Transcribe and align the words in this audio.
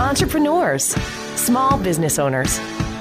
entrepreneurs, 0.00 0.94
small 1.36 1.78
business 1.78 2.18
owners, 2.18 2.58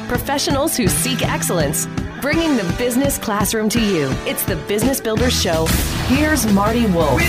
professionals 0.09 0.75
who 0.75 0.87
seek 0.87 1.25
excellence, 1.25 1.87
bringing 2.21 2.57
the 2.57 2.75
business 2.77 3.17
classroom 3.17 3.69
to 3.69 3.79
you. 3.79 4.09
It's 4.27 4.43
the 4.43 4.57
Business 4.67 4.99
Builders 4.99 5.41
Show. 5.41 5.65
Here's 6.07 6.45
Marty 6.51 6.85
Wolff. 6.87 7.21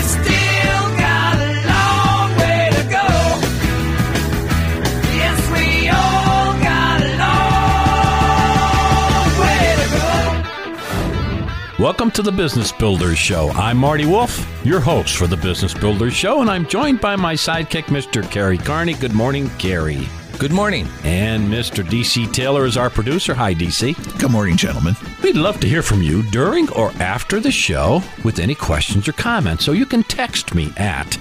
Welcome 11.81 12.11
to 12.11 12.21
the 12.21 12.31
Business 12.31 12.71
Builders 12.71 13.17
Show. 13.17 13.49
I'm 13.55 13.75
Marty 13.75 14.05
Wolff, 14.05 14.47
your 14.63 14.79
host 14.79 15.17
for 15.17 15.25
the 15.25 15.35
Business 15.35 15.73
Builders 15.73 16.13
Show, 16.13 16.41
and 16.41 16.47
I'm 16.47 16.67
joined 16.67 17.01
by 17.01 17.15
my 17.15 17.33
sidekick, 17.33 17.85
Mr. 17.85 18.21
Kerry 18.29 18.59
Kearney. 18.59 18.93
Good 18.93 19.15
morning, 19.15 19.49
Kerry. 19.57 20.07
Good 20.37 20.51
morning. 20.51 20.87
And 21.03 21.47
Mr. 21.47 21.83
DC 21.83 22.31
Taylor 22.31 22.65
is 22.67 22.77
our 22.77 22.91
producer. 22.91 23.33
Hi, 23.33 23.55
DC. 23.55 24.19
Good 24.19 24.29
morning, 24.29 24.57
gentlemen. 24.57 24.95
We'd 25.23 25.35
love 25.35 25.59
to 25.61 25.67
hear 25.67 25.81
from 25.81 26.03
you 26.03 26.21
during 26.29 26.69
or 26.73 26.91
after 26.99 27.39
the 27.39 27.49
show 27.49 28.03
with 28.23 28.37
any 28.37 28.53
questions 28.53 29.07
or 29.07 29.13
comments. 29.13 29.65
So 29.65 29.71
you 29.71 29.87
can 29.87 30.03
text 30.03 30.53
me 30.53 30.71
at 30.77 31.15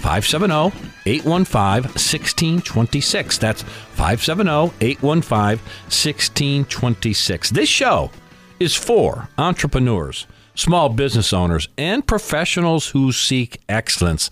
570 0.00 0.74
815 1.04 1.82
1626. 1.82 3.36
That's 3.36 3.60
570 3.62 4.72
815 4.80 5.58
1626. 5.58 7.50
This 7.50 7.68
show 7.68 8.10
is 8.60 8.74
for 8.74 9.28
entrepreneurs, 9.38 10.26
small 10.54 10.88
business 10.88 11.32
owners, 11.32 11.68
and 11.78 12.06
professionals 12.06 12.88
who 12.88 13.12
seek 13.12 13.60
excellence. 13.68 14.28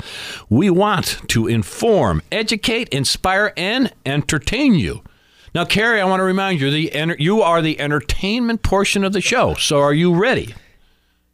We 0.49 0.71
want 0.71 1.21
to 1.29 1.47
inform, 1.47 2.23
educate, 2.33 2.89
inspire, 2.91 3.52
and 3.57 3.93
entertain 4.05 4.75
you. 4.75 5.02
Now, 5.55 5.65
Kerry, 5.65 6.01
I 6.01 6.05
want 6.05 6.21
to 6.21 6.25
remind 6.25 6.61
you 6.61 6.71
the 6.71 7.16
you 7.19 7.41
are 7.41 7.63
the 7.63 7.80
entertainment 7.80 8.63
portion 8.63 9.04
of 9.04 9.13
the 9.13 9.21
show. 9.21 9.54
So, 9.54 9.80
are 9.80 9.95
you 9.95 10.15
ready? 10.15 10.54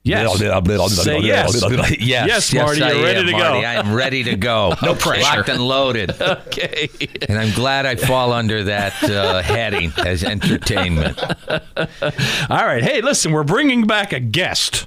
Yes. 0.05 0.36
Say 0.39 1.20
yes. 1.20 1.62
yes, 2.00 2.00
Yes, 2.00 2.53
Marty, 2.55 2.83
I 2.83 2.92
you're 2.92 3.05
ready 3.05 3.20
am, 3.20 3.27
to 3.27 3.33
go. 3.33 3.39
Marty. 3.39 3.64
I 3.67 3.75
am 3.75 3.95
ready 3.95 4.25
to 4.25 4.36
go. 4.36 4.75
no 4.83 4.95
pressure. 4.95 5.22
Locked 5.22 5.48
and 5.48 5.62
loaded. 5.62 6.12
Okay. 6.53 6.89
And 7.28 7.39
I'm 7.39 7.53
glad 7.55 7.86
I 7.86 7.97
fall 7.97 8.33
under 8.33 8.64
that 8.64 9.03
uh, 9.05 9.42
heading 9.42 9.92
as 9.98 10.23
entertainment. 10.25 11.19
All 11.48 12.67
right. 12.67 12.83
Hey, 12.83 13.00
listen, 13.00 13.33
we're 13.33 13.42
bringing 13.45 13.86
back 13.86 14.12
a 14.12 14.20
guest 14.20 14.86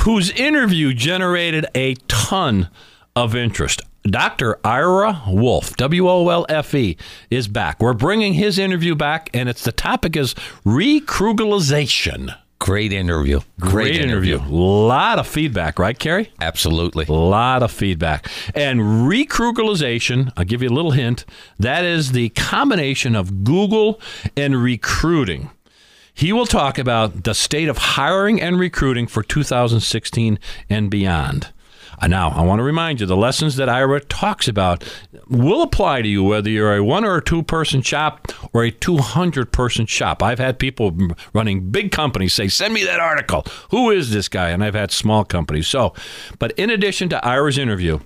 whose 0.00 0.30
interview 0.30 0.92
generated 0.94 1.66
a 1.74 1.94
ton 2.08 2.68
of 3.14 3.34
interest. 3.36 3.82
Dr. 4.04 4.58
Ira 4.64 5.22
Wolfe, 5.28 5.76
W 5.76 6.08
O 6.08 6.28
L 6.28 6.46
F 6.48 6.74
E, 6.74 6.96
is 7.30 7.46
back. 7.48 7.80
We're 7.80 7.92
bringing 7.92 8.34
his 8.34 8.58
interview 8.58 8.94
back, 8.94 9.28
and 9.34 9.48
it's 9.48 9.64
the 9.64 9.72
topic 9.72 10.16
is 10.16 10.34
recrooglization. 10.64 12.34
Great 12.60 12.92
interview. 12.92 13.40
Great, 13.58 13.96
interview. 13.96 14.36
A 14.36 14.44
lot 14.46 15.18
of 15.18 15.26
feedback, 15.26 15.78
right, 15.78 15.98
Kerry? 15.98 16.30
Absolutely. 16.42 17.06
A 17.08 17.12
lot 17.12 17.62
of 17.62 17.72
feedback. 17.72 18.30
And 18.54 18.80
recrooglization, 18.80 20.30
I'll 20.36 20.44
give 20.44 20.62
you 20.62 20.68
a 20.68 20.70
little 20.70 20.90
hint, 20.90 21.24
that 21.58 21.86
is 21.86 22.12
the 22.12 22.28
combination 22.28 23.16
of 23.16 23.44
Google 23.44 23.98
and 24.36 24.62
recruiting. 24.62 25.50
He 26.12 26.34
will 26.34 26.44
talk 26.44 26.78
about 26.78 27.24
the 27.24 27.34
state 27.34 27.68
of 27.68 27.78
hiring 27.78 28.42
and 28.42 28.60
recruiting 28.60 29.06
for 29.06 29.22
2016 29.22 30.38
and 30.68 30.90
beyond. 30.90 31.52
Uh, 32.00 32.06
Now, 32.06 32.30
I 32.30 32.42
want 32.42 32.58
to 32.60 32.64
remind 32.64 33.00
you 33.00 33.06
the 33.06 33.16
lessons 33.16 33.56
that 33.56 33.68
Ira 33.68 34.00
talks 34.00 34.48
about 34.48 34.84
will 35.28 35.62
apply 35.62 36.02
to 36.02 36.08
you 36.08 36.24
whether 36.24 36.48
you're 36.50 36.76
a 36.76 36.82
one 36.84 37.04
or 37.04 37.16
a 37.16 37.22
two 37.24 37.42
person 37.42 37.82
shop 37.82 38.28
or 38.52 38.64
a 38.64 38.70
200 38.70 39.52
person 39.52 39.86
shop. 39.86 40.22
I've 40.22 40.38
had 40.38 40.58
people 40.58 40.96
running 41.32 41.70
big 41.70 41.92
companies 41.92 42.32
say, 42.32 42.48
Send 42.48 42.74
me 42.74 42.84
that 42.84 43.00
article. 43.00 43.44
Who 43.70 43.90
is 43.90 44.10
this 44.10 44.28
guy? 44.28 44.50
And 44.50 44.64
I've 44.64 44.74
had 44.74 44.90
small 44.90 45.24
companies. 45.24 45.68
So, 45.68 45.94
but 46.38 46.52
in 46.52 46.70
addition 46.70 47.08
to 47.10 47.24
Ira's 47.24 47.58
interview, 47.58 48.00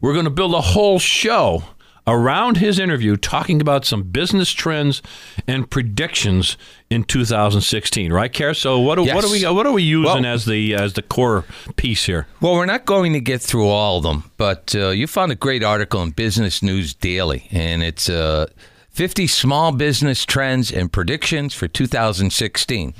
we're 0.00 0.12
going 0.12 0.24
to 0.24 0.30
build 0.30 0.54
a 0.54 0.60
whole 0.60 0.98
show 0.98 1.64
around 2.06 2.56
his 2.56 2.78
interview 2.78 3.16
talking 3.16 3.60
about 3.60 3.84
some 3.84 4.02
business 4.02 4.50
trends 4.50 5.00
and 5.46 5.70
predictions 5.70 6.56
in 6.90 7.04
2016 7.04 8.12
right 8.12 8.32
Care? 8.32 8.54
so 8.54 8.78
what 8.80 8.96
do, 8.96 9.02
what 9.02 9.06
Yes. 9.06 9.24
do 9.24 9.30
we 9.30 9.54
what 9.54 9.66
are 9.66 9.72
we 9.72 9.82
using 9.84 10.22
Well- 10.22 10.26
as 10.34 10.44
the 10.44 10.74
as 10.74 10.94
the 10.94 11.02
core 11.02 11.44
piece 11.76 12.06
here 12.06 12.26
Well, 12.40 12.54
we're 12.54 12.66
not 12.66 12.84
going 12.86 13.12
to 13.12 13.20
get 13.20 13.40
through 13.40 13.68
all 13.68 13.98
of 13.98 14.02
them, 14.02 14.30
but 14.36 14.74
uh, 14.74 14.88
you 14.88 15.06
found 15.06 15.30
a 15.32 15.36
great 15.36 15.62
article 15.62 16.02
in 16.02 16.10
Business 16.10 16.62
News 16.62 16.92
Daily, 16.94 17.46
and 17.52 17.82
it's 17.82 18.08
uh, 18.08 18.46
50 18.90 19.26
small 19.28 19.70
business 19.72 20.24
trends 20.26 20.70
and 20.72 20.92
predictions 20.92 21.54
for 21.54 21.68
2016. 21.68 22.94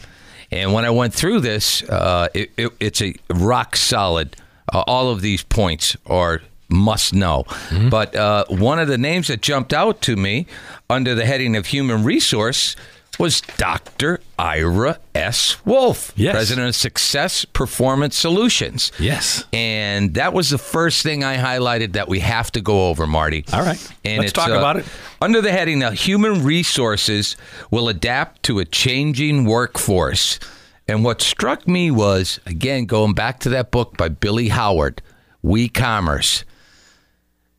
And 0.51 0.73
when 0.73 0.85
I 0.85 0.91
went 0.91 1.13
through 1.15 1.41
this, 1.41 1.83
uh, 1.85 2.29
it, 2.35 2.51
it, 2.57 2.71
it's 2.79 3.03
a 3.03 3.15
rock 3.31 3.75
solid. 3.77 4.37
Uh, 4.73 4.85
all 4.87 5.11
of 5.11 5.21
these 5.23 5.43
points 5.43 5.97
are 6.07 6.41
must 6.73 7.15
know. 7.15 7.45
But 7.91 8.15
uh, 8.17 8.45
one 8.49 8.79
of 8.79 8.89
the 8.89 8.99
names 8.99 9.29
that 9.29 9.43
jumped 9.43 9.73
out 9.73 10.01
to 10.03 10.17
me 10.17 10.47
under 10.91 11.15
the 11.15 11.25
heading 11.27 11.55
of 11.57 11.67
human 11.67 12.05
resource 12.05 12.75
was 13.19 13.43
Dr. 13.59 14.21
Ira 14.39 14.99
S. 15.15 15.65
Wolfe, 15.67 16.13
Yes. 16.17 16.33
president 16.33 16.69
of 16.69 16.75
Success 16.75 17.45
Performance 17.45 18.17
Solutions. 18.17 18.91
yes 18.99 19.45
And 19.53 20.15
that 20.15 20.33
was 20.33 20.49
the 20.49 20.57
first 20.57 21.03
thing 21.03 21.23
I 21.23 21.37
highlighted 21.37 21.93
that 21.93 22.09
we 22.09 22.21
have 22.21 22.51
to 22.53 22.63
go 22.63 22.89
over, 22.89 23.07
Marty. 23.07 23.45
All 23.53 23.61
right. 23.61 23.79
And 24.03 24.19
Let's 24.23 24.31
it's, 24.31 24.39
uh, 24.39 24.47
talk 24.49 24.57
about 24.57 24.77
it. 24.79 24.87
Under 25.21 25.43
the 25.43 25.53
heading 25.53 25.83
of 25.83 25.93
Human 25.93 26.43
Resources 26.43 27.37
will 27.71 27.91
adapt 27.91 28.45
to 28.45 28.59
a 28.61 28.65
changing 28.65 29.45
workforce. 29.45 30.41
And 30.89 31.05
what 31.05 31.21
struck 31.21 31.69
me 31.69 31.91
was, 31.91 32.41
again, 32.47 32.87
going 32.87 33.13
back 33.13 33.41
to 33.41 33.51
that 33.51 33.71
book 33.71 33.97
by 33.99 34.09
Billee 34.09 34.49
Howard, 34.49 35.03
We 35.43 35.69
Commerce. 35.69 36.45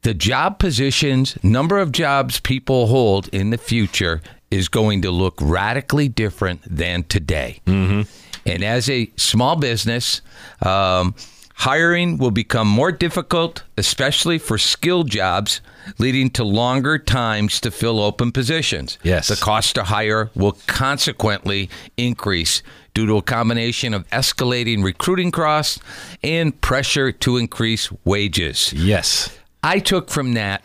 The 0.03 0.13
job 0.13 0.59
positions, 0.59 1.37
number 1.43 1.79
of 1.79 1.93
jobs 1.93 2.41
people 2.41 2.87
hold 2.87 3.29
in 3.29 3.51
the 3.51 3.57
future 3.57 4.21
is 4.51 4.67
going 4.67 5.01
to 5.03 5.11
look 5.11 5.35
radically 5.41 6.09
different 6.09 6.61
than 6.65 7.03
today. 7.03 7.61
Mm-hmm. 7.65 8.01
And 8.45 8.63
as 8.65 8.89
a 8.89 9.09
small 9.15 9.55
business, 9.55 10.21
um, 10.61 11.15
hiring 11.55 12.17
will 12.17 12.31
become 12.31 12.67
more 12.67 12.91
difficult, 12.91 13.63
especially 13.77 14.37
for 14.39 14.57
skilled 14.57 15.09
jobs, 15.09 15.61
leading 15.97 16.29
to 16.31 16.43
longer 16.43 16.99
times 16.99 17.61
to 17.61 17.71
fill 17.71 18.01
open 18.01 18.33
positions. 18.33 18.97
Yes. 19.03 19.29
The 19.29 19.37
cost 19.37 19.75
to 19.75 19.83
hire 19.85 20.29
will 20.35 20.57
consequently 20.67 21.69
increase 21.95 22.61
due 22.93 23.05
to 23.05 23.15
a 23.15 23.21
combination 23.21 23.93
of 23.93 24.05
escalating 24.09 24.83
recruiting 24.83 25.31
costs 25.31 25.79
and 26.21 26.59
pressure 26.59 27.13
to 27.13 27.37
increase 27.37 27.89
wages. 28.03 28.73
yes 28.73 29.39
I 29.63 29.79
took 29.79 30.09
from 30.09 30.33
that, 30.33 30.61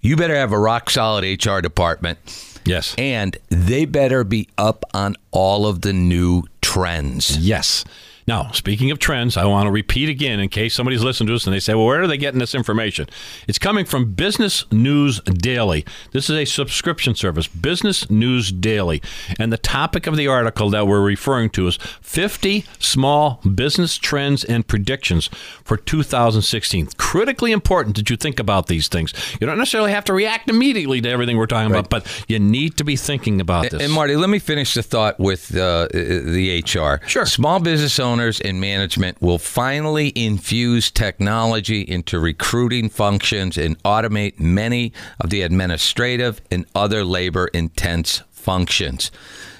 you 0.00 0.16
better 0.16 0.34
have 0.34 0.52
a 0.52 0.58
rock 0.58 0.90
solid 0.90 1.24
HR 1.24 1.60
department. 1.60 2.18
Yes. 2.64 2.94
And 2.98 3.36
they 3.48 3.84
better 3.84 4.24
be 4.24 4.48
up 4.58 4.84
on 4.92 5.16
all 5.30 5.66
of 5.66 5.80
the 5.82 5.92
new 5.92 6.42
trends. 6.60 7.38
yes 7.38 7.84
now 8.28 8.50
speaking 8.52 8.92
of 8.92 8.98
trends 9.00 9.36
i 9.36 9.44
want 9.44 9.66
to 9.66 9.70
repeat 9.72 10.08
again 10.08 10.38
in 10.38 10.48
case 10.48 10.74
somebody's 10.74 11.02
listening 11.02 11.26
to 11.26 11.34
us 11.34 11.44
and 11.44 11.54
they 11.54 11.60
say 11.60 11.74
well 11.74 11.88
where 11.88 12.02
are 12.02 12.06
they 12.06 12.18
getting 12.18 12.38
this 12.38 12.54
information? 12.54 13.08
It's 13.46 13.58
coming 13.58 13.86
from 13.86 14.12
business 14.12 14.70
news 14.70 15.20
daily. 15.20 15.86
This 16.12 16.28
is 16.28 16.36
a 16.36 16.44
subscription 16.44 17.14
service 17.14 17.46
business 17.46 18.10
news 18.10 18.52
daily. 18.52 19.00
And 19.38 19.50
the 19.50 19.56
topic 19.58 20.06
of 20.06 20.16
the 20.16 20.28
article 20.28 20.68
that 20.70 20.86
we're 20.86 21.00
referring 21.00 21.48
to 21.50 21.66
is 21.66 21.76
50 22.02 22.66
small 22.78 23.40
business 23.54 23.96
trends 23.96 24.44
and 24.44 24.66
predictions 24.66 25.28
for 25.64 25.78
2016 25.78 26.88
critically 26.98 27.52
important 27.52 27.96
that 27.96 28.10
you 28.10 28.16
think 28.16 28.38
about 28.38 28.66
these 28.66 28.88
things. 28.88 29.14
You 29.40 29.46
don't 29.46 29.56
necessarily 29.56 29.92
have 29.92 30.04
to 30.04 30.12
react 30.12 30.50
immediately 30.50 31.00
to 31.00 31.08
everything 31.08 31.38
we're 31.38 31.46
talking 31.46 31.70
about 31.70 31.88
but 31.88 32.06
you 32.28 32.38
need 32.38 32.76
to 32.76 32.84
be 32.84 32.96
thinking 32.96 33.40
about 33.40 33.70
this. 33.70 33.82
And 33.82 33.92
Marty, 33.92 34.14
let 34.16 34.28
me 34.28 34.38
finish 34.38 34.74
the 34.74 34.82
thought 34.82 35.18
with 35.18 35.56
uh, 35.56 35.88
the 35.90 36.62
HR. 36.66 37.06
Sure. 37.06 37.24
Small 37.24 37.60
business 37.60 37.98
owners 37.98 38.17
and 38.18 38.60
management 38.60 39.20
will 39.22 39.38
finally 39.38 40.12
infuse 40.16 40.90
technology 40.90 41.82
into 41.82 42.18
recruiting 42.18 42.88
functions 42.88 43.56
and 43.56 43.80
automate 43.84 44.40
many 44.40 44.92
of 45.20 45.30
the 45.30 45.42
administrative 45.42 46.40
and 46.50 46.66
other 46.74 47.04
labor 47.04 47.46
intense 47.48 48.22
functions. 48.30 49.10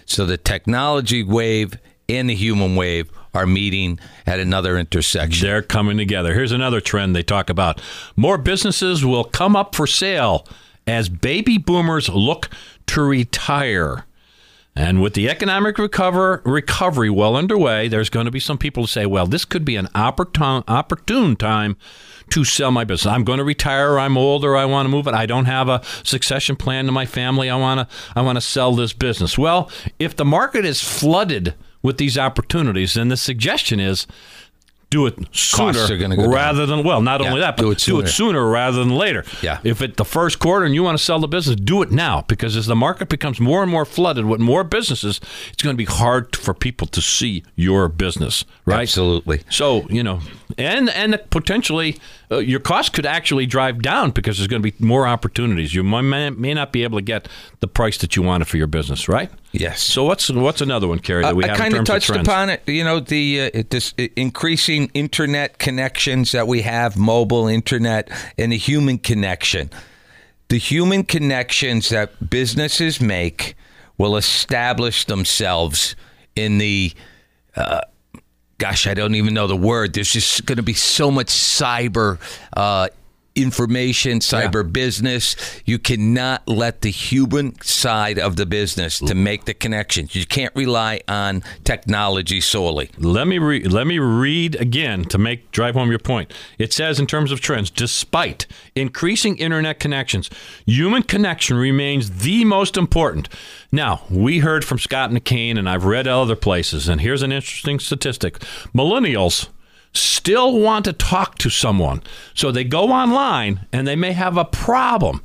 So 0.06 0.26
the 0.26 0.37
technology 0.37 1.22
wave 1.22 1.78
and 2.08 2.28
the 2.28 2.34
human 2.34 2.75
wave 2.75 3.10
are 3.34 3.46
meeting 3.46 4.00
at 4.26 4.40
another 4.40 4.76
intersection. 4.76 5.46
They're 5.46 5.62
coming 5.62 5.96
together. 5.96 6.34
Here's 6.34 6.52
another 6.52 6.81
trend 6.81 7.14
they 7.14 7.22
talk 7.22 7.50
about. 7.50 7.81
More 8.16 8.38
businesses 8.38 9.04
will 9.04 9.25
come 9.25 9.54
up 9.54 9.75
for 9.75 9.87
sale 9.87 10.46
as 10.87 11.08
baby 11.08 11.58
boomers 11.58 12.08
look 12.08 12.49
to 12.87 13.02
retire. 13.02 14.06
And 14.78 15.02
with 15.02 15.14
the 15.14 15.28
economic 15.28 15.76
recover, 15.76 16.40
recovery 16.44 17.10
well 17.10 17.34
underway, 17.34 17.88
there's 17.88 18.10
going 18.10 18.26
to 18.26 18.30
be 18.30 18.38
some 18.38 18.58
people 18.58 18.84
who 18.84 18.86
say, 18.86 19.06
well, 19.06 19.26
this 19.26 19.44
could 19.44 19.64
be 19.64 19.75
an 19.75 19.88
opportune, 19.92 20.62
opportune 20.69 21.34
time 21.34 21.76
to 22.30 22.44
sell 22.44 22.70
my 22.70 22.84
business. 22.84 23.12
I'm 23.12 23.25
going 23.25 23.38
to 23.38 23.44
retire, 23.44 23.98
I'm 23.98 24.16
old, 24.16 24.44
or 24.44 24.56
I 24.56 24.66
want 24.66 24.86
to 24.86 24.90
move 24.90 25.08
it. 25.08 25.14
I 25.14 25.26
don't 25.26 25.46
have 25.46 25.69
a 25.69 25.82
succession 26.04 26.54
plan 26.54 26.86
to 26.86 26.92
my 26.92 27.06
family. 27.06 27.50
I 27.50 27.56
want 27.56 27.90
to 27.90 27.96
I 28.14 28.22
want 28.22 28.36
to 28.36 28.40
sell 28.40 28.72
this 28.72 28.92
business. 28.92 29.36
Well, 29.36 29.69
if 29.98 30.14
the 30.14 30.25
market 30.25 30.64
is 30.64 30.80
flooded 30.80 31.54
with 31.82 31.98
these 31.98 32.16
opportunities, 32.16 32.94
then 32.94 33.08
the 33.08 33.16
suggestion 33.16 33.80
is 33.80 34.06
do 34.90 35.05
it 35.06 35.14
sooner 35.32 35.79
are 35.81 35.96
gonna 35.99 36.17
down. 36.17 36.31
rather 36.31 36.64
than 36.64 36.82
well 36.82 37.02
not 37.02 37.20
Yeah, 37.20 37.29
only 37.29 37.40
that 37.40 37.56
but 37.56 37.62
do 37.64 37.70
it 37.73 37.79
do 37.79 37.99
it 38.00 38.08
sooner. 38.08 38.08
sooner 38.08 38.49
rather 38.49 38.79
than 38.79 38.90
later 38.90 39.23
Yeah. 39.43 39.58
if 39.62 39.82
it 39.82 39.96
the 39.99 40.05
first 40.05 40.38
quarter 40.38 40.64
and 40.64 40.75
you 40.75 40.82
want 40.82 40.96
to 40.96 41.05
sell 41.05 41.19
the 41.20 41.29
business 41.29 41.56
do 41.56 41.82
it 41.82 41.90
now 41.90 42.25
because 42.26 42.56
as 42.56 42.67
the 42.67 42.75
market 42.76 43.08
becomes 43.11 43.38
more 43.38 43.62
and 43.62 43.70
more 43.70 43.85
flooded 43.85 44.25
with 44.25 44.40
more 44.40 44.64
businesses 44.64 45.20
it's 45.52 45.62
going 45.62 45.75
to 45.75 45.79
be 45.79 45.85
hard 45.85 46.35
for 46.35 46.55
people 46.55 46.87
to 46.87 47.02
see 47.02 47.43
your 47.55 47.88
business 47.88 48.44
right 48.64 48.81
Absolutely. 48.82 49.43
so 49.50 49.87
you 49.90 50.02
know 50.02 50.20
and 50.56 50.88
and 50.90 51.20
potentially 51.31 51.99
uh, 52.31 52.38
your 52.38 52.61
cost 52.61 52.93
could 52.94 53.05
actually 53.06 53.44
drive 53.46 53.82
down 53.82 54.11
because 54.11 54.38
there's 54.38 54.49
going 54.49 54.62
to 54.62 54.70
be 54.70 54.75
more 54.85 55.06
opportunities 55.06 55.75
you 55.75 55.82
may, 55.82 56.31
may 56.31 56.55
not 56.55 56.73
be 56.73 56.82
able 56.82 56.99
to 56.99 57.02
get 57.05 57.29
the 57.61 57.69
price 57.69 57.99
that 57.99 58.17
you 58.17 58.23
wanted 58.23 58.46
for 58.49 58.56
your 58.56 58.67
business 58.67 59.06
right 59.08 59.31
Yes. 59.58 59.82
so 59.82 60.05
what's 60.05 60.31
what's 60.31 60.60
another 60.60 60.87
one 60.87 60.99
Kerry 60.99 61.22
that 61.22 61.37
we 61.37 61.44
I 61.44 61.49
have 61.49 61.58
kind 61.58 61.75
of 61.75 61.84
touched 61.84 62.10
of 62.10 62.16
upon 62.16 62.50
it. 62.50 62.62
You 62.66 62.84
know, 62.84 63.00
the 63.00 63.50
uh, 63.55 63.62
this 63.70 63.93
increasing 64.16 64.90
internet 64.94 65.58
connections 65.58 66.32
that 66.32 66.46
we 66.46 66.62
have, 66.62 66.96
mobile 66.96 67.49
internet, 67.49 68.10
and 68.37 68.52
the 68.52 68.56
human 68.56 68.99
connection. 68.99 69.70
The 70.49 70.58
human 70.58 71.05
connections 71.05 71.90
that 71.90 72.31
businesses 72.31 73.00
make 73.00 73.55
will 73.99 74.16
establish 74.16 75.05
themselves 75.05 75.94
in 76.37 76.58
the. 76.58 76.93
Uh, 77.54 77.81
gosh, 78.58 78.87
I 78.87 78.94
don't 78.94 79.14
even 79.14 79.34
know 79.34 79.46
the 79.46 79.56
word. 79.56 79.93
There's 79.93 80.12
just 80.12 80.46
going 80.46 80.56
to 80.56 80.62
be 80.62 80.75
so 80.75 81.11
much 81.11 81.26
cyber. 81.26 82.19
Uh, 82.56 82.88
information 83.43 84.19
cyber 84.20 84.70
business 84.70 85.37
you 85.64 85.79
cannot 85.79 86.46
let 86.49 86.81
the 86.82 86.90
human 86.90 87.61
side 87.62 88.19
of 88.19 88.37
the 88.37 88.46
business 88.46 88.99
to 88.99 89.14
make 89.14 89.44
the 89.44 89.55
connections 89.55 90.14
you 90.14 90.26
can't 90.26 90.55
rely 90.55 91.00
on 91.08 91.43
technology 91.64 92.40
solely 92.40 92.90
Let 92.99 93.26
me 93.26 93.38
re- 93.38 93.64
let 93.64 93.87
me 93.87 93.99
read 93.99 94.56
again 94.56 95.05
to 95.06 95.19
make 95.19 95.50
drive 95.50 95.75
home 95.75 95.90
your 95.90 95.99
point. 95.99 96.32
It 96.58 96.73
says 96.73 96.99
in 96.99 97.06
terms 97.06 97.32
of 97.32 97.40
trends, 97.40 97.70
despite 97.70 98.46
increasing 98.75 99.37
internet 99.37 99.81
connections, 99.81 100.31
human 100.67 101.02
connection 101.02 101.56
remains 101.56 102.23
the 102.23 102.44
most 102.44 102.76
important. 102.76 103.29
Now, 103.70 104.02
we 104.11 104.38
heard 104.40 104.64
from 104.64 104.79
Scott 104.79 105.11
McCain 105.11 105.58
and 105.58 105.69
I've 105.69 105.85
read 105.85 106.06
other 106.08 106.37
places 106.37 106.88
and 106.88 107.00
here's 107.00 107.23
an 107.23 107.32
interesting 107.32 107.79
statistic. 107.79 108.38
Millennials 108.75 109.49
still 109.98 110.58
want 110.58 110.84
to 110.86 110.92
talk 110.92 111.38
to 111.38 111.50
someone. 111.50 112.02
So 112.34 112.50
they 112.50 112.64
go 112.64 112.90
online 112.90 113.66
and 113.72 113.86
they 113.86 113.96
may 113.96 114.12
have 114.12 114.36
a 114.36 114.44
problem 114.44 115.22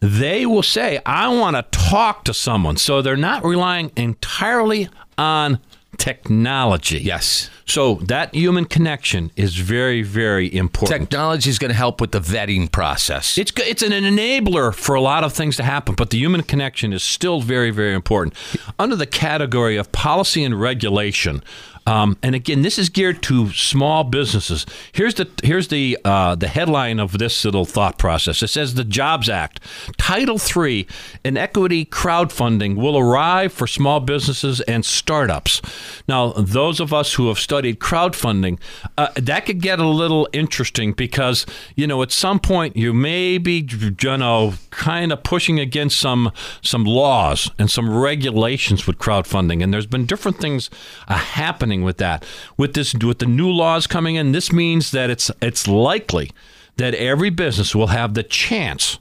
they 0.00 0.44
will 0.44 0.62
say, 0.62 1.00
I 1.06 1.28
want 1.28 1.56
to 1.56 1.62
talk 1.70 2.24
to 2.24 2.34
someone. 2.34 2.76
So 2.76 3.00
they're 3.00 3.16
not 3.16 3.42
relying 3.42 3.90
entirely 3.96 4.90
on 5.16 5.60
technology. 5.96 6.98
yes 6.98 7.48
So 7.66 7.96
that 8.06 8.34
human 8.34 8.64
connection 8.64 9.30
is 9.36 9.56
very, 9.56 10.02
very 10.02 10.54
important. 10.54 11.00
technology 11.00 11.48
is 11.48 11.58
going 11.58 11.70
to 11.70 11.76
help 11.76 12.00
with 12.00 12.12
the 12.12 12.20
vetting 12.20 12.70
process 12.70 13.38
it's, 13.38 13.52
it's 13.56 13.82
an 13.82 13.92
enabler 13.92 14.74
for 14.74 14.94
a 14.94 15.00
lot 15.00 15.24
of 15.24 15.32
things 15.32 15.56
to 15.56 15.62
happen, 15.62 15.94
but 15.94 16.10
the 16.10 16.18
human 16.18 16.42
connection 16.42 16.92
is 16.92 17.02
still 17.02 17.40
very, 17.40 17.70
very 17.70 17.94
important. 17.94 18.34
Under 18.78 18.96
the 18.96 19.06
category 19.06 19.76
of 19.76 19.92
policy 19.92 20.44
and 20.44 20.60
regulation, 20.60 21.42
um, 21.86 22.16
and 22.22 22.34
again, 22.34 22.62
this 22.62 22.78
is 22.78 22.88
geared 22.88 23.22
to 23.24 23.50
small 23.52 24.04
businesses. 24.04 24.64
Here's 24.92 25.14
the 25.14 25.28
here's 25.42 25.68
the 25.68 25.98
uh, 26.04 26.34
the 26.34 26.48
headline 26.48 26.98
of 26.98 27.18
this 27.18 27.44
little 27.44 27.66
thought 27.66 27.98
process. 27.98 28.42
It 28.42 28.48
says 28.48 28.74
the 28.74 28.84
Jobs 28.84 29.28
Act, 29.28 29.60
Title 29.98 30.38
III, 30.38 30.86
and 31.24 31.36
equity 31.36 31.84
crowdfunding 31.84 32.76
will 32.76 32.96
arrive 32.96 33.52
for 33.52 33.66
small 33.66 34.00
businesses 34.00 34.62
and 34.62 34.84
startups. 34.84 35.60
Now, 36.08 36.32
those 36.32 36.80
of 36.80 36.94
us 36.94 37.14
who 37.14 37.28
have 37.28 37.38
studied 37.38 37.80
crowdfunding, 37.80 38.58
uh, 38.96 39.08
that 39.16 39.44
could 39.44 39.60
get 39.60 39.78
a 39.78 39.86
little 39.86 40.26
interesting 40.32 40.92
because 40.92 41.44
you 41.76 41.86
know 41.86 42.02
at 42.02 42.12
some 42.12 42.40
point 42.40 42.76
you 42.76 42.94
may 42.94 43.36
be 43.36 43.68
you 43.70 44.16
know 44.16 44.54
kind 44.70 45.12
of 45.12 45.22
pushing 45.22 45.60
against 45.60 45.98
some 45.98 46.32
some 46.62 46.84
laws 46.84 47.50
and 47.58 47.70
some 47.70 47.94
regulations 47.94 48.86
with 48.86 48.96
crowdfunding, 48.96 49.62
and 49.62 49.74
there's 49.74 49.86
been 49.86 50.06
different 50.06 50.38
things 50.38 50.70
uh, 51.08 51.16
happening 51.16 51.73
with 51.82 51.98
that. 51.98 52.24
With 52.56 52.74
this, 52.74 52.94
with 52.94 53.18
the 53.18 53.26
new 53.26 53.50
laws 53.50 53.86
coming 53.86 54.14
in, 54.14 54.32
this 54.32 54.52
means 54.52 54.90
that 54.92 55.10
it's 55.10 55.30
it's 55.40 55.66
likely 55.66 56.30
that 56.76 56.94
every 56.94 57.30
business 57.30 57.74
will 57.74 57.88
have 57.88 58.14
the 58.14 58.22
chance 58.22 58.98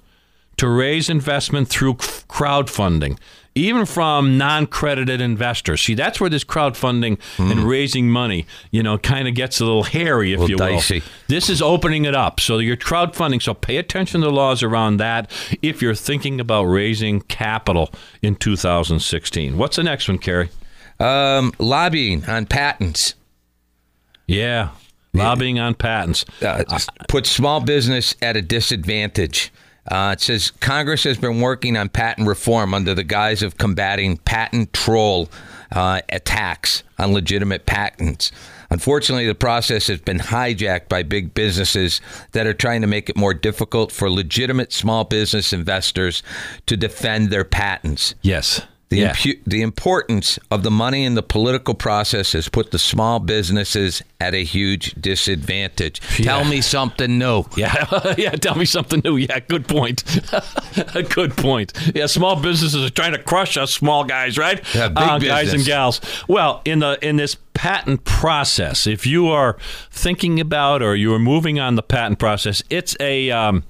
to 0.58 0.68
raise 0.68 1.10
investment 1.10 1.68
through 1.68 1.96
crowdfunding, 1.96 3.18
even 3.56 3.86
from 3.86 4.38
non-credited 4.38 5.20
investors. 5.20 5.82
See, 5.82 5.96
that's 5.96 6.20
where 6.20 6.30
this 6.30 6.44
crowdfunding 6.44 7.20
and 7.38 7.60
hmm. 7.60 7.66
raising 7.66 8.10
money, 8.10 8.46
you 8.72 8.84
know, 8.84 8.98
kind 8.98 9.28
of 9.28 9.34
gets 9.34 9.60
a 9.60 9.66
little 9.66 9.84
hairy, 9.84 10.34
if 10.34 10.40
Little 10.40 10.50
you 10.52 10.64
will. 10.64 10.76
dicey. 10.76 11.02
This 11.28 11.50
is 11.50 11.62
opening 11.62 12.06
it 12.06 12.16
up. 12.16 12.40
So 12.40 12.60
you're 12.60 12.78
crowdfunding. 12.78 13.42
So 13.42 13.54
pay 13.54 13.78
attention 13.78 14.22
to 14.22 14.28
the 14.28 14.34
laws 14.34 14.62
around 14.64 14.98
that 14.98 15.32
if 15.62 15.82
you're 15.82 15.96
thinking 15.96 16.40
about 16.40 16.66
raising 16.66 17.22
capital 17.22 17.92
in 18.22 18.36
2016. 18.36 19.58
What's 19.58 19.78
the 19.78 19.84
next 19.84 20.08
one, 20.08 20.20
Kerry? 20.20 20.50
Um, 21.00 21.52
lobbying 21.60 22.26
on 22.26 22.46
patents 22.46 23.16
Yeah, 24.28 24.70
lobbying 25.14 25.60
on 25.60 25.76
patents. 25.76 26.26
uh, 26.42 26.64
puts 27.08 27.30
small 27.30 27.60
business 27.60 28.16
at 28.22 28.36
a 28.38 28.42
disadvantage. 28.42 29.52
Uh, 29.92 30.12
it 30.14 30.22
says 30.22 30.52
Congress 30.62 31.04
has 31.04 31.18
been 31.18 31.42
working 31.42 31.76
on 31.76 31.90
patent 31.90 32.26
reform 32.28 32.74
under 32.74 32.94
the 32.96 33.04
guise 33.04 33.44
of 33.44 33.58
combating 33.58 34.16
patent 34.18 34.72
troll 34.72 35.28
uh, 35.74 36.00
attacks 36.10 36.84
on 36.98 37.12
legitimate 37.14 37.66
patents. 37.66 38.32
Unfortunately, 38.70 39.28
the 39.28 39.36
process 39.36 39.88
has 39.88 40.00
been 40.00 40.20
hijacked 40.20 40.88
by 40.88 41.04
big 41.04 41.34
businesses 41.34 42.00
that 42.32 42.48
are 42.48 42.54
trying 42.54 42.80
to 42.82 42.88
make 42.88 43.10
it 43.10 43.18
more 43.18 43.34
difficult 43.34 43.92
for 43.92 44.10
legitimate 44.10 44.72
small 44.72 45.04
business 45.04 45.52
investors 45.52 46.24
to 46.66 46.78
defend 46.78 47.30
their 47.30 47.44
patents. 47.44 48.16
Yes. 48.22 48.62
The, 48.90 48.98
yeah. 49.00 49.14
impu- 49.14 49.40
the 49.48 49.64
importance 49.64 50.38
of 50.52 50.62
the 50.62 50.70
money 50.70 51.04
in 51.04 51.16
the 51.16 51.24
political 51.24 51.74
process 51.74 52.34
has 52.34 52.48
put 52.48 52.70
the 52.70 52.78
small 52.78 53.20
businesses 53.20 54.04
at 54.22 54.36
a 54.36 54.44
huge 54.44 54.94
disadvantage. 54.94 56.00
Tell 56.18 56.46
me 56.46 56.62
something 56.62 57.18
new. 57.18 57.44
Yeah, 57.58 58.14
yeah. 58.18 58.32
Tell 58.32 58.56
me 58.56 58.66
something 58.66 59.02
new. 59.04 59.18
Yeah, 59.18 59.40
good 59.40 59.68
point. 59.68 60.04
good 61.10 61.36
point. 61.36 61.74
Yeah, 61.96 62.06
small 62.08 62.36
businesses 62.40 62.84
are 62.86 62.90
trying 62.90 63.14
to 63.14 63.24
crush 63.24 63.58
us 63.58 63.72
small 63.74 64.04
guys, 64.04 64.38
right? 64.38 64.62
Yeah, 64.76 64.90
big 64.90 64.98
Uh, 64.98 65.18
guys 65.20 65.54
and 65.54 65.66
gals. 65.66 66.00
Well, 66.28 66.62
in 66.66 66.80
the 66.80 66.98
in 67.02 67.16
this 67.18 67.36
patent 67.54 68.04
process, 68.04 68.86
if 68.86 69.06
you 69.08 69.28
are 69.30 69.58
thinking 69.92 70.40
about 70.40 70.82
or 70.82 70.96
you 70.96 71.14
are 71.14 71.20
moving 71.20 71.60
on 71.60 71.76
the 71.76 71.84
patent 71.84 72.20
process, 72.20 72.62
it's 72.70 72.96
a 73.00 73.32
um, 73.32 73.64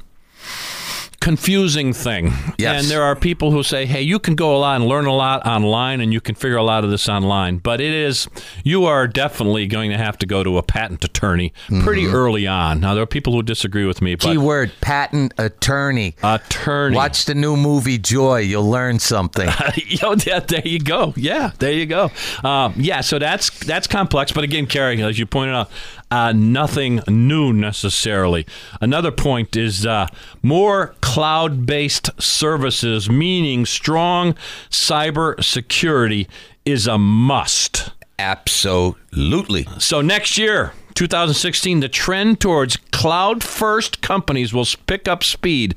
confusing 1.23 1.93
thing. 1.93 2.33
Yes. 2.57 2.81
And 2.81 2.91
there 2.91 3.01
are 3.01 3.15
people 3.15 3.51
who 3.51 3.63
say, 3.63 3.85
hey, 3.85 4.01
you 4.01 4.19
can 4.19 4.35
go 4.35 4.55
a 4.55 4.59
lot 4.59 4.75
and 4.75 4.85
learn 4.85 5.05
a 5.05 5.13
lot 5.13 5.45
online 5.45 6.01
and 6.01 6.11
you 6.11 6.19
can 6.19 6.35
figure 6.35 6.57
a 6.57 6.63
lot 6.63 6.83
of 6.83 6.89
this 6.89 7.07
online. 7.07 7.59
But 7.59 7.79
it 7.79 7.93
is, 7.93 8.27
you 8.63 8.85
are 8.85 9.07
definitely 9.07 9.67
going 9.67 9.89
to 9.91 9.97
have 9.97 10.17
to 10.19 10.25
go 10.25 10.43
to 10.43 10.57
a 10.57 10.63
patent 10.63 11.03
attorney 11.05 11.53
pretty 11.81 12.07
early 12.07 12.45
on. 12.45 12.81
Now, 12.81 12.93
there 12.93 13.03
are 13.03 13.07
people 13.07 13.31
who 13.33 13.41
disagree 13.41 13.85
with 13.85 14.01
me, 14.01 14.15
but 14.15 14.25
Keyword 14.25 14.73
patent 14.81 15.33
attorney. 15.37 16.15
attorney. 16.21 16.95
Watch 16.95 17.23
the 17.25 17.35
new 17.35 17.55
movie 17.55 17.97
Joy. 17.97 18.39
You'll 18.39 18.69
learn 18.69 18.99
something. 18.99 19.49
Yo, 19.87 20.15
yeah, 20.25 20.39
there 20.39 20.67
you 20.67 20.79
go. 20.79 21.13
Yeah, 21.15 21.51
there 21.59 21.71
you 21.71 21.85
go. 21.85 22.11
Um, 22.43 22.73
yeah, 22.75 22.99
so 22.99 23.17
that's 23.17 23.49
that's 23.65 23.87
complex. 23.87 24.33
But 24.33 24.43
again, 24.43 24.67
Kerry, 24.67 25.01
as 25.01 25.17
you 25.17 25.25
pointed 25.25 25.55
out, 25.55 25.71
uh, 26.13 26.31
nothing 26.31 27.01
new 27.07 27.51
necessarily. 27.51 28.45
Another 28.79 29.11
point 29.11 29.55
is 29.55 29.83
uh, 29.83 30.05
more 30.43 30.93
cloud-based 31.01 32.21
services, 32.21 33.09
meaning 33.09 33.65
strong 33.65 34.35
cyber 34.69 35.43
security, 35.43 36.27
is 36.65 36.85
a 36.85 36.99
must. 36.99 37.93
Absolutely. 38.19 39.67
So 39.79 40.01
next 40.01 40.37
year, 40.37 40.73
2016, 40.93 41.79
the 41.79 41.89
trend 41.89 42.39
towards 42.39 42.77
cloud 42.91 43.43
first 43.43 44.01
companies 44.03 44.53
will 44.53 44.67
pick 44.85 45.07
up 45.07 45.23
speed. 45.23 45.73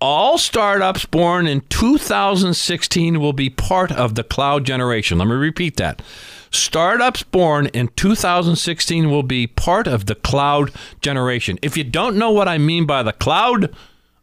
All 0.00 0.38
startups 0.38 1.06
born 1.06 1.48
in 1.48 1.62
2016 1.62 3.18
will 3.18 3.32
be 3.32 3.50
part 3.50 3.90
of 3.90 4.14
the 4.14 4.22
cloud 4.22 4.64
generation. 4.64 5.18
Let 5.18 5.26
me 5.26 5.34
repeat 5.34 5.76
that. 5.78 6.02
Startups 6.50 7.22
born 7.22 7.66
in 7.66 7.88
2016 7.96 9.10
will 9.10 9.22
be 9.22 9.46
part 9.46 9.86
of 9.86 10.06
the 10.06 10.14
cloud 10.14 10.70
generation. 11.00 11.58
If 11.62 11.76
you 11.76 11.84
don't 11.84 12.16
know 12.16 12.30
what 12.30 12.48
I 12.48 12.58
mean 12.58 12.86
by 12.86 13.02
the 13.02 13.12
cloud, 13.12 13.74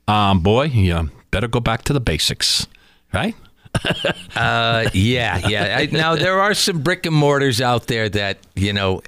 um, 0.08 0.42
boy, 0.42 0.66
you 0.66 1.12
better 1.32 1.48
go 1.48 1.60
back 1.60 1.84
to 1.86 1.94
the 1.94 2.02
basics, 2.02 2.68
right? 3.14 3.36
Uh, 4.36 4.90
yeah, 4.94 5.48
yeah. 5.48 5.78
I, 5.78 5.86
now 5.88 6.16
there 6.16 6.40
are 6.40 6.56
some 6.56 6.82
brick 6.82 7.06
and 7.06 7.16
mortars 7.16 7.62
out 7.62 7.86
there 7.86 8.10
that 8.10 8.40
you 8.56 8.74
know 8.74 9.04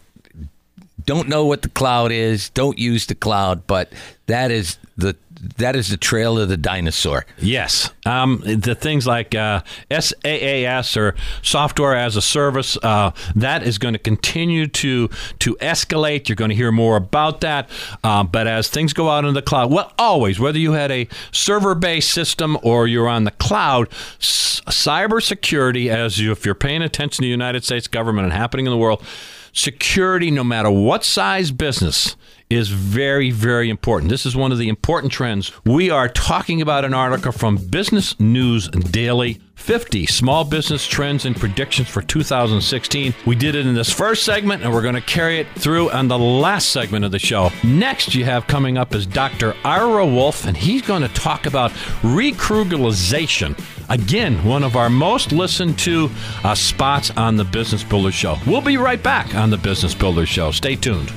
don't 1.06 1.28
know 1.28 1.46
what 1.46 1.62
the 1.64 1.70
cloud 1.70 2.12
is, 2.12 2.50
don't 2.50 2.78
use 2.78 3.08
the 3.08 3.16
cloud, 3.16 3.66
but 3.68 3.92
that 4.28 4.52
is 4.52 4.78
the 4.98 5.16
that 5.58 5.76
is 5.76 5.90
the 5.90 5.98
trail 5.98 6.40
of 6.40 6.50
the 6.50 6.58
dinosaur. 6.58 7.26
Yes. 7.38 7.92
Um, 8.06 8.42
the 8.46 8.74
things 8.74 9.06
like 9.06 9.36
uh, 9.36 9.62
SaaS 9.92 10.98
or 10.98 11.16
software 11.42 11.96
as 11.96 12.16
a 12.16 12.22
service, 12.22 12.78
uh, 12.82 13.12
that 13.36 13.62
is 13.64 13.78
going 13.78 13.94
to 13.94 14.00
continue 14.00 14.68
to 14.68 15.10
to 15.40 15.56
escalate. 15.56 16.28
You're 16.30 16.38
going 16.38 16.50
to 16.50 16.56
hear 16.56 16.72
more 16.72 16.96
about 16.96 17.42
that. 17.42 17.70
Uh, 18.04 18.24
but 18.24 18.48
as 18.48 18.70
things 18.70 18.94
go 18.94 19.10
out 19.10 19.26
in 19.26 19.34
the 19.34 19.42
cloud, 19.42 19.72
well, 19.72 19.94
always, 20.00 20.40
whether 20.40 20.58
you 20.58 20.72
had 20.72 20.92
a 20.92 21.08
server 21.32 21.76
based 21.76 22.12
system 22.12 22.58
or 22.64 22.88
you're 22.88 23.10
on 23.10 23.26
the 23.26 23.32
cloud, 23.32 23.90
s- 24.20 24.62
cybersecurity, 24.68 25.90
as 25.90 26.20
you, 26.20 26.32
if 26.32 26.46
you're 26.46 26.56
paying 26.56 26.82
attention 26.82 27.18
to 27.18 27.28
the 27.28 27.32
United 27.32 27.64
States 27.64 27.88
government 27.88 28.26
and 28.26 28.34
happening 28.34 28.66
in 28.66 28.72
the 28.72 28.78
world, 28.78 29.04
security, 29.52 30.32
no 30.32 30.44
matter 30.44 30.72
what 30.72 31.04
size 31.04 31.52
business, 31.52 32.16
is 32.50 32.70
very, 32.70 33.32
very 33.32 33.70
important. 33.70 34.10
This 34.10 34.26
is 34.26 34.36
one 34.36 34.52
of 34.52 34.58
the 34.58 34.70
important 34.70 35.12
trends. 35.12 35.52
We 35.66 35.90
are 35.90 36.08
talking 36.08 36.62
about 36.62 36.86
an 36.86 36.94
article 36.94 37.32
from 37.32 37.58
Business 37.58 38.20
News 38.20 38.70
Daily 38.70 39.42
50 39.56 40.06
Small 40.06 40.44
Business 40.44 40.86
Trends 40.86 41.26
and 41.26 41.36
Predictions 41.36 41.88
for 41.88 42.02
2016. 42.02 43.16
We 43.26 43.36
did 43.36 43.56
it 43.56 43.66
in 43.66 43.74
this 43.74 43.90
first 43.90 44.24
segment, 44.24 44.64
and 44.64 44.72
we're 44.72 44.84
going 44.84 44.96
to 44.96 45.02
carry 45.02 45.40
it 45.40 45.48
through 45.56 45.90
on 45.90 46.08
the 46.08 46.20
last 46.20 46.70
segment 46.70 47.04
of 47.04 47.12
the 47.12 47.20
show. 47.20 47.50
Next, 47.64 48.14
you 48.14 48.26
have 48.26 48.46
coming 48.48 48.78
up 48.78 48.94
is 48.94 49.08
Dr. 49.08 49.56
Ira 49.64 50.06
Wolfe, 50.06 50.46
and 50.46 50.56
he's 50.56 50.84
going 50.84 51.02
to 51.02 51.08
talk 51.10 51.48
about 51.48 51.72
recrooglization. 52.02 53.60
Again, 53.90 54.44
one 54.44 54.64
of 54.64 54.76
our 54.76 54.90
most 54.90 55.32
listened 55.32 55.80
to 55.80 56.10
uh, 56.44 56.54
spots 56.54 57.10
on 57.12 57.36
the 57.36 57.46
Business 57.46 57.84
Builder 57.84 58.12
Show. 58.12 58.38
We'll 58.46 58.62
be 58.62 58.78
right 58.78 59.02
back 59.02 59.34
on 59.36 59.50
the 59.50 59.58
Business 59.58 59.96
Builder 59.96 60.26
Show. 60.26 60.52
Stay 60.52 60.76
tuned. 60.76 61.12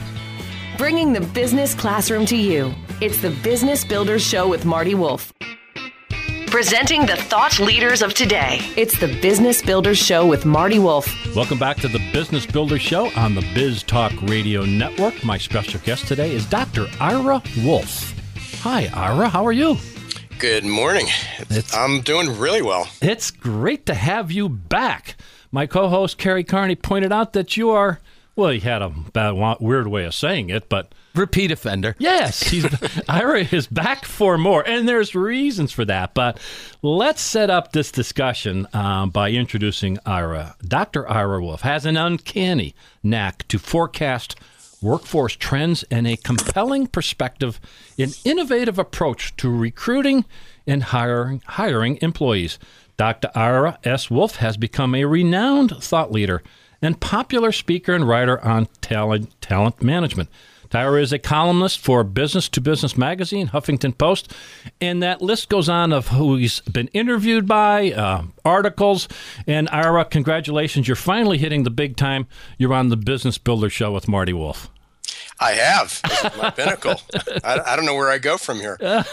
Bringing 0.78 1.12
the 1.12 1.20
business 1.20 1.74
classroom 1.74 2.24
to 2.26 2.36
you. 2.36 2.72
It's 3.00 3.20
the 3.20 3.30
Business 3.42 3.84
Builders 3.84 4.22
Show 4.22 4.48
with 4.48 4.64
Marty 4.64 4.94
Wolff. 4.94 5.32
Presenting 6.46 7.04
the 7.04 7.16
thought 7.16 7.58
leaders 7.58 8.00
of 8.00 8.14
today. 8.14 8.58
It's 8.76 8.98
the 8.98 9.08
Business 9.20 9.60
Builders 9.60 9.98
Show 9.98 10.24
with 10.26 10.46
Marty 10.46 10.78
Wolff. 10.78 11.06
Welcome 11.34 11.58
back 11.58 11.76
to 11.78 11.88
the 11.88 12.00
Business 12.12 12.46
Builders 12.46 12.80
Show 12.80 13.10
on 13.16 13.34
the 13.34 13.44
Biz 13.54 13.82
Talk 13.82 14.12
Radio 14.22 14.64
Network. 14.64 15.22
My 15.24 15.36
special 15.36 15.80
guest 15.84 16.06
today 16.06 16.32
is 16.32 16.46
Dr. 16.46 16.86
Ira 17.00 17.42
Wolfe. 17.64 18.14
Hi, 18.62 18.88
Ira. 18.94 19.28
How 19.28 19.44
are 19.46 19.52
you? 19.52 19.76
Good 20.38 20.64
morning. 20.64 21.06
It's- 21.50 21.74
I'm 21.74 22.00
doing 22.00 22.38
really 22.38 22.62
well. 22.62 22.88
It's 23.02 23.30
great 23.30 23.84
to 23.86 23.94
have 23.94 24.30
you 24.32 24.48
back. 24.48 25.16
My 25.50 25.66
co 25.66 25.88
host, 25.88 26.18
Kerry 26.18 26.44
Kearney, 26.44 26.76
pointed 26.76 27.12
out 27.12 27.32
that 27.32 27.56
you 27.56 27.70
are, 27.70 28.00
well, 28.38 28.50
he 28.50 28.60
had 28.60 28.82
a 28.82 28.88
bad, 28.88 29.32
weird 29.60 29.88
way 29.88 30.04
of 30.04 30.14
saying 30.14 30.48
it, 30.48 30.68
but 30.68 30.94
Repeat 31.18 31.50
offender. 31.50 31.96
Yes, 31.98 32.44
he's 32.44 32.64
Ira 33.08 33.40
is 33.40 33.66
back 33.66 34.04
for 34.04 34.38
more, 34.38 34.62
and 34.64 34.88
there's 34.88 35.12
reasons 35.12 35.72
for 35.72 35.84
that. 35.86 36.14
But 36.14 36.38
let's 36.80 37.20
set 37.20 37.50
up 37.50 37.72
this 37.72 37.90
discussion 37.90 38.68
um, 38.72 39.10
by 39.10 39.32
introducing 39.32 39.98
Ira. 40.06 40.54
Dr. 40.62 41.10
Ira 41.10 41.40
Wolfe 41.40 41.62
has 41.62 41.84
an 41.84 41.96
uncanny 41.96 42.76
knack 43.02 43.48
to 43.48 43.58
forecast 43.58 44.36
workforce 44.80 45.34
trends 45.34 45.82
and 45.90 46.06
a 46.06 46.16
compelling 46.16 46.86
perspective, 46.86 47.58
an 47.98 48.10
innovative 48.24 48.78
approach 48.78 49.36
to 49.38 49.50
recruiting 49.50 50.24
and 50.64 50.84
hiring 50.84 51.42
hiring 51.44 51.98
employees. 52.00 52.60
Dr. 52.96 53.30
Ira 53.34 53.80
S. 53.82 54.08
Wolfe 54.08 54.36
has 54.36 54.56
become 54.56 54.94
a 54.94 55.04
renowned 55.04 55.82
thought 55.82 56.12
leader 56.12 56.44
and 56.80 57.00
popular 57.00 57.52
speaker 57.52 57.94
and 57.94 58.06
writer 58.06 58.42
on 58.44 58.68
talent 58.80 59.40
talent 59.40 59.82
management. 59.82 60.28
Tyra 60.70 61.00
is 61.00 61.12
a 61.14 61.18
columnist 61.18 61.78
for 61.78 62.04
Business 62.04 62.48
to 62.50 62.60
Business 62.60 62.96
magazine, 62.96 63.48
Huffington 63.48 63.96
Post, 63.96 64.34
and 64.80 65.02
that 65.02 65.22
list 65.22 65.48
goes 65.48 65.68
on 65.68 65.92
of 65.92 66.08
who 66.08 66.36
he's 66.36 66.60
been 66.60 66.88
interviewed 66.88 67.46
by, 67.46 67.92
uh, 67.92 68.24
articles. 68.44 69.08
And 69.46 69.68
Ira, 69.70 70.04
congratulations, 70.04 70.86
you're 70.86 70.94
finally 70.94 71.38
hitting 71.38 71.62
the 71.62 71.70
big 71.70 71.96
time. 71.96 72.26
You're 72.58 72.74
on 72.74 72.90
the 72.90 72.98
Business 72.98 73.38
Builder 73.38 73.70
Show 73.70 73.92
with 73.92 74.08
Marty 74.08 74.34
Wolff. 74.34 74.68
I 75.40 75.52
have 75.52 76.00
my 76.36 76.50
pinnacle. 76.50 77.00
I, 77.44 77.60
I 77.64 77.76
don't 77.76 77.86
know 77.86 77.94
where 77.94 78.10
I 78.10 78.18
go 78.18 78.36
from 78.36 78.58
here. 78.58 78.76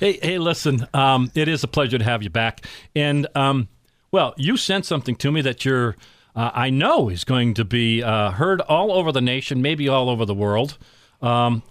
Hey, 0.00 0.18
hey, 0.22 0.38
listen, 0.38 0.86
um, 0.92 1.30
it 1.34 1.48
is 1.48 1.64
a 1.64 1.68
pleasure 1.68 1.96
to 1.98 2.04
have 2.04 2.22
you 2.22 2.28
back. 2.30 2.66
And 2.94 3.26
um, 3.34 3.68
well, 4.10 4.34
you 4.36 4.56
sent 4.56 4.84
something 4.84 5.16
to 5.16 5.32
me 5.32 5.40
that 5.42 5.64
you're, 5.64 5.96
uh, 6.36 6.50
I 6.54 6.70
know, 6.70 7.08
is 7.08 7.24
going 7.24 7.54
to 7.54 7.64
be 7.64 8.02
uh, 8.02 8.30
heard 8.32 8.60
all 8.60 8.92
over 8.92 9.10
the 9.10 9.22
nation, 9.22 9.62
maybe 9.62 9.88
all 9.88 10.08
over 10.10 10.24
the 10.24 10.34
world. 10.34 10.76
Um, 11.22 11.62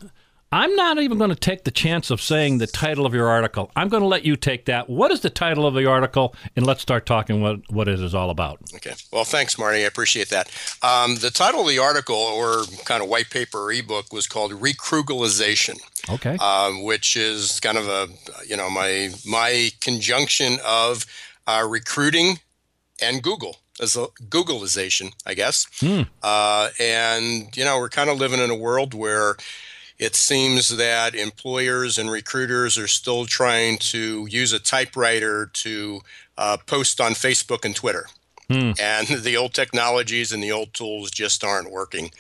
I'm 0.51 0.73
not 0.75 0.99
even 0.99 1.17
going 1.17 1.31
to 1.31 1.35
take 1.35 1.65
the 1.65 1.71
chance 1.71 2.09
of 2.09 2.21
saying 2.21 2.59
the 2.59 2.67
title 2.67 3.05
of 3.05 3.13
your 3.13 3.27
article. 3.27 3.71
I'm 3.75 3.89
going 3.89 4.01
to 4.01 4.07
let 4.07 4.23
you 4.23 4.35
take 4.37 4.65
that. 4.65 4.89
What 4.89 5.11
is 5.11 5.19
the 5.19 5.29
title 5.29 5.67
of 5.67 5.73
the 5.73 5.85
article? 5.85 6.33
And 6.55 6.65
let's 6.65 6.81
start 6.81 7.05
talking 7.05 7.41
what, 7.41 7.59
what 7.69 7.87
it 7.87 7.99
is 7.99 8.15
all 8.15 8.29
about. 8.29 8.59
Okay. 8.75 8.93
Well, 9.11 9.25
thanks, 9.25 9.57
Marty. 9.57 9.79
I 9.79 9.87
appreciate 9.87 10.29
that. 10.29 10.47
Um, 10.81 11.15
the 11.17 11.29
title 11.29 11.61
of 11.61 11.67
the 11.67 11.79
article, 11.79 12.15
or 12.15 12.63
kind 12.85 13.03
of 13.03 13.09
white 13.09 13.29
paper 13.29 13.65
or 13.65 13.71
ebook, 13.71 14.13
was 14.13 14.27
called 14.27 14.51
"Recrooglization," 14.53 15.77
Okay. 16.09 16.37
um, 16.37 16.83
which 16.83 17.15
is 17.17 17.59
kind 17.59 17.77
of 17.77 17.87
a 17.87 18.07
you 18.47 18.55
know 18.55 18.69
my 18.69 19.09
my 19.25 19.71
conjunction 19.81 20.57
of 20.65 21.05
uh, 21.47 21.65
recruiting 21.67 22.39
and 23.01 23.21
Google 23.21 23.57
as 23.79 23.95
a 23.95 24.07
Googleization, 24.29 25.13
I 25.25 25.33
guess. 25.33 25.67
Uh, 26.23 26.69
and 26.79 27.55
you 27.55 27.65
know 27.65 27.77
we're 27.79 27.89
kind 27.89 28.09
of 28.09 28.19
living 28.19 28.39
in 28.39 28.49
a 28.49 28.55
world 28.55 28.93
where 28.93 29.35
it 29.97 30.15
seems 30.15 30.69
that 30.75 31.15
employers 31.15 31.97
and 31.97 32.11
recruiters 32.11 32.77
are 32.77 32.87
still 32.87 33.25
trying 33.25 33.77
to 33.77 34.27
use 34.29 34.51
a 34.51 34.59
typewriter 34.59 35.49
to 35.53 36.01
uh, 36.37 36.57
post 36.65 36.99
on 36.99 37.13
Facebook 37.13 37.63
and 37.63 37.75
Twitter. 37.75 38.07
And 38.79 39.07
the 39.23 39.37
old 39.37 39.53
technologies 39.53 40.31
and 40.31 40.43
the 40.43 40.51
old 40.51 40.73
tools 40.73 41.11
just 41.11 41.43
aren't 41.43 41.71
working 41.71 42.11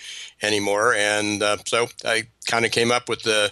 anymore. 0.41 0.93
And 0.93 1.43
uh, 1.43 1.57
so 1.65 1.87
I 2.03 2.27
kind 2.47 2.65
of 2.65 2.71
came 2.71 2.91
up 2.91 3.09
with 3.09 3.23
the 3.23 3.51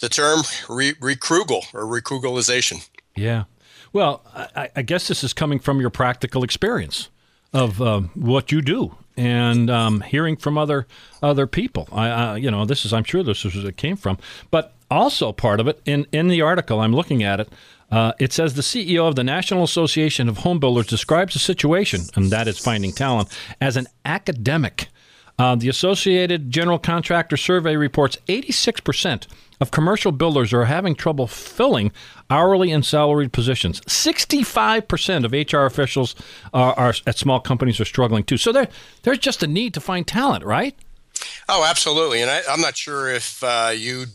the 0.00 0.08
term 0.08 0.40
re- 0.68 0.94
recrugal 0.94 1.62
or 1.72 1.84
recrooglization. 1.84 2.88
Yeah. 3.14 3.44
Well, 3.92 4.22
I, 4.34 4.70
I 4.74 4.82
guess 4.82 5.06
this 5.06 5.22
is 5.22 5.32
coming 5.32 5.60
from 5.60 5.80
your 5.80 5.90
practical 5.90 6.42
experience 6.42 7.08
of 7.52 7.80
um, 7.82 8.10
what 8.14 8.50
you 8.50 8.62
do 8.62 8.96
and 9.16 9.70
um, 9.70 10.00
hearing 10.00 10.36
from 10.36 10.56
other 10.56 10.86
other 11.22 11.46
people. 11.46 11.88
I, 11.92 12.36
you 12.36 12.50
know, 12.50 12.64
this 12.64 12.84
is 12.84 12.92
I'm 12.92 13.04
sure 13.04 13.22
this 13.22 13.44
is 13.44 13.54
where 13.54 13.68
it 13.68 13.76
came 13.76 13.96
from, 13.96 14.18
but 14.50 14.74
also 14.90 15.32
part 15.32 15.60
of 15.60 15.68
it 15.68 15.80
in 15.84 16.06
in 16.12 16.28
the 16.28 16.42
article 16.42 16.80
I'm 16.80 16.94
looking 16.94 17.22
at 17.22 17.40
it. 17.40 17.48
Uh, 17.90 18.12
it 18.18 18.32
says 18.32 18.54
the 18.54 18.62
CEO 18.62 19.06
of 19.06 19.16
the 19.16 19.24
National 19.24 19.62
Association 19.62 20.26
of 20.26 20.38
Home 20.38 20.58
Builders 20.58 20.86
describes 20.86 21.34
the 21.34 21.38
situation, 21.38 22.00
and 22.14 22.30
that 22.30 22.48
is 22.48 22.58
finding 22.58 22.90
talent, 22.90 23.28
as 23.60 23.76
an 23.76 23.86
academic. 24.06 24.88
Uh, 25.38 25.54
the 25.54 25.68
Associated 25.68 26.50
General 26.50 26.78
Contractor 26.78 27.36
Survey 27.36 27.76
reports 27.76 28.18
86% 28.28 29.26
of 29.60 29.70
commercial 29.70 30.12
builders 30.12 30.52
are 30.52 30.66
having 30.66 30.94
trouble 30.94 31.26
filling 31.26 31.92
hourly 32.28 32.70
and 32.70 32.84
salaried 32.84 33.32
positions. 33.32 33.80
65% 33.82 35.24
of 35.24 35.32
HR 35.32 35.64
officials 35.66 36.14
are, 36.52 36.74
are 36.74 36.94
at 37.06 37.18
small 37.18 37.40
companies 37.40 37.80
are 37.80 37.84
struggling 37.84 38.24
too. 38.24 38.36
So 38.36 38.52
there, 38.52 38.68
there's 39.02 39.18
just 39.18 39.42
a 39.42 39.46
need 39.46 39.74
to 39.74 39.80
find 39.80 40.06
talent, 40.06 40.44
right? 40.44 40.76
Oh, 41.48 41.64
absolutely. 41.64 42.22
And 42.22 42.30
I, 42.30 42.40
I'm 42.48 42.60
not 42.60 42.76
sure 42.76 43.08
if 43.08 43.42
uh, 43.44 43.72
you 43.74 44.06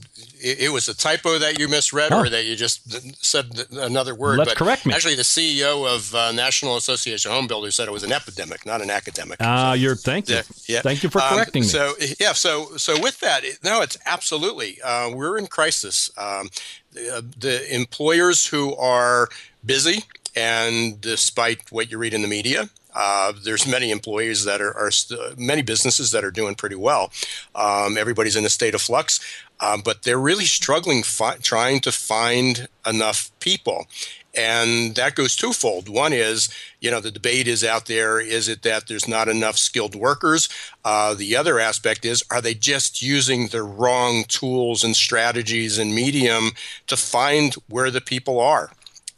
it, 0.42 0.60
it 0.62 0.70
was 0.74 0.88
a 0.88 0.96
typo 0.96 1.38
that 1.40 1.60
you 1.60 1.68
misread 1.68 2.12
Oh. 2.12 2.22
or 2.22 2.30
that 2.30 2.46
you 2.46 2.56
just 2.56 3.24
said 3.24 3.66
another 3.72 4.16
word. 4.16 4.40
Let's 4.40 4.52
but 4.52 4.58
correct 4.58 4.86
me. 4.86 4.94
Actually, 4.94 5.16
the 5.16 5.24
CEO 5.24 5.86
of 5.94 6.14
uh, 6.16 6.32
National 6.32 6.78
Association 6.78 7.30
of 7.32 7.36
Home 7.38 7.48
Builders 7.48 7.76
said 7.76 7.88
it 7.88 7.92
was 7.92 8.04
an 8.04 8.12
epidemic, 8.12 8.66
not 8.66 8.82
an 8.82 8.90
academic. 8.90 9.38
Ah, 9.42 9.74
you're 9.74 9.96
thank 9.96 10.30
you. 10.30 10.40
Yeah. 10.68 10.82
Thank 10.82 11.04
you 11.04 11.10
for 11.10 11.22
Um, 11.22 11.30
correcting 11.36 11.64
me. 11.64 11.68
So 11.68 11.94
yeah, 12.20 12.34
so 12.34 12.78
so 12.78 13.00
with 13.00 13.20
that, 13.20 13.44
no, 13.64 13.82
it's 13.82 13.98
absolutely 14.06 14.80
uh, 14.84 15.10
we're 15.14 15.38
in 15.38 15.48
crisis. 15.48 16.10
Um, 16.18 16.50
the, 16.94 17.24
the 17.38 17.76
employers 17.76 18.48
who 18.48 18.76
are 18.76 19.30
busy, 19.66 20.04
and 20.36 21.00
despite 21.02 21.72
what 21.72 21.92
you 21.92 21.98
read 21.98 22.14
in 22.14 22.22
the 22.22 22.28
media. 22.28 22.70
Uh, 22.98 23.32
there's 23.44 23.68
many 23.68 23.92
employees 23.92 24.44
that 24.44 24.60
are, 24.60 24.76
are 24.76 24.90
st- 24.90 25.38
many 25.38 25.62
businesses 25.62 26.10
that 26.12 26.24
are 26.24 26.32
doing 26.32 26.56
pretty 26.56 26.76
well. 26.76 27.12
Um, 27.54 27.96
everybody's 27.96 28.36
in 28.36 28.44
a 28.44 28.50
state 28.50 28.74
of 28.74 28.82
flux, 28.82 29.20
um, 29.60 29.82
but 29.86 30.02
they're 30.02 30.20
really 30.20 30.46
struggling 30.46 31.04
fi- 31.04 31.38
trying 31.38 31.80
to 31.82 31.92
find 31.92 32.68
enough 32.88 33.30
people. 33.40 33.86
And 34.34 34.96
that 34.96 35.16
goes 35.16 35.36
twofold. 35.36 35.90
One 35.90 36.12
is, 36.12 36.50
you 36.80 36.90
know, 36.90 37.00
the 37.00 37.12
debate 37.12 37.48
is 37.48 37.64
out 37.64 37.86
there 37.86 38.20
is 38.20 38.48
it 38.48 38.64
that 38.64 38.88
there's 38.88 39.08
not 39.08 39.28
enough 39.28 39.58
skilled 39.58 39.96
workers? 39.96 40.50
Uh, 40.84 41.14
the 41.14 41.36
other 41.36 41.60
aspect 41.60 42.04
is, 42.04 42.24
are 42.32 42.42
they 42.42 42.54
just 42.54 43.02
using 43.02 43.48
the 43.48 43.64
wrong 43.64 44.24
tools 44.28 44.84
and 44.84 44.96
strategies 44.96 45.78
and 45.78 45.94
medium 45.94 46.52
to 46.88 46.98
find 46.98 47.56
where 47.70 47.92
the 47.92 48.02
people 48.02 48.40
are? 48.40 48.72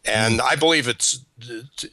And 0.10 0.42
I 0.42 0.56
believe 0.56 0.88
it's 0.88 1.20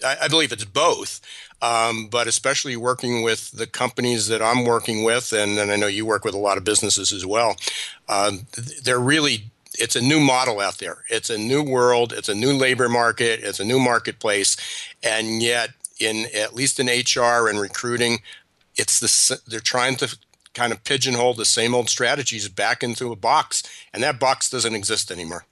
I 0.05 0.29
believe 0.29 0.53
it's 0.53 0.65
both. 0.65 1.21
Um, 1.63 2.09
but 2.09 2.27
especially 2.27 2.77
working 2.77 3.23
with 3.23 3.51
the 3.53 3.67
companies 3.67 4.29
that 4.29 4.43
I'm 4.43 4.65
working 4.65 5.05
with, 5.05 5.33
and, 5.33 5.59
and 5.59 5.71
I 5.71 5.77
know 5.77 5.87
you 5.87 6.05
work 6.05 6.23
with 6.23 6.35
a 6.35 6.39
lot 6.39 6.59
of 6.59 6.65
businesses 6.65 7.13
as 7.13 7.25
well. 7.25 7.57
Um, 8.09 8.47
they're 8.83 9.01
really 9.01 9.45
it's 9.79 9.97
a 9.97 10.01
new 10.01 10.21
model 10.21 10.61
out 10.61 10.79
there. 10.79 11.05
It's 11.11 11.31
a 11.31 11.39
new 11.39 11.63
world. 11.63 12.13
It's 12.13 12.29
a 12.29 12.35
new 12.35 12.53
labor 12.53 12.89
market. 12.89 13.41
It's 13.43 13.61
a 13.61 13.65
new 13.65 13.79
marketplace, 13.79 14.57
and 15.03 15.43
yet 15.43 15.71
in 15.99 16.27
at 16.35 16.55
least 16.55 16.81
in 16.81 16.87
HR 16.87 17.49
and 17.49 17.61
recruiting, 17.61 18.21
it's 18.77 19.01
the 19.01 19.41
they're 19.47 19.61
trying 19.61 19.97
to 19.97 20.17
kind 20.55 20.73
of 20.73 20.85
pigeonhole 20.85 21.35
the 21.35 21.45
same 21.45 21.75
old 21.75 21.91
strategies 21.91 22.49
back 22.49 22.83
into 22.83 23.13
a 23.13 23.17
box, 23.17 23.63
and 23.93 24.03
that 24.03 24.19
box 24.19 24.51
doesn't 24.51 24.75
exist 24.75 25.11
anymore. 25.11 25.45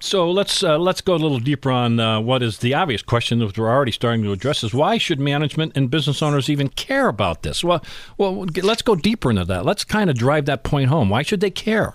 So 0.00 0.30
let's 0.30 0.62
uh, 0.62 0.78
let's 0.78 1.00
go 1.00 1.14
a 1.14 1.16
little 1.16 1.38
deeper 1.38 1.70
on 1.70 1.98
uh, 1.98 2.20
what 2.20 2.42
is 2.42 2.58
the 2.58 2.74
obvious 2.74 3.02
question 3.02 3.38
that 3.38 3.56
we're 3.56 3.70
already 3.70 3.92
starting 3.92 4.22
to 4.24 4.32
address: 4.32 4.62
is 4.62 4.74
why 4.74 4.98
should 4.98 5.18
management 5.18 5.72
and 5.74 5.90
business 5.90 6.22
owners 6.22 6.50
even 6.50 6.68
care 6.68 7.08
about 7.08 7.42
this? 7.42 7.64
Well, 7.64 7.82
well, 8.18 8.46
let's 8.62 8.82
go 8.82 8.94
deeper 8.94 9.30
into 9.30 9.44
that. 9.46 9.64
Let's 9.64 9.84
kind 9.84 10.10
of 10.10 10.16
drive 10.16 10.44
that 10.46 10.64
point 10.64 10.90
home. 10.90 11.08
Why 11.08 11.22
should 11.22 11.40
they 11.40 11.50
care? 11.50 11.94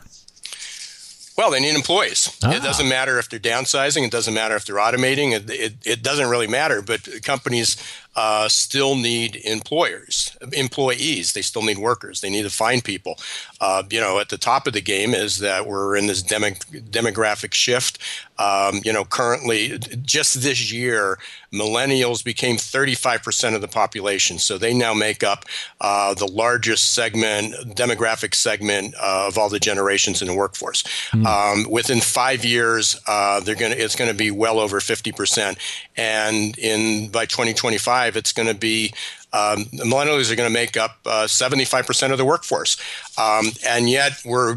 Well, 1.37 1.51
they 1.51 1.59
need 1.59 1.75
employees. 1.75 2.37
Ah. 2.43 2.53
It 2.55 2.63
doesn't 2.63 2.87
matter 2.87 3.19
if 3.19 3.29
they're 3.29 3.39
downsizing. 3.39 4.05
It 4.05 4.11
doesn't 4.11 4.33
matter 4.33 4.55
if 4.55 4.65
they're 4.65 4.77
automating. 4.77 5.33
It, 5.33 5.49
it, 5.49 5.73
it 5.85 6.03
doesn't 6.03 6.29
really 6.29 6.47
matter. 6.47 6.81
But 6.81 7.23
companies 7.23 7.75
uh, 8.15 8.47
still 8.47 8.95
need 8.95 9.35
employers, 9.43 10.35
employees. 10.53 11.33
They 11.33 11.41
still 11.41 11.63
need 11.63 11.77
workers. 11.77 12.21
They 12.21 12.29
need 12.29 12.43
to 12.43 12.49
find 12.49 12.83
people. 12.83 13.17
Uh, 13.59 13.83
you 13.89 13.99
know, 13.99 14.19
at 14.19 14.29
the 14.29 14.37
top 14.37 14.67
of 14.67 14.73
the 14.73 14.81
game 14.81 15.13
is 15.13 15.39
that 15.39 15.67
we're 15.67 15.95
in 15.95 16.07
this 16.07 16.21
demo, 16.21 16.49
demographic 16.49 17.53
shift. 17.53 17.99
Um, 18.37 18.81
you 18.83 18.91
know, 18.91 19.05
currently, 19.05 19.77
just 20.03 20.41
this 20.41 20.71
year, 20.71 21.17
millennials 21.53 22.23
became 22.23 22.57
35% 22.57 23.55
of 23.55 23.61
the 23.61 23.67
population. 23.67 24.39
So 24.39 24.57
they 24.57 24.73
now 24.73 24.93
make 24.93 25.23
up 25.23 25.45
uh, 25.79 26.13
the 26.13 26.27
largest 26.27 26.93
segment, 26.93 27.53
demographic 27.75 28.35
segment 28.35 28.93
uh, 28.95 29.27
of 29.27 29.37
all 29.37 29.49
the 29.49 29.59
generations 29.59 30.21
in 30.21 30.27
the 30.27 30.35
workforce. 30.35 30.83
Um, 31.25 31.65
within 31.69 32.01
five 32.01 32.43
years, 32.43 32.99
uh, 33.07 33.39
they're 33.39 33.55
going 33.55 33.71
to 33.71 33.77
it's 33.77 33.95
going 33.95 34.11
to 34.11 34.17
be 34.17 34.31
well 34.31 34.59
over 34.59 34.79
50%, 34.79 35.57
and 35.95 36.57
in 36.57 37.09
by 37.09 37.25
2025, 37.25 38.17
it's 38.17 38.33
going 38.33 38.47
to 38.47 38.55
be 38.55 38.93
um, 39.35 39.65
millennials 39.65 40.31
are 40.31 40.35
going 40.35 40.47
to 40.47 40.53
make 40.53 40.77
up 40.77 40.97
uh, 41.05 41.25
75% 41.25 42.11
of 42.11 42.17
the 42.17 42.23
workforce, 42.23 42.77
um, 43.17 43.47
and 43.67 43.89
yet 43.89 44.13
we're 44.23 44.55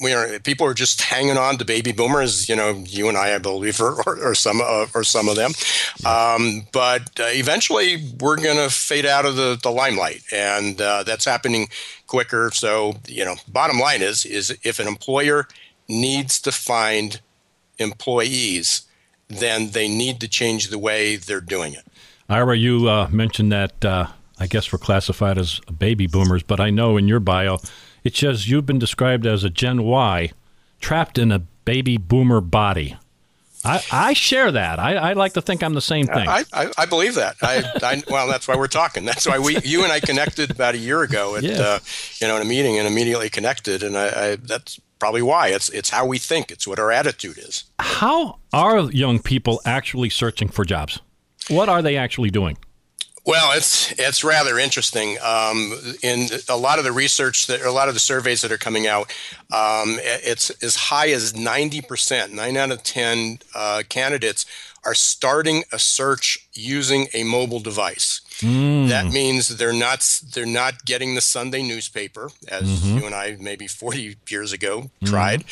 we 0.00 0.12
are 0.12 0.38
people 0.40 0.64
are 0.64 0.74
just 0.74 1.02
hanging 1.02 1.36
on 1.36 1.58
to 1.58 1.64
baby 1.64 1.90
boomers. 1.90 2.48
You 2.48 2.54
know, 2.54 2.84
you 2.86 3.08
and 3.08 3.18
I, 3.18 3.34
I 3.34 3.38
believe, 3.38 3.80
or, 3.80 4.00
or, 4.06 4.34
some 4.34 4.60
uh, 4.60 4.86
or 4.94 5.02
some 5.02 5.28
of 5.28 5.34
them. 5.34 5.52
Um, 6.06 6.68
but 6.72 7.18
uh, 7.18 7.30
eventually, 7.30 8.12
we're 8.20 8.36
going 8.36 8.58
to 8.58 8.70
fade 8.70 9.06
out 9.06 9.26
of 9.26 9.34
the, 9.34 9.58
the 9.60 9.70
limelight, 9.70 10.22
and 10.32 10.80
uh, 10.80 11.02
that's 11.02 11.24
happening 11.24 11.68
quicker. 12.06 12.50
So, 12.52 12.94
you 13.08 13.24
know, 13.24 13.34
bottom 13.48 13.80
line 13.80 14.02
is 14.02 14.24
is 14.24 14.56
if 14.62 14.78
an 14.78 14.86
employer 14.86 15.48
needs 15.88 16.40
to 16.42 16.52
find 16.52 17.20
employees, 17.78 18.82
then 19.28 19.70
they 19.70 19.88
need 19.88 20.20
to 20.20 20.28
change 20.28 20.68
the 20.68 20.78
way 20.78 21.16
they're 21.16 21.40
doing 21.40 21.72
it. 21.72 21.84
Ira, 22.32 22.56
you 22.56 22.88
uh, 22.88 23.08
mentioned 23.10 23.52
that 23.52 23.84
uh, 23.84 24.06
I 24.38 24.46
guess 24.46 24.72
we're 24.72 24.78
classified 24.78 25.36
as 25.38 25.60
baby 25.78 26.06
boomers, 26.06 26.42
but 26.42 26.60
I 26.60 26.70
know 26.70 26.96
in 26.96 27.06
your 27.06 27.20
bio 27.20 27.58
it 28.04 28.16
says 28.16 28.48
you've 28.48 28.66
been 28.66 28.78
described 28.78 29.26
as 29.26 29.44
a 29.44 29.50
Gen 29.50 29.82
Y 29.84 30.30
trapped 30.80 31.18
in 31.18 31.30
a 31.30 31.40
baby 31.64 31.96
boomer 31.98 32.40
body. 32.40 32.96
I, 33.64 33.80
I 33.92 34.12
share 34.14 34.50
that. 34.50 34.80
I, 34.80 34.94
I 34.96 35.12
like 35.12 35.34
to 35.34 35.42
think 35.42 35.62
I'm 35.62 35.74
the 35.74 35.80
same 35.80 36.06
thing. 36.06 36.26
I, 36.26 36.42
I, 36.52 36.72
I 36.78 36.86
believe 36.86 37.14
that. 37.14 37.36
I, 37.42 37.62
I 37.80 38.02
well, 38.10 38.26
that's 38.26 38.48
why 38.48 38.56
we're 38.56 38.66
talking. 38.66 39.04
That's 39.04 39.24
why 39.26 39.38
we, 39.38 39.58
you 39.60 39.84
and 39.84 39.92
I 39.92 40.00
connected 40.00 40.50
about 40.50 40.74
a 40.74 40.78
year 40.78 41.02
ago 41.02 41.36
at, 41.36 41.44
Yeah. 41.44 41.60
uh, 41.60 41.78
you 42.20 42.26
know, 42.26 42.34
in 42.36 42.42
a 42.42 42.44
meeting 42.44 42.78
and 42.78 42.88
immediately 42.88 43.28
connected. 43.28 43.84
And 43.84 43.96
I, 43.96 44.06
I, 44.32 44.36
that's 44.36 44.80
probably 44.98 45.22
why. 45.22 45.48
It's 45.48 45.68
it's 45.68 45.90
how 45.90 46.06
we 46.06 46.18
think. 46.18 46.50
It's 46.50 46.66
what 46.66 46.80
our 46.80 46.90
attitude 46.90 47.38
is. 47.38 47.64
How 47.78 48.38
are 48.52 48.90
young 48.90 49.20
people 49.20 49.60
actually 49.64 50.10
searching 50.10 50.48
for 50.48 50.64
jobs? 50.64 50.98
What 51.48 51.68
are 51.68 51.82
they 51.82 51.96
actually 51.96 52.30
doing? 52.30 52.56
Well, 53.24 53.56
it's 53.56 53.92
it's 53.92 54.24
rather 54.24 54.58
interesting. 54.58 55.16
Um, 55.22 55.74
in 56.02 56.26
a 56.48 56.56
lot 56.56 56.78
of 56.78 56.84
the 56.84 56.90
research 56.90 57.46
that, 57.46 57.62
a 57.62 57.70
lot 57.70 57.86
of 57.86 57.94
the 57.94 58.00
surveys 58.00 58.40
that 58.40 58.50
are 58.50 58.58
coming 58.58 58.88
out, 58.88 59.12
um, 59.52 59.98
it's 60.02 60.50
as 60.62 60.74
high 60.74 61.10
as 61.10 61.36
ninety 61.36 61.80
percent, 61.80 62.32
nine 62.32 62.56
out 62.56 62.72
of 62.72 62.82
ten 62.82 63.38
uh, 63.54 63.84
candidates 63.88 64.44
are 64.84 64.94
starting 64.94 65.62
a 65.72 65.78
search 65.78 66.38
using 66.54 67.06
a 67.14 67.22
mobile 67.22 67.60
device. 67.60 68.20
That 68.88 69.12
means 69.12 69.56
they're 69.56 69.72
not 69.72 70.04
they're 70.34 70.44
not 70.46 70.84
getting 70.84 71.14
the 71.14 71.20
Sunday 71.20 71.62
newspaper, 71.62 72.30
as 72.48 72.84
you 72.84 73.06
and 73.06 73.14
I 73.14 73.36
maybe 73.38 73.66
forty 73.68 74.16
years 74.28 74.52
ago 74.52 74.90
tried. 75.04 75.44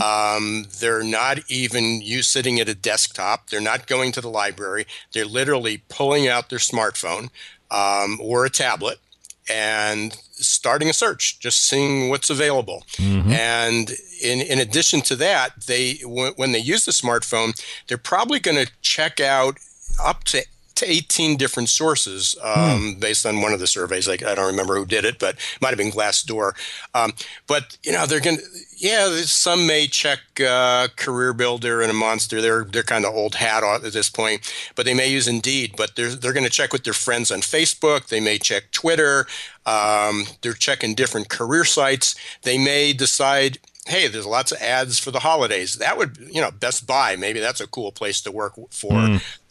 Um, 0.00 0.66
they're 0.78 1.02
not 1.02 1.38
even 1.48 2.00
you 2.02 2.22
sitting 2.22 2.60
at 2.60 2.68
a 2.68 2.74
desktop. 2.74 3.50
They're 3.50 3.60
not 3.60 3.86
going 3.88 4.12
to 4.12 4.20
the 4.20 4.30
library. 4.30 4.86
They're 5.12 5.24
literally 5.24 5.82
pulling 5.88 6.28
out 6.28 6.48
their 6.50 6.60
smartphone 6.60 7.30
um, 7.70 8.20
or 8.22 8.44
a 8.44 8.50
tablet 8.50 8.98
and 9.48 10.12
starting 10.32 10.88
a 10.88 10.92
search, 10.92 11.38
just 11.40 11.64
seeing 11.64 12.10
what's 12.10 12.30
available. 12.30 12.84
Mm-hmm. 12.96 13.30
And 13.30 13.90
in, 14.22 14.40
in 14.40 14.58
addition 14.58 15.00
to 15.02 15.16
that, 15.16 15.66
they 15.66 15.98
when, 16.04 16.32
when 16.36 16.52
they 16.52 16.58
use 16.58 16.84
the 16.84 16.92
smartphone, 16.92 17.60
they're 17.86 17.98
probably 17.98 18.40
going 18.40 18.64
to 18.64 18.70
check 18.82 19.20
out 19.20 19.58
up 20.02 20.24
to 20.24 20.44
to 20.76 20.90
18 20.90 21.36
different 21.36 21.68
sources 21.68 22.36
um, 22.42 22.96
based 22.98 23.26
on 23.26 23.40
one 23.40 23.52
of 23.52 23.60
the 23.60 23.66
surveys. 23.66 24.06
Like 24.06 24.22
I 24.22 24.34
don't 24.34 24.46
remember 24.46 24.76
who 24.76 24.86
did 24.86 25.04
it, 25.04 25.18
but 25.18 25.34
it 25.34 25.60
might 25.60 25.70
have 25.70 25.78
been 25.78 25.90
Glassdoor. 25.90 26.52
Um, 26.94 27.12
but 27.46 27.76
you 27.82 27.92
know, 27.92 28.06
they're 28.06 28.20
going 28.20 28.36
to, 28.36 28.42
yeah, 28.76 29.08
some 29.22 29.66
may 29.66 29.86
check 29.86 30.20
uh, 30.40 30.88
Career 30.96 31.32
Builder 31.32 31.80
and 31.80 31.90
a 31.90 31.94
Monster. 31.94 32.40
They're 32.40 32.64
they're 32.64 32.82
kind 32.82 33.04
of 33.04 33.14
old 33.14 33.36
hat 33.36 33.64
at 33.64 33.92
this 33.92 34.10
point, 34.10 34.52
but 34.74 34.84
they 34.84 34.94
may 34.94 35.08
use 35.08 35.26
Indeed. 35.26 35.74
But 35.76 35.96
they're 35.96 36.14
they're 36.14 36.34
going 36.34 36.44
to 36.44 36.50
check 36.50 36.72
with 36.72 36.84
their 36.84 36.92
friends 36.92 37.30
on 37.30 37.40
Facebook. 37.40 38.08
They 38.08 38.20
may 38.20 38.38
check 38.38 38.70
Twitter. 38.70 39.26
Um, 39.64 40.26
they're 40.42 40.52
checking 40.52 40.94
different 40.94 41.28
career 41.28 41.64
sites. 41.64 42.14
They 42.42 42.58
may 42.58 42.92
decide 42.92 43.58
hey, 43.86 44.08
there's 44.08 44.26
lots 44.26 44.52
of 44.52 44.58
ads 44.60 44.98
for 44.98 45.10
the 45.10 45.20
holidays. 45.20 45.76
That 45.76 45.96
would, 45.96 46.18
you 46.18 46.40
know, 46.40 46.50
Best 46.50 46.86
Buy, 46.86 47.16
maybe 47.16 47.40
that's 47.40 47.60
a 47.60 47.66
cool 47.66 47.92
place 47.92 48.20
to 48.22 48.32
work 48.32 48.54
for. 48.70 48.92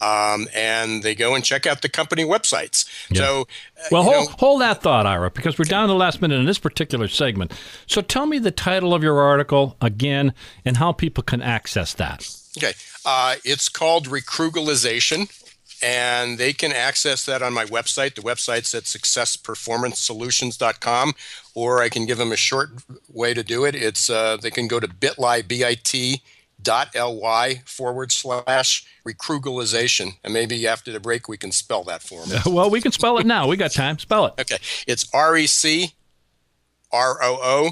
Um, 0.00 0.46
and 0.54 1.02
they 1.02 1.14
go 1.14 1.34
and 1.34 1.44
check 1.44 1.66
out 1.66 1.82
the 1.82 1.88
company 1.88 2.24
websites. 2.24 2.84
So, 3.14 3.42
uh, 3.78 3.84
Well, 3.90 4.02
hold, 4.02 4.28
know, 4.28 4.34
hold 4.38 4.60
that 4.60 4.82
thought, 4.82 5.06
Ira, 5.06 5.30
because 5.30 5.58
we're 5.58 5.64
down 5.64 5.88
to 5.88 5.92
the 5.92 5.98
last 5.98 6.20
minute 6.20 6.38
in 6.38 6.44
this 6.44 6.58
particular 6.58 7.08
segment. 7.08 7.52
So 7.86 8.02
tell 8.02 8.26
me 8.26 8.38
the 8.38 8.50
title 8.50 8.92
of 8.94 9.02
your 9.02 9.20
article 9.20 9.76
again 9.80 10.34
and 10.64 10.76
how 10.76 10.92
people 10.92 11.22
can 11.22 11.40
access 11.40 11.94
that. 11.94 12.28
okay, 12.58 12.72
uh, 13.04 13.36
it's 13.44 13.68
called 13.68 14.06
Recrooglization. 14.08 15.30
And 15.82 16.38
they 16.38 16.52
can 16.52 16.72
access 16.72 17.24
that 17.26 17.42
on 17.42 17.52
my 17.52 17.64
website. 17.66 18.14
The 18.14 18.22
website's 18.22 18.74
at 18.74 18.84
successperformancesolutions.com, 18.84 21.12
or 21.54 21.82
I 21.82 21.88
can 21.88 22.06
give 22.06 22.18
them 22.18 22.32
a 22.32 22.36
short 22.36 22.70
way 23.12 23.34
to 23.34 23.42
do 23.42 23.64
it. 23.64 23.74
It's 23.74 24.08
uh, 24.08 24.36
they 24.40 24.50
can 24.50 24.68
go 24.68 24.80
to 24.80 24.88
bit.ly, 24.88 25.42
B-I-T 25.42 26.22
dot 26.62 26.88
L-Y 26.94 27.62
forward 27.66 28.10
slash 28.10 28.86
recrooglization. 29.06 30.12
And 30.24 30.32
maybe 30.32 30.66
after 30.66 30.90
the 30.90 31.00
break, 31.00 31.28
we 31.28 31.36
can 31.36 31.52
spell 31.52 31.84
that 31.84 32.02
for 32.02 32.24
them. 32.26 32.40
Well, 32.56 32.70
we 32.70 32.80
can 32.80 32.92
spell 32.92 33.18
it 33.18 33.26
now. 33.26 33.46
We 33.46 33.56
got 33.56 33.72
time. 33.72 33.98
Spell 33.98 34.26
it. 34.26 34.34
Okay. 34.40 34.56
It's 34.86 35.06
R 35.12 35.36
E 35.36 35.46
C 35.46 35.92
R 36.90 37.18
O 37.22 37.38
O 37.42 37.70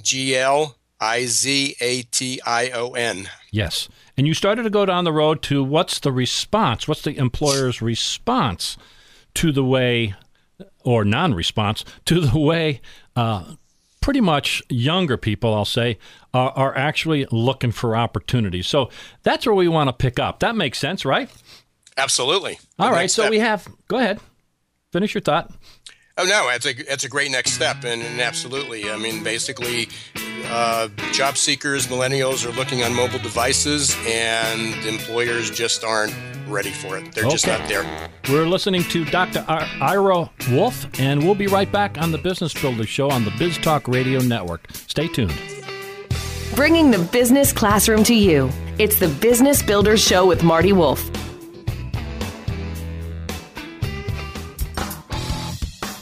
G 0.00 0.36
L 0.36 0.76
I 1.00 1.26
Z 1.26 1.76
A 1.80 2.02
T 2.02 2.40
I 2.46 2.70
O 2.70 2.92
N. 2.92 3.28
Yes. 3.50 3.88
And 4.16 4.26
you 4.26 4.34
started 4.34 4.64
to 4.64 4.70
go 4.70 4.84
down 4.84 5.04
the 5.04 5.12
road 5.12 5.42
to 5.44 5.64
what's 5.64 5.98
the 5.98 6.12
response? 6.12 6.86
What's 6.86 7.02
the 7.02 7.16
employer's 7.16 7.80
response 7.80 8.76
to 9.34 9.52
the 9.52 9.64
way, 9.64 10.14
or 10.84 11.04
non 11.04 11.34
response, 11.34 11.84
to 12.04 12.20
the 12.20 12.38
way 12.38 12.80
uh, 13.16 13.54
pretty 14.02 14.20
much 14.20 14.62
younger 14.68 15.16
people, 15.16 15.54
I'll 15.54 15.64
say, 15.64 15.98
are, 16.34 16.50
are 16.50 16.76
actually 16.76 17.26
looking 17.30 17.72
for 17.72 17.96
opportunities. 17.96 18.66
So 18.66 18.90
that's 19.22 19.46
where 19.46 19.54
we 19.54 19.68
want 19.68 19.88
to 19.88 19.94
pick 19.94 20.18
up. 20.18 20.40
That 20.40 20.56
makes 20.56 20.78
sense, 20.78 21.06
right? 21.06 21.30
Absolutely. 21.96 22.58
All 22.78 22.90
right. 22.90 23.10
So 23.10 23.22
step- 23.22 23.30
we 23.30 23.38
have, 23.38 23.66
go 23.88 23.96
ahead, 23.96 24.20
finish 24.92 25.14
your 25.14 25.22
thought. 25.22 25.52
Oh 26.22 26.24
no, 26.24 26.50
it's 26.50 26.66
a 26.66 26.92
it's 26.92 27.02
a 27.02 27.08
great 27.08 27.32
next 27.32 27.50
step, 27.54 27.78
and, 27.82 28.00
and 28.00 28.20
absolutely. 28.20 28.88
I 28.88 28.96
mean, 28.96 29.24
basically, 29.24 29.88
uh, 30.46 30.86
job 31.10 31.36
seekers, 31.36 31.88
millennials 31.88 32.46
are 32.46 32.52
looking 32.56 32.84
on 32.84 32.94
mobile 32.94 33.18
devices, 33.18 33.96
and 34.06 34.72
employers 34.86 35.50
just 35.50 35.82
aren't 35.82 36.14
ready 36.46 36.70
for 36.70 36.96
it. 36.96 37.12
They're 37.12 37.28
just 37.28 37.48
not 37.48 37.68
there. 37.68 37.84
We're 38.28 38.46
listening 38.46 38.84
to 38.84 39.04
Dr. 39.04 39.44
I- 39.48 39.68
Ira 39.80 40.30
Wolfe, 40.52 40.86
and 41.00 41.24
we'll 41.24 41.34
be 41.34 41.48
right 41.48 41.70
back 41.72 41.98
on 41.98 42.12
the 42.12 42.18
Business 42.18 42.54
Builder 42.54 42.86
Show 42.86 43.10
on 43.10 43.24
the 43.24 43.32
Biz 43.36 43.58
Talk 43.58 43.88
Radio 43.88 44.20
Network. 44.20 44.68
Stay 44.72 45.08
tuned. 45.08 45.34
Bringing 46.54 46.92
the 46.92 47.00
business 47.10 47.52
classroom 47.52 48.04
to 48.04 48.14
you. 48.14 48.48
It's 48.78 49.00
the 49.00 49.08
Business 49.08 49.60
Builders 49.60 50.00
Show 50.00 50.24
with 50.24 50.44
Marty 50.44 50.72
Wolff. 50.72 51.02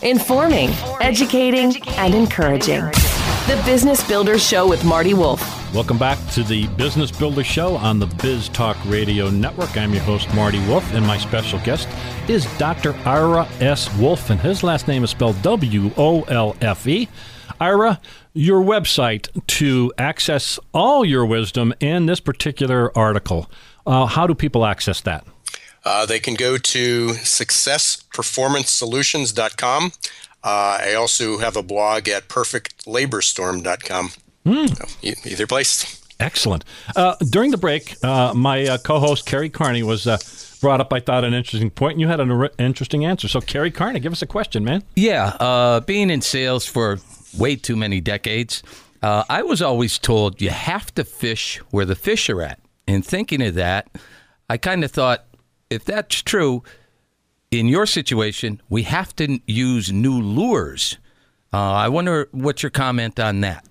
Informing, 0.03 0.71
educating, 1.03 1.77
and 1.99 2.15
encouraging. 2.15 2.81
The 2.87 3.61
Business 3.67 4.07
Builders 4.09 4.43
Show 4.43 4.67
with 4.67 4.83
Marty 4.83 5.13
Wolff. 5.13 5.43
Welcome 5.75 5.99
back 5.99 6.19
to 6.31 6.43
the 6.43 6.69
Business 6.69 7.11
Builder 7.11 7.45
Show 7.45 7.77
on 7.77 7.99
the 7.99 8.07
Biz 8.07 8.49
Talk 8.49 8.79
Radio 8.87 9.29
Network. 9.29 9.77
I'm 9.77 9.93
your 9.93 10.03
host, 10.05 10.33
Marty 10.35 10.59
Wolf, 10.67 10.91
and 10.95 11.07
my 11.07 11.19
special 11.19 11.59
guest 11.61 11.87
is 12.31 12.47
Dr. 12.57 12.95
Ira 13.05 13.47
S. 13.61 13.95
Wolfe, 13.99 14.31
and 14.31 14.41
his 14.41 14.63
last 14.63 14.89
name 14.89 15.05
is 15.05 15.11
spelled 15.11 15.41
W 15.43 15.91
O 15.99 16.23
L 16.23 16.57
F 16.63 16.87
E. 16.87 17.07
Ira, 17.61 18.01
your 18.33 18.63
website 18.63 19.29
to 19.49 19.93
access 19.99 20.59
all 20.73 21.05
your 21.05 21.27
wisdom 21.27 21.75
in 21.79 22.07
this 22.07 22.21
particular 22.21 22.97
article. 22.97 23.51
Uh, 23.87 24.07
how 24.07 24.27
do 24.27 24.35
people 24.35 24.65
access 24.65 25.03
that? 25.03 25.27
Uh, 25.85 26.07
they 26.07 26.21
can 26.21 26.35
go 26.35 26.57
to 26.59 27.09
successperformancesolutions.com. 27.09 29.93
Uh, 30.43 30.79
I 30.83 30.95
also 30.95 31.39
have 31.39 31.57
a 31.57 31.63
blog 31.63 32.09
at 32.09 32.29
perfectlaborstorm.com. 32.29 34.11
So, 34.47 34.85
e- 35.03 35.15
either 35.27 35.47
place. 35.47 36.01
Excellent. 36.19 36.65
Uh, 36.97 37.15
during 37.31 37.51
the 37.51 37.59
break, 37.59 37.95
uh, 38.05 38.33
my 38.35 38.67
uh, 38.67 38.79
co-host 38.79 39.27
Kerry 39.27 39.51
Kearney 39.51 39.83
was 39.83 40.07
uh, 40.07 40.19
brought 40.61 40.81
up. 40.81 40.93
I 40.93 41.01
thought 41.01 41.25
an 41.25 41.35
interesting 41.35 41.71
point, 41.71 41.93
and 41.93 42.01
you 42.01 42.09
had 42.09 42.21
an 42.21 42.31
ar- 42.31 42.51
interesting 42.59 43.05
answer. 43.05 43.29
So, 43.29 43.41
Kerry 43.41 43.71
Kearney, 43.71 44.01
give 44.01 44.13
us 44.13 44.23
a 44.23 44.27
question, 44.27 44.65
man. 44.65 44.83
Yeah, 44.97 45.37
uh, 45.41 45.81
being 45.81 46.11
in 46.11 46.21
sales 46.21 46.67
for 46.67 46.99
way 47.39 47.57
too 47.57 47.77
many 47.77 48.01
decades, 48.01 48.63
uh, 49.03 49.25
I 49.31 49.43
was 49.43 49.63
always 49.63 49.99
told 49.99 50.43
you 50.43 50.51
have 50.51 50.95
to 50.95 51.05
fish 51.05 51.57
where 51.71 51.87
the 51.87 51.97
fish 51.97 52.29
are 52.29 52.43
at. 52.43 52.59
And 52.87 53.05
thinking 53.05 53.41
of 53.43 53.55
that, 53.55 53.89
I 54.49 54.57
kind 54.57 54.85
of 54.85 54.91
thought, 54.91 55.25
if 55.71 55.85
that's 55.85 56.23
true, 56.23 56.63
in 57.51 57.67
your 57.67 57.87
situation, 57.87 58.61
we 58.69 58.83
have 58.83 59.15
to 59.17 59.41
use 59.47 59.93
new 59.93 60.21
lures. 60.21 60.99
Uh, 61.53 61.73
I 61.73 61.89
wonder 61.89 62.29
what's 62.33 62.63
your 62.63 62.71
comment 62.71 63.19
on 63.19 63.41
that? 63.41 63.67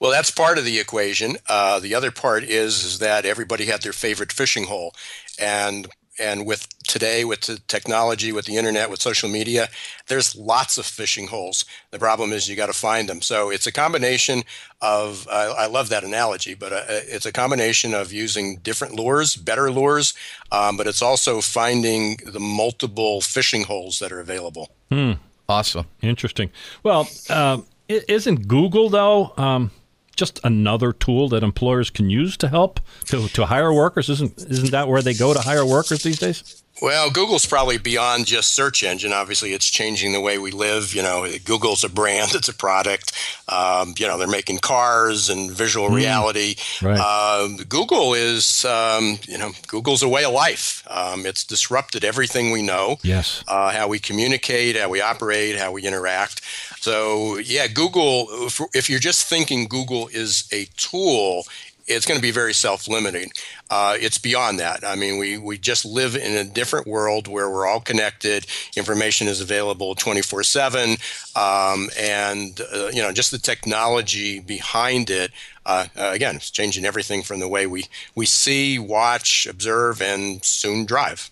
Well, 0.00 0.10
that's 0.10 0.30
part 0.30 0.58
of 0.58 0.64
the 0.64 0.78
equation. 0.78 1.36
Uh, 1.48 1.80
the 1.80 1.94
other 1.94 2.10
part 2.10 2.44
is 2.44 2.84
is 2.84 2.98
that 3.00 3.24
everybody 3.24 3.66
had 3.66 3.82
their 3.82 3.92
favorite 3.92 4.32
fishing 4.32 4.64
hole, 4.64 4.94
and 5.38 5.88
and 6.18 6.46
with 6.46 6.66
today, 6.84 7.24
with 7.24 7.42
the 7.42 7.58
technology, 7.68 8.32
with 8.32 8.46
the 8.46 8.56
internet, 8.56 8.90
with 8.90 9.00
social 9.00 9.28
media, 9.28 9.68
there's 10.06 10.34
lots 10.36 10.78
of 10.78 10.86
fishing 10.86 11.28
holes. 11.28 11.64
The 11.90 11.98
problem 11.98 12.32
is 12.32 12.48
you 12.48 12.56
got 12.56 12.66
to 12.66 12.72
find 12.72 13.08
them. 13.08 13.20
So 13.22 13.50
it's 13.50 13.66
a 13.66 13.72
combination 13.72 14.42
of. 14.80 15.26
I 15.30 15.44
I 15.44 15.66
love 15.66 15.88
that 15.90 16.04
analogy, 16.04 16.54
but 16.54 16.72
uh, 16.72 16.84
it's 16.88 17.26
a 17.26 17.32
combination 17.32 17.94
of 17.94 18.12
using 18.12 18.56
different 18.58 18.94
lures, 18.94 19.36
better 19.36 19.70
lures, 19.70 20.14
um, 20.52 20.76
but 20.76 20.86
it's 20.86 21.02
also 21.02 21.40
finding 21.40 22.18
the 22.26 22.40
multiple 22.40 23.20
fishing 23.20 23.64
holes 23.64 23.98
that 23.98 24.12
are 24.12 24.20
available. 24.20 24.70
Hmm. 24.90 25.12
Awesome. 25.48 25.86
Interesting. 26.02 26.50
Well, 26.82 27.08
uh, 27.30 27.62
isn't 27.88 28.48
Google 28.48 28.90
though 28.90 29.32
um, 29.36 29.70
just 30.18 30.40
another 30.44 30.92
tool 30.92 31.28
that 31.30 31.42
employers 31.42 31.90
can 31.90 32.10
use 32.10 32.36
to 32.38 32.48
help 32.48 32.80
to, 33.06 33.28
to 33.28 33.46
hire 33.46 33.72
workers? 33.72 34.08
Isn't 34.08 34.36
isn't 34.38 34.70
that 34.72 34.88
where 34.88 35.02
they 35.02 35.14
go 35.14 35.32
to 35.32 35.40
hire 35.40 35.64
workers 35.64 36.02
these 36.02 36.18
days? 36.18 36.62
Well, 36.80 37.10
Google's 37.10 37.46
probably 37.46 37.78
beyond 37.78 38.26
just 38.26 38.52
search 38.52 38.82
engine. 38.82 39.12
Obviously, 39.12 39.52
it's 39.52 39.68
changing 39.68 40.12
the 40.12 40.20
way 40.20 40.38
we 40.38 40.50
live. 40.50 40.94
You 40.94 41.02
know, 41.02 41.26
Google's 41.44 41.84
a 41.84 41.88
brand, 41.88 42.30
it's 42.34 42.48
a 42.48 42.54
product. 42.54 43.12
Um, 43.48 43.94
you 43.98 44.06
know, 44.06 44.18
they're 44.18 44.28
making 44.28 44.58
cars 44.58 45.28
and 45.28 45.50
visual 45.50 45.88
reality. 45.88 46.56
Right. 46.82 46.98
Um, 46.98 47.56
Google 47.68 48.14
is, 48.14 48.64
um, 48.64 49.18
you 49.26 49.38
know, 49.38 49.52
Google's 49.66 50.02
a 50.02 50.08
way 50.08 50.24
of 50.24 50.32
life. 50.32 50.86
Um, 50.88 51.26
it's 51.26 51.44
disrupted 51.44 52.04
everything 52.04 52.50
we 52.50 52.62
know. 52.62 52.98
Yes. 53.02 53.42
Uh, 53.48 53.70
how 53.70 53.88
we 53.88 53.98
communicate, 53.98 54.76
how 54.76 54.88
we 54.88 55.00
operate, 55.00 55.56
how 55.56 55.72
we 55.72 55.82
interact. 55.84 56.42
So, 56.80 57.38
yeah, 57.38 57.66
Google, 57.66 58.28
if, 58.46 58.60
if 58.72 58.88
you're 58.88 59.00
just 59.00 59.26
thinking 59.26 59.66
Google 59.66 60.08
is 60.08 60.48
a 60.52 60.66
tool, 60.76 61.44
it's 61.88 62.06
going 62.06 62.18
to 62.18 62.22
be 62.22 62.30
very 62.30 62.54
self-limiting. 62.54 63.30
Uh, 63.70 63.96
it's 63.98 64.18
beyond 64.18 64.58
that. 64.60 64.84
I 64.84 64.94
mean, 64.94 65.18
we, 65.18 65.38
we 65.38 65.58
just 65.58 65.84
live 65.84 66.16
in 66.16 66.36
a 66.36 66.44
different 66.44 66.86
world 66.86 67.28
where 67.28 67.50
we're 67.50 67.66
all 67.66 67.80
connected. 67.80 68.46
Information 68.76 69.28
is 69.28 69.40
available 69.40 69.94
24/7, 69.94 70.98
um, 71.36 71.88
and 71.98 72.60
uh, 72.72 72.88
you 72.88 73.02
know, 73.02 73.12
just 73.12 73.30
the 73.30 73.38
technology 73.38 74.40
behind 74.40 75.10
it. 75.10 75.32
Uh, 75.66 75.86
uh, 75.96 76.10
again, 76.14 76.36
it's 76.36 76.50
changing 76.50 76.84
everything 76.84 77.22
from 77.22 77.40
the 77.40 77.48
way 77.48 77.66
we 77.66 77.84
we 78.14 78.26
see, 78.26 78.78
watch, 78.78 79.46
observe, 79.46 80.00
and 80.00 80.44
soon 80.44 80.86
drive. 80.86 81.30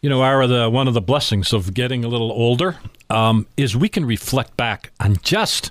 You 0.00 0.10
know, 0.10 0.20
Ira, 0.20 0.48
the 0.48 0.68
one 0.68 0.88
of 0.88 0.94
the 0.94 1.00
blessings 1.00 1.52
of 1.52 1.74
getting 1.74 2.04
a 2.04 2.08
little 2.08 2.32
older 2.32 2.78
um, 3.08 3.46
is 3.56 3.76
we 3.76 3.88
can 3.88 4.04
reflect 4.04 4.56
back 4.56 4.90
on 4.98 5.16
just 5.22 5.70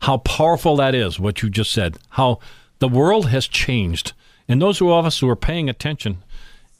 how 0.00 0.18
powerful 0.18 0.76
that 0.76 0.94
is. 0.94 1.18
What 1.18 1.42
you 1.42 1.48
just 1.48 1.70
said, 1.70 1.96
how 2.10 2.40
the 2.82 2.88
world 2.88 3.28
has 3.28 3.46
changed, 3.46 4.12
and 4.48 4.60
those 4.60 4.82
of 4.82 5.06
us 5.06 5.20
who 5.20 5.28
are 5.28 5.36
paying 5.36 5.68
attention, 5.68 6.18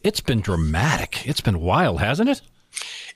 it's 0.03 0.21
been 0.21 0.41
dramatic. 0.41 1.25
It's 1.29 1.41
been 1.41 1.61
wild, 1.61 2.01
hasn't 2.01 2.29
it? 2.29 2.41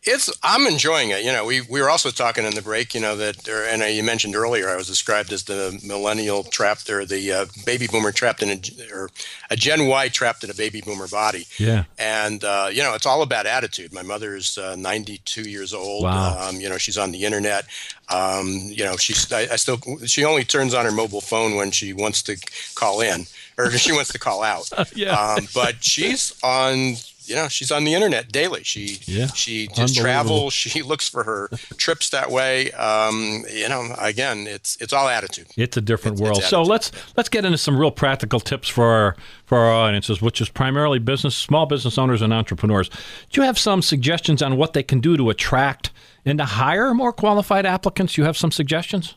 It's 0.08 0.30
I'm 0.42 0.66
enjoying 0.66 1.10
it. 1.10 1.24
You 1.24 1.32
know, 1.32 1.44
we, 1.44 1.62
we 1.62 1.80
were 1.80 1.90
also 1.90 2.10
talking 2.10 2.44
in 2.44 2.54
the 2.54 2.62
break. 2.62 2.94
You 2.94 3.00
know 3.00 3.16
that, 3.16 3.48
or, 3.48 3.64
and 3.64 3.82
uh, 3.82 3.86
you 3.86 4.04
mentioned 4.04 4.36
earlier, 4.36 4.68
I 4.68 4.76
was 4.76 4.86
described 4.86 5.32
as 5.32 5.42
the 5.42 5.80
millennial 5.84 6.44
trapped 6.44 6.88
or 6.88 7.04
the 7.04 7.32
uh, 7.32 7.46
baby 7.64 7.88
boomer 7.88 8.12
trapped 8.12 8.42
in 8.42 8.50
a 8.50 8.60
or 8.94 9.10
a 9.50 9.56
Gen 9.56 9.88
Y 9.88 10.08
trapped 10.08 10.44
in 10.44 10.50
a 10.50 10.54
baby 10.54 10.80
boomer 10.80 11.08
body. 11.08 11.46
Yeah. 11.58 11.84
And 11.98 12.44
uh, 12.44 12.68
you 12.72 12.82
know, 12.82 12.94
it's 12.94 13.06
all 13.06 13.22
about 13.22 13.46
attitude. 13.46 13.92
My 13.92 14.02
mother's 14.02 14.56
uh, 14.56 14.76
92 14.76 15.42
years 15.42 15.74
old. 15.74 16.04
Wow. 16.04 16.48
Um, 16.48 16.60
you 16.60 16.68
know, 16.68 16.78
she's 16.78 16.98
on 16.98 17.10
the 17.10 17.24
internet. 17.24 17.66
Um, 18.08 18.60
you 18.62 18.84
know, 18.84 18.96
she's 18.96 19.32
I, 19.32 19.40
I 19.52 19.56
still 19.56 19.80
she 20.06 20.24
only 20.24 20.44
turns 20.44 20.72
on 20.72 20.84
her 20.84 20.92
mobile 20.92 21.20
phone 21.20 21.56
when 21.56 21.72
she 21.72 21.92
wants 21.92 22.22
to 22.24 22.36
call 22.76 23.00
in 23.00 23.26
or 23.58 23.70
she 23.72 23.92
wants 23.92 24.12
to 24.12 24.18
call 24.18 24.42
out. 24.42 24.70
Yeah. 24.94 25.18
Um, 25.18 25.48
but 25.54 25.82
she's 25.82 26.32
on. 26.42 26.94
You 27.28 27.34
know, 27.34 27.48
she's 27.48 27.70
on 27.72 27.84
the 27.84 27.94
internet 27.94 28.30
daily. 28.32 28.62
She 28.62 28.98
Yeah. 29.06 29.26
she 29.28 29.68
just 29.68 29.96
travels. 29.96 30.52
She 30.66 30.82
looks 30.82 31.08
for 31.08 31.24
her 31.24 31.48
trips 31.76 32.10
that 32.10 32.30
way. 32.30 32.70
Um, 32.72 33.44
you 33.52 33.68
know, 33.68 33.94
again, 33.98 34.46
it's 34.46 34.76
it's 34.80 34.92
all 34.92 35.08
attitude. 35.08 35.46
It's 35.56 35.76
a 35.76 35.80
different 35.80 36.16
It's- 36.18 36.24
world. 36.26 36.38
it's 36.38 36.48
so 36.48 36.62
let's 36.62 36.90
let's 37.16 37.28
get 37.28 37.44
into 37.44 37.58
some 37.58 37.76
real 37.78 37.90
practical 37.90 38.40
tips 38.40 38.68
for 38.68 38.86
our 38.86 39.16
for 39.44 39.58
our 39.58 39.72
audiences, 39.72 40.20
which 40.22 40.40
is 40.40 40.48
primarily 40.48 40.98
business, 40.98 41.36
small 41.36 41.66
business 41.66 41.98
owners, 41.98 42.22
and 42.22 42.32
entrepreneurs. 42.32 42.88
Do 43.30 43.40
you 43.40 43.46
have 43.46 43.58
some 43.58 43.82
suggestions 43.82 44.42
on 44.42 44.56
what 44.56 44.72
they 44.72 44.82
can 44.82 45.00
do 45.00 45.16
to 45.16 45.30
attract 45.30 45.90
and 46.24 46.38
to 46.38 46.44
hire 46.44 46.94
more 46.94 47.12
qualified 47.12 47.64
applicants? 47.66 48.16
You 48.18 48.24
have 48.24 48.36
some 48.36 48.50
suggestions? 48.50 49.14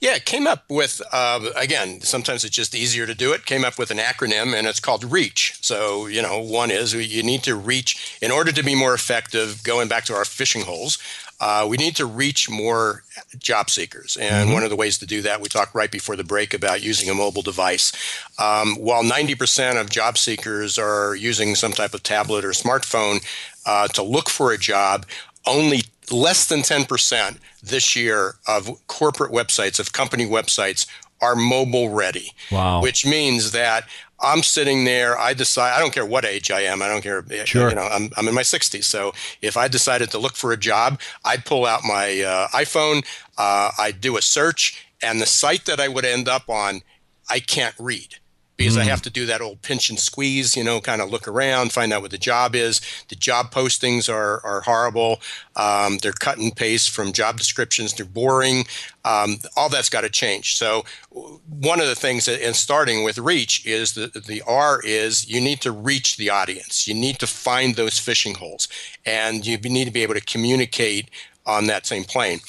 Yeah, 0.00 0.14
it 0.14 0.24
came 0.24 0.46
up 0.46 0.64
with 0.68 1.00
uh, 1.12 1.50
again. 1.56 2.00
Sometimes 2.00 2.44
it's 2.44 2.56
just 2.56 2.74
easier 2.74 3.06
to 3.06 3.14
do 3.14 3.32
it. 3.32 3.46
Came 3.46 3.64
up 3.64 3.78
with 3.78 3.90
an 3.90 3.98
acronym, 3.98 4.54
and 4.54 4.66
it's 4.66 4.80
called 4.80 5.04
REACH. 5.04 5.58
So 5.62 6.06
you 6.06 6.22
know, 6.22 6.40
one 6.40 6.70
is 6.70 6.94
you 6.94 7.22
need 7.22 7.42
to 7.44 7.54
reach 7.54 8.18
in 8.20 8.30
order 8.30 8.52
to 8.52 8.62
be 8.62 8.74
more 8.74 8.94
effective. 8.94 9.62
Going 9.62 9.88
back 9.88 10.04
to 10.06 10.14
our 10.14 10.24
fishing 10.24 10.62
holes, 10.62 10.98
uh, 11.40 11.66
we 11.68 11.76
need 11.76 11.96
to 11.96 12.04
reach 12.04 12.50
more 12.50 13.02
job 13.38 13.70
seekers, 13.70 14.16
and 14.18 14.52
one 14.52 14.62
of 14.62 14.70
the 14.70 14.76
ways 14.76 14.98
to 14.98 15.06
do 15.06 15.22
that, 15.22 15.40
we 15.40 15.48
talked 15.48 15.74
right 15.74 15.90
before 15.90 16.16
the 16.16 16.24
break 16.24 16.52
about 16.52 16.82
using 16.82 17.08
a 17.08 17.14
mobile 17.14 17.42
device. 17.42 17.92
Um, 18.38 18.76
while 18.76 19.02
90% 19.02 19.80
of 19.80 19.88
job 19.88 20.18
seekers 20.18 20.78
are 20.78 21.14
using 21.14 21.54
some 21.54 21.72
type 21.72 21.94
of 21.94 22.02
tablet 22.02 22.44
or 22.44 22.50
smartphone 22.50 23.24
uh, 23.64 23.88
to 23.88 24.02
look 24.02 24.28
for 24.28 24.52
a 24.52 24.58
job, 24.58 25.06
only 25.46 25.84
less 26.12 26.46
than 26.46 26.60
10% 26.60 27.38
this 27.62 27.94
year 27.96 28.36
of 28.46 28.70
corporate 28.86 29.32
websites, 29.32 29.78
of 29.78 29.92
company 29.92 30.26
websites, 30.26 30.86
are 31.20 31.36
mobile 31.36 31.90
ready. 31.90 32.32
Wow. 32.50 32.80
Which 32.82 33.04
means 33.04 33.52
that 33.52 33.86
I'm 34.20 34.42
sitting 34.42 34.84
there, 34.84 35.18
I 35.18 35.34
decide, 35.34 35.74
I 35.76 35.80
don't 35.80 35.92
care 35.92 36.04
what 36.06 36.24
age 36.24 36.50
I 36.50 36.60
am, 36.62 36.82
I 36.82 36.88
don't 36.88 37.02
care, 37.02 37.24
Sure. 37.46 37.70
you 37.70 37.74
know, 37.74 37.82
I'm, 37.90 38.10
I'm 38.16 38.28
in 38.28 38.34
my 38.34 38.42
60s. 38.42 38.84
So 38.84 39.12
if 39.42 39.56
I 39.56 39.68
decided 39.68 40.10
to 40.10 40.18
look 40.18 40.36
for 40.36 40.52
a 40.52 40.56
job, 40.56 41.00
I'd 41.24 41.44
pull 41.44 41.66
out 41.66 41.82
my 41.84 42.20
uh, 42.22 42.48
iPhone, 42.48 43.04
uh, 43.38 43.70
I'd 43.78 44.00
do 44.00 44.16
a 44.16 44.22
search, 44.22 44.86
and 45.02 45.20
the 45.20 45.26
site 45.26 45.64
that 45.66 45.80
I 45.80 45.88
would 45.88 46.04
end 46.04 46.28
up 46.28 46.48
on, 46.48 46.82
I 47.28 47.40
can't 47.40 47.74
read 47.78 48.16
because 48.60 48.76
I 48.76 48.84
have 48.84 49.00
to 49.02 49.10
do 49.10 49.24
that 49.24 49.40
old 49.40 49.62
pinch 49.62 49.88
and 49.88 49.98
squeeze, 49.98 50.54
you 50.54 50.62
know, 50.62 50.82
kind 50.82 51.00
of 51.00 51.10
look 51.10 51.26
around, 51.26 51.72
find 51.72 51.94
out 51.94 52.02
what 52.02 52.10
the 52.10 52.18
job 52.18 52.54
is. 52.54 52.80
The 53.08 53.16
job 53.16 53.50
postings 53.50 54.12
are, 54.12 54.44
are 54.44 54.60
horrible. 54.60 55.20
Um, 55.56 55.96
they're 55.98 56.12
cut 56.12 56.36
and 56.36 56.54
paste 56.54 56.90
from 56.90 57.12
job 57.12 57.38
descriptions. 57.38 57.94
They're 57.94 58.04
boring. 58.04 58.66
Um, 59.02 59.38
all 59.56 59.70
that's 59.70 59.88
got 59.88 60.02
to 60.02 60.10
change. 60.10 60.56
So 60.56 60.84
one 61.10 61.80
of 61.80 61.86
the 61.86 61.94
things, 61.94 62.26
that, 62.26 62.42
and 62.42 62.54
starting 62.54 63.02
with 63.02 63.16
reach, 63.16 63.64
is 63.64 63.94
the, 63.94 64.08
the 64.08 64.42
R 64.46 64.82
is 64.84 65.26
you 65.26 65.40
need 65.40 65.62
to 65.62 65.72
reach 65.72 66.18
the 66.18 66.28
audience. 66.28 66.86
You 66.86 66.92
need 66.92 67.18
to 67.20 67.26
find 67.26 67.76
those 67.76 67.98
fishing 67.98 68.34
holes, 68.34 68.68
and 69.06 69.46
you 69.46 69.56
need 69.56 69.86
to 69.86 69.90
be 69.90 70.02
able 70.02 70.14
to 70.14 70.20
communicate 70.20 71.10
on 71.46 71.66
that 71.68 71.86
same 71.86 72.04
plane. 72.04 72.40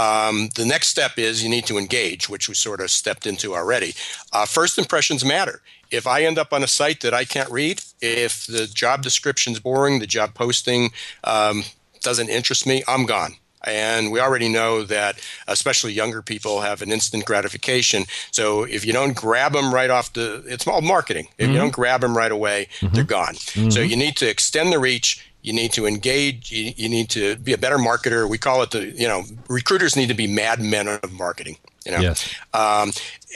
Um, 0.00 0.48
the 0.54 0.64
next 0.64 0.88
step 0.88 1.12
is 1.18 1.42
you 1.42 1.50
need 1.50 1.66
to 1.66 1.76
engage, 1.76 2.22
which 2.32 2.48
we 2.48 2.54
sort 2.54 2.80
of 2.80 2.90
stepped 2.90 3.26
into 3.26 3.54
already. 3.54 3.90
Uh, 4.32 4.46
first 4.46 4.78
impressions 4.78 5.22
matter. 5.24 5.56
if 5.90 6.06
I 6.06 6.22
end 6.22 6.38
up 6.38 6.52
on 6.52 6.62
a 6.62 6.68
site 6.68 7.00
that 7.00 7.14
I 7.14 7.24
can't 7.24 7.50
read, 7.50 7.82
if 8.00 8.46
the 8.46 8.66
job 8.66 9.02
description's 9.02 9.58
boring, 9.58 9.98
the 9.98 10.06
job 10.06 10.34
posting 10.34 10.90
um, 11.24 11.64
doesn't 12.00 12.28
interest 12.28 12.66
me, 12.66 12.82
I'm 12.86 13.06
gone. 13.06 13.34
And 13.64 14.10
we 14.10 14.20
already 14.20 14.48
know 14.48 14.84
that, 14.84 15.20
especially 15.46 15.92
younger 15.92 16.22
people, 16.22 16.62
have 16.62 16.80
an 16.80 16.90
instant 16.90 17.26
gratification. 17.26 18.04
So 18.30 18.62
if 18.64 18.86
you 18.86 18.92
don't 18.94 19.14
grab 19.14 19.52
them 19.52 19.74
right 19.74 19.90
off 19.90 20.14
the, 20.14 20.42
it's 20.46 20.66
all 20.66 20.80
marketing. 20.80 21.28
If 21.36 21.44
mm-hmm. 21.44 21.52
you 21.52 21.58
don't 21.58 21.72
grab 21.72 22.00
them 22.00 22.16
right 22.16 22.32
away, 22.32 22.68
mm-hmm. 22.80 22.94
they're 22.94 23.04
gone. 23.04 23.34
Mm-hmm. 23.34 23.70
So 23.70 23.80
you 23.80 23.96
need 23.96 24.16
to 24.16 24.28
extend 24.30 24.72
the 24.72 24.78
reach. 24.78 25.26
You 25.42 25.52
need 25.52 25.72
to 25.72 25.86
engage. 25.86 26.52
You, 26.52 26.72
you 26.76 26.88
need 26.88 27.10
to 27.10 27.36
be 27.36 27.52
a 27.52 27.58
better 27.58 27.78
marketer. 27.78 28.28
We 28.28 28.38
call 28.38 28.62
it 28.62 28.70
the, 28.70 28.86
you 28.86 29.08
know, 29.08 29.24
recruiters 29.48 29.96
need 29.96 30.08
to 30.08 30.14
be 30.14 30.26
madmen 30.26 30.88
of 30.88 31.12
marketing. 31.12 31.56
You 31.86 31.92
know, 31.92 32.00
yes. 32.00 32.34
Um, 32.52 32.92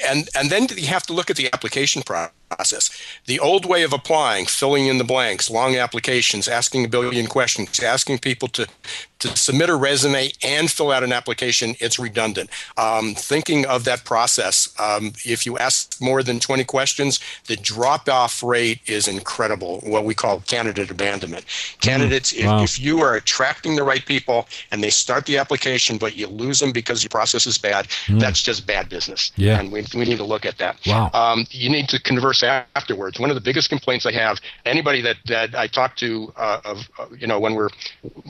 and 0.06 0.28
and 0.34 0.50
then 0.50 0.66
you 0.76 0.88
have 0.88 1.04
to 1.04 1.12
look 1.12 1.30
at 1.30 1.36
the 1.36 1.52
application 1.52 2.02
process. 2.02 2.90
The 3.26 3.40
old 3.40 3.64
way 3.64 3.82
of 3.82 3.92
applying, 3.92 4.46
filling 4.46 4.86
in 4.86 4.98
the 4.98 5.04
blanks, 5.04 5.50
long 5.50 5.76
applications, 5.76 6.48
asking 6.48 6.84
a 6.84 6.88
billion 6.88 7.26
questions, 7.26 7.80
asking 7.80 8.18
people 8.18 8.48
to 8.48 8.66
to 9.24 9.36
submit 9.36 9.70
a 9.70 9.74
resume 9.74 10.30
and 10.42 10.70
fill 10.70 10.90
out 10.90 11.02
an 11.02 11.12
application, 11.12 11.74
it's 11.80 11.98
redundant. 11.98 12.50
Um, 12.76 13.14
thinking 13.14 13.64
of 13.64 13.84
that 13.84 14.04
process, 14.04 14.68
um, 14.78 15.12
if 15.24 15.46
you 15.46 15.56
ask 15.56 15.98
more 16.00 16.22
than 16.22 16.40
20 16.40 16.64
questions, 16.64 17.20
the 17.46 17.56
drop 17.56 18.08
off 18.08 18.42
rate 18.42 18.80
is 18.86 19.08
incredible, 19.08 19.80
what 19.80 20.04
we 20.04 20.14
call 20.14 20.40
candidate 20.40 20.90
abandonment. 20.90 21.46
Candidates, 21.80 22.34
mm, 22.34 22.44
wow. 22.44 22.62
if, 22.62 22.78
if, 22.78 22.80
you 22.84 23.00
are 23.00 23.14
attracting 23.14 23.76
the 23.76 23.82
right 23.82 24.04
people 24.04 24.46
and 24.70 24.82
they 24.82 24.90
start 24.90 25.24
the 25.24 25.38
application, 25.38 25.96
but 25.96 26.16
you 26.16 26.26
lose 26.26 26.60
them 26.60 26.72
because 26.72 27.02
your 27.02 27.08
process 27.08 27.46
is 27.46 27.56
bad, 27.56 27.86
mm. 28.06 28.20
that's 28.20 28.42
just 28.42 28.66
bad 28.66 28.90
business. 28.90 29.32
Yeah. 29.36 29.58
And 29.58 29.72
we, 29.72 29.83
we 29.94 30.04
need 30.04 30.18
to 30.18 30.24
look 30.24 30.46
at 30.46 30.58
that. 30.58 30.78
Wow. 30.86 31.10
Um, 31.12 31.46
you 31.50 31.68
need 31.68 31.88
to 31.88 32.00
converse 32.00 32.42
afterwards. 32.42 33.18
One 33.18 33.30
of 33.30 33.34
the 33.34 33.40
biggest 33.40 33.68
complaints 33.68 34.06
I 34.06 34.12
have, 34.12 34.40
anybody 34.64 35.02
that, 35.02 35.16
that 35.26 35.54
I 35.54 35.66
talk 35.66 35.96
to, 35.96 36.32
uh, 36.36 36.60
of, 36.64 36.88
uh, 36.98 37.06
you 37.18 37.26
know, 37.26 37.40
when 37.40 37.54
we're, 37.54 37.70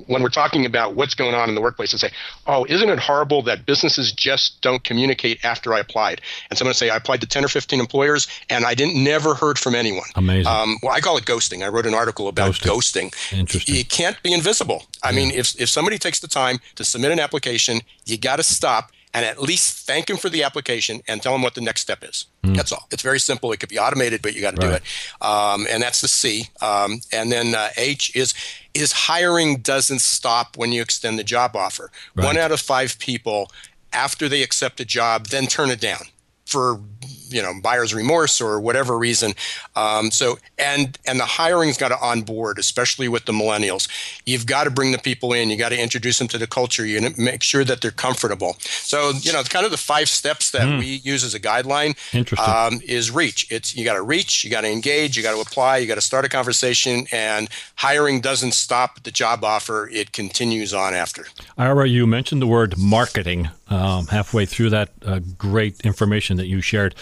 when 0.07 0.23
we're 0.23 0.29
talking 0.29 0.67
about 0.67 0.95
what's 0.95 1.15
going 1.15 1.35
on 1.35 1.49
in 1.49 1.55
the 1.55 1.61
workplace 1.61 1.93
and 1.93 2.01
say, 2.01 2.11
"Oh, 2.47 2.65
isn't 2.69 2.89
it 2.89 2.99
horrible 2.99 3.43
that 3.43 3.67
businesses 3.67 4.13
just 4.13 4.61
don't 4.63 4.83
communicate 4.83 5.45
after 5.45 5.75
I 5.75 5.81
applied?" 5.81 6.21
And 6.51 6.59
someone 6.59 6.75
say, 6.75 6.91
"I 6.91 6.97
applied 6.97 7.21
to 7.21 7.27
ten 7.27 7.45
or 7.45 7.49
fifteen 7.49 7.81
employers, 7.81 8.27
and 8.49 8.65
I 8.65 8.75
didn't 8.75 9.03
never 9.03 9.35
heard 9.35 9.59
from 9.59 9.75
anyone." 9.75 10.09
Amazing. 10.15 10.47
Um, 10.47 10.77
well, 10.83 10.93
I 10.93 11.01
call 11.01 11.17
it 11.17 11.25
ghosting. 11.25 11.65
I 11.65 11.69
wrote 11.69 11.87
an 11.87 11.95
article 11.95 12.29
about 12.29 12.53
ghosting. 12.55 13.11
ghosting. 13.11 13.39
Interesting. 13.39 13.75
You 13.75 13.85
can't 13.85 14.23
be 14.23 14.33
invisible. 14.33 14.85
I 15.03 15.11
yeah. 15.11 15.17
mean, 15.17 15.31
if 15.31 15.59
if 15.61 15.69
somebody 15.69 15.99
takes 15.99 16.21
the 16.21 16.29
time 16.29 16.59
to 16.77 16.85
submit 16.85 17.13
an 17.13 17.21
application, 17.21 17.81
you 18.05 18.19
got 18.19 18.37
to 18.37 18.43
stop 18.43 18.91
and 19.15 19.25
at 19.25 19.41
least 19.41 19.87
thank 19.87 20.11
him 20.11 20.17
for 20.17 20.29
the 20.29 20.43
application 20.43 21.01
and 21.07 21.23
tell 21.23 21.35
him 21.35 21.43
what 21.43 21.55
the 21.55 21.61
next 21.61 21.81
step 21.81 22.03
is. 22.03 22.27
Mm. 22.43 22.57
That's 22.57 22.73
all. 22.73 22.87
It's 22.91 23.03
very 23.03 23.21
simple. 23.21 23.53
It 23.53 23.61
could 23.61 23.69
be 23.69 23.79
automated, 23.79 24.21
but 24.21 24.35
you 24.35 24.41
got 24.41 24.57
to 24.57 24.67
right. 24.67 24.69
do 24.69 24.75
it. 24.75 25.27
Um, 25.27 25.67
and 25.71 25.83
that's 25.83 26.01
the 26.01 26.09
C. 26.09 26.49
Um, 26.61 27.01
and 27.13 27.31
then 27.31 27.55
uh, 27.55 27.69
H 27.77 28.15
is 28.17 28.35
is 28.75 28.91
hiring 28.91 29.59
doesn't 29.59 30.01
stop 30.01 30.57
when 30.57 30.73
you 30.73 30.83
extend 30.83 31.17
the 31.19 31.25
job 31.25 31.55
offer. 31.55 31.93
Right. 32.17 32.25
One 32.25 32.37
out 32.37 32.51
of 32.51 32.61
five 32.61 32.99
people 32.99 33.53
after 33.93 34.29
they 34.29 34.43
accept 34.43 34.81
a 34.81 34.85
job 34.85 35.29
then 35.29 35.47
turn 35.47 35.71
it 35.71 35.81
down 35.81 36.03
for 36.45 36.81
you 37.29 37.43
know 37.43 37.53
buyer's 37.63 37.95
remorse 37.95 38.41
or 38.41 38.61
whatever 38.61 38.99
reason. 38.99 39.33
Um, 39.77 40.11
so 40.11 40.39
and 40.59 40.99
and 41.07 41.19
the 41.21 41.25
hiring's 41.25 41.77
got 41.77 41.89
to 41.89 41.99
onboard, 41.99 42.59
especially 42.59 43.09
with 43.09 43.25
the 43.25 43.33
millennials. 43.33 43.89
You've 44.27 44.47
got 44.47 44.65
to 44.65 44.71
bring 44.71 44.93
the 44.93 44.99
people 44.99 45.33
in. 45.33 45.51
You 45.51 45.57
got 45.57 45.71
to 45.71 45.81
introduce 45.81 46.19
them 46.19 46.29
to 46.29 46.39
the 46.39 46.47
culture. 46.47 46.85
You 46.87 47.13
make 47.17 47.43
sure 47.43 47.65
that 47.65 47.81
they're 47.81 47.91
comfortable. 47.91 48.57
So 48.61 49.13
you 49.21 49.33
know, 49.33 49.43
kind 49.43 49.65
of 49.65 49.71
the 49.71 49.79
five 49.79 50.09
steps 50.09 50.51
that 50.53 50.63
mm. 50.63 50.79
we 50.79 50.87
use 50.87 51.25
as 51.25 51.35
a 51.35 51.41
guideline. 51.41 51.97
Interesting. 52.15 52.55
Um, 52.55 52.81
is 52.87 53.11
reach. 53.11 53.47
It's 53.51 53.77
you 53.77 53.85
got 53.85 53.95
to 53.95 54.03
reach. 54.03 54.45
You 54.45 54.51
got 54.51 54.63
to 54.63 54.71
engage. 54.71 55.17
You 55.17 55.23
got 55.23 55.35
to 55.35 55.41
apply. 55.41 55.79
You 55.79 55.87
got 55.87 55.97
to 55.97 56.01
start 56.01 56.25
a 56.25 56.29
conversation. 56.29 57.07
And 57.13 57.49
hiring 57.77 58.21
doesn't 58.21 58.53
stop 58.53 58.95
at 58.97 59.05
the 59.05 59.11
job 59.11 59.45
offer. 59.45 59.89
It 59.93 60.13
continues 60.13 60.73
on 60.75 60.95
after. 60.95 61.27
Ira, 61.59 61.89
you 61.89 62.07
mentioned 62.07 62.43
the 62.43 62.47
word 62.47 62.77
marketing 62.79 63.49
um, 63.69 64.07
halfway 64.07 64.47
through 64.47 64.71
that 64.71 64.91
uh, 65.05 65.21
great 65.39 65.81
information 65.83 66.37
that 66.37 66.47
you 66.47 66.61
shared. 66.61 66.95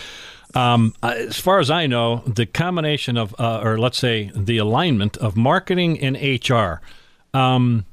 Um, 0.54 0.94
as 1.02 1.38
far 1.38 1.60
as 1.60 1.70
I 1.70 1.86
know, 1.86 2.22
the 2.26 2.44
combination 2.44 3.16
of, 3.16 3.34
uh, 3.38 3.60
or 3.62 3.78
let's 3.78 3.98
say, 3.98 4.30
the 4.34 4.58
alignment 4.58 5.16
of 5.16 5.36
marketing 5.36 5.98
and 6.00 6.16
HR, 6.16 6.80
um, 7.36 7.86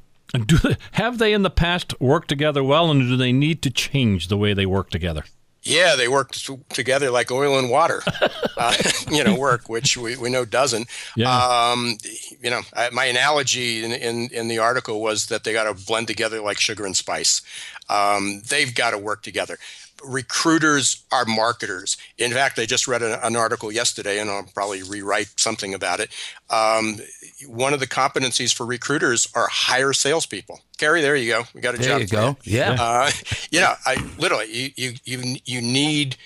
do 0.45 0.57
they, 0.57 0.75
have 0.93 1.17
they 1.17 1.33
in 1.33 1.43
the 1.43 1.49
past 1.49 1.99
worked 2.01 2.27
together 2.27 2.63
well, 2.63 2.91
and 2.91 3.01
do 3.01 3.15
they 3.15 3.31
need 3.31 3.61
to 3.63 3.69
change 3.69 4.27
the 4.27 4.37
way 4.37 4.53
they 4.53 4.65
work 4.65 4.89
together? 4.89 5.23
Yeah, 5.63 5.95
they 5.95 6.07
work 6.07 6.31
t- 6.31 6.59
together 6.69 7.11
like 7.11 7.31
oil 7.31 7.59
and 7.59 7.69
water, 7.69 8.01
uh, 8.57 8.75
you 9.11 9.23
know, 9.23 9.35
work, 9.35 9.67
which 9.69 9.97
we, 9.97 10.15
we 10.15 10.29
know 10.29 10.45
doesn't. 10.45 10.87
Yeah. 11.15 11.35
Um, 11.35 11.97
you 12.41 12.49
know, 12.49 12.61
I, 12.73 12.89
my 12.91 13.05
analogy 13.05 13.83
in, 13.83 13.91
in, 13.91 14.29
in, 14.31 14.47
the 14.47 14.59
article 14.59 15.01
was 15.01 15.27
that 15.27 15.43
they 15.43 15.51
got 15.51 15.65
to 15.65 15.85
blend 15.85 16.07
together 16.07 16.41
like 16.41 16.59
sugar 16.59 16.85
and 16.85 16.95
spice. 16.95 17.41
Um, 17.89 18.41
they've 18.47 18.73
got 18.73 18.91
to 18.91 18.97
work 18.97 19.23
together 19.23 19.57
recruiters 20.03 21.03
are 21.11 21.25
marketers. 21.25 21.97
In 22.17 22.31
fact, 22.31 22.59
I 22.59 22.65
just 22.65 22.87
read 22.87 23.01
an, 23.01 23.19
an, 23.21 23.35
article 23.35 23.71
yesterday, 23.71 24.19
and 24.19 24.29
I'll 24.29 24.43
probably 24.53 24.83
rewrite 24.83 25.39
something 25.39 25.73
about 25.73 25.99
it. 25.99 26.09
Um, 26.49 26.99
one 27.47 27.73
of 27.73 27.79
the 27.79 27.87
competencies 27.87 28.53
for 28.53 28.65
recruiters 28.65 29.27
are 29.35 29.47
hire 29.49 29.93
salespeople. 29.93 30.61
Gary, 30.77 31.01
there 31.01 31.15
you 31.15 31.29
go. 31.29 31.43
We 31.53 31.61
got 31.61 31.75
a 31.75 31.77
there 31.77 31.99
job. 31.99 32.09
There 32.09 32.21
you 32.21 32.33
go. 32.33 32.37
Yeah. 32.43 32.77
Uh, 32.79 33.11
you 33.51 33.59
know, 33.59 33.73
I 33.85 33.95
literally 34.17 34.51
you 34.51 34.71
you 34.75 34.93
you, 35.05 35.35
you 35.45 35.61
need 35.61 36.17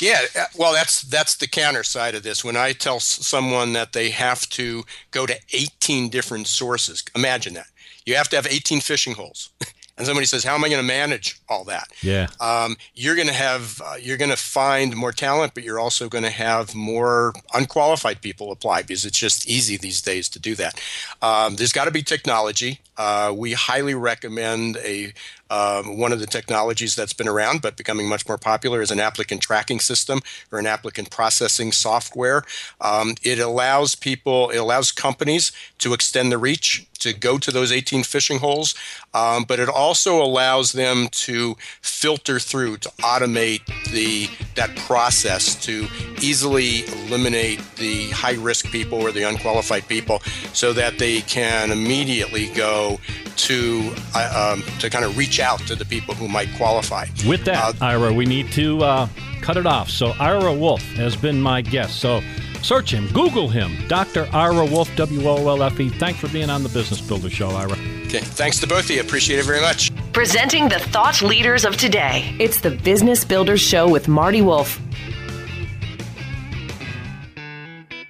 Yeah, 0.00 0.20
uh, 0.38 0.44
well, 0.56 0.72
that's 0.72 1.02
that's 1.02 1.36
the 1.36 1.46
counter 1.46 1.82
side 1.82 2.14
of 2.14 2.22
this. 2.22 2.44
When 2.44 2.56
I 2.56 2.72
tell 2.72 3.00
someone 3.00 3.72
that 3.72 3.92
they 3.92 4.10
have 4.10 4.48
to 4.50 4.84
go 5.10 5.26
to 5.26 5.38
18 5.52 6.10
different 6.10 6.46
sources, 6.46 7.02
imagine 7.14 7.54
that 7.54 7.66
you 8.04 8.14
have 8.16 8.28
to 8.30 8.36
have 8.36 8.46
18 8.46 8.80
fishing 8.80 9.14
holes. 9.14 9.50
and 9.96 10.06
somebody 10.06 10.26
says, 10.26 10.44
"How 10.44 10.54
am 10.54 10.64
I 10.64 10.68
going 10.68 10.80
to 10.80 10.86
manage 10.86 11.40
all 11.48 11.64
that?" 11.64 11.88
Yeah. 12.02 12.26
um, 12.40 12.76
you're 12.94 13.14
going 13.14 13.28
to 13.28 13.34
have 13.34 13.80
uh, 13.84 13.94
you're 14.00 14.16
going 14.16 14.30
to 14.30 14.36
find 14.36 14.94
more 14.96 15.12
talent, 15.12 15.54
but 15.54 15.62
you're 15.62 15.78
also 15.78 16.08
going 16.08 16.24
to 16.24 16.30
have 16.30 16.74
more 16.74 17.32
unqualified 17.52 18.20
people 18.20 18.50
apply 18.50 18.82
because 18.82 19.04
it's 19.04 19.18
just 19.18 19.48
easy 19.48 19.76
these 19.76 20.02
days 20.02 20.28
to 20.30 20.38
do 20.40 20.54
that. 20.56 20.80
Um, 21.22 21.56
there's 21.56 21.72
got 21.72 21.84
to 21.84 21.90
be 21.90 22.02
technology. 22.02 22.80
Uh, 22.96 23.32
we 23.36 23.52
highly 23.52 23.94
recommend 23.94 24.76
a 24.78 25.12
um, 25.54 25.98
one 25.98 26.12
of 26.12 26.18
the 26.18 26.26
technologies 26.26 26.96
that's 26.96 27.12
been 27.12 27.28
around 27.28 27.62
but 27.62 27.76
becoming 27.76 28.08
much 28.08 28.26
more 28.26 28.38
popular 28.38 28.82
is 28.82 28.90
an 28.90 28.98
applicant 28.98 29.40
tracking 29.40 29.78
system 29.78 30.20
or 30.50 30.58
an 30.58 30.66
applicant 30.66 31.10
processing 31.10 31.70
software. 31.70 32.42
Um, 32.80 33.14
it 33.22 33.38
allows 33.38 33.94
people, 33.94 34.50
it 34.50 34.56
allows 34.56 34.90
companies 34.90 35.52
to 35.78 35.94
extend 35.94 36.32
the 36.32 36.38
reach 36.38 36.86
to 37.04 37.12
go 37.12 37.36
to 37.36 37.50
those 37.50 37.70
18 37.70 38.02
fishing 38.02 38.38
holes, 38.38 38.74
um, 39.12 39.44
but 39.44 39.60
it 39.60 39.68
also 39.68 40.22
allows 40.22 40.72
them 40.72 41.08
to 41.08 41.54
filter 41.82 42.38
through 42.38 42.78
to 42.78 42.88
automate 43.02 43.62
the 43.92 44.28
that 44.54 44.74
process 44.76 45.54
to 45.54 45.86
easily 46.22 46.86
eliminate 47.04 47.60
the 47.76 48.08
high 48.10 48.36
risk 48.36 48.70
people 48.70 49.02
or 49.02 49.12
the 49.12 49.22
unqualified 49.22 49.86
people, 49.86 50.20
so 50.54 50.72
that 50.72 50.98
they 50.98 51.20
can 51.22 51.70
immediately 51.70 52.46
go 52.54 52.98
to 53.36 53.92
uh, 54.14 54.54
um, 54.54 54.62
to 54.78 54.88
kind 54.88 55.04
of 55.04 55.18
reach 55.18 55.40
out 55.44 55.60
to 55.60 55.76
the 55.76 55.84
people 55.84 56.14
who 56.14 56.26
might 56.26 56.48
qualify. 56.56 57.06
With 57.26 57.44
that, 57.44 57.80
Ira, 57.80 58.12
we 58.12 58.24
need 58.24 58.50
to 58.52 58.82
uh, 58.82 59.08
cut 59.42 59.56
it 59.56 59.66
off. 59.66 59.90
So, 59.90 60.14
Ira 60.18 60.52
Wolfe 60.52 60.82
has 60.94 61.14
been 61.14 61.40
my 61.40 61.60
guest. 61.60 62.00
So, 62.00 62.20
search 62.62 62.92
him, 62.92 63.06
Google 63.12 63.48
him, 63.48 63.76
Dr. 63.86 64.28
Ira 64.32 64.64
Wolfe, 64.66 64.94
W 64.96 65.28
O 65.28 65.36
L 65.48 65.62
F 65.62 65.78
E. 65.78 65.90
Thanks 65.90 66.18
for 66.18 66.28
being 66.28 66.50
on 66.50 66.62
the 66.62 66.68
Business 66.70 67.00
Builder 67.00 67.30
Show, 67.30 67.50
Ira. 67.50 67.76
Okay, 68.06 68.20
thanks 68.20 68.58
to 68.60 68.66
both 68.66 68.84
of 68.84 68.90
you. 68.90 69.00
Appreciate 69.00 69.38
it 69.38 69.44
very 69.44 69.60
much. 69.60 69.90
Presenting 70.12 70.68
the 70.68 70.78
thought 70.78 71.20
leaders 71.22 71.64
of 71.64 71.76
today. 71.76 72.34
It's 72.40 72.60
the 72.60 72.70
Business 72.70 73.24
Builders 73.24 73.60
Show 73.60 73.88
with 73.88 74.08
Marty 74.08 74.42
Wolff. 74.42 74.80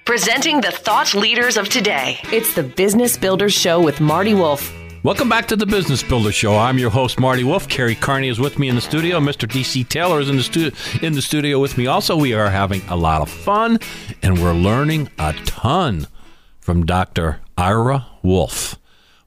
Presenting 0.05 0.61
the 0.61 0.71
thought 0.71 1.15
leaders 1.15 1.57
of 1.57 1.67
today. 1.67 2.19
It's 2.25 2.53
the 2.53 2.61
Business 2.63 3.17
Builders 3.17 3.53
Show 3.53 3.81
with 3.81 3.99
Marty 3.99 4.35
Wolff. 4.35 4.71
Welcome 5.05 5.29
back 5.29 5.47
to 5.49 5.55
the 5.55 5.67
Business 5.67 6.01
Builder 6.01 6.31
Show. 6.31 6.57
I'm 6.57 6.79
your 6.79 6.89
host, 6.89 7.19
Marty 7.19 7.43
Wolff. 7.43 7.69
Kerry 7.69 7.93
Kearney 7.93 8.27
is 8.27 8.39
with 8.39 8.57
me 8.57 8.69
in 8.69 8.73
the 8.73 8.81
studio. 8.81 9.19
Mr. 9.19 9.47
DC 9.47 9.87
Taylor 9.87 10.19
is 10.19 10.31
in 10.31 10.37
the, 10.37 10.41
stu- 10.41 10.71
in 11.03 11.13
the 11.13 11.21
studio 11.21 11.59
with 11.59 11.77
me. 11.77 11.85
Also, 11.85 12.17
we 12.17 12.33
are 12.33 12.49
having 12.49 12.81
a 12.89 12.95
lot 12.95 13.21
of 13.21 13.29
fun 13.29 13.77
and 14.23 14.41
we're 14.41 14.55
learning 14.55 15.11
a 15.19 15.33
ton 15.45 16.07
from 16.59 16.87
Dr. 16.87 17.39
Ira 17.55 18.07
Wolfe. 18.23 18.79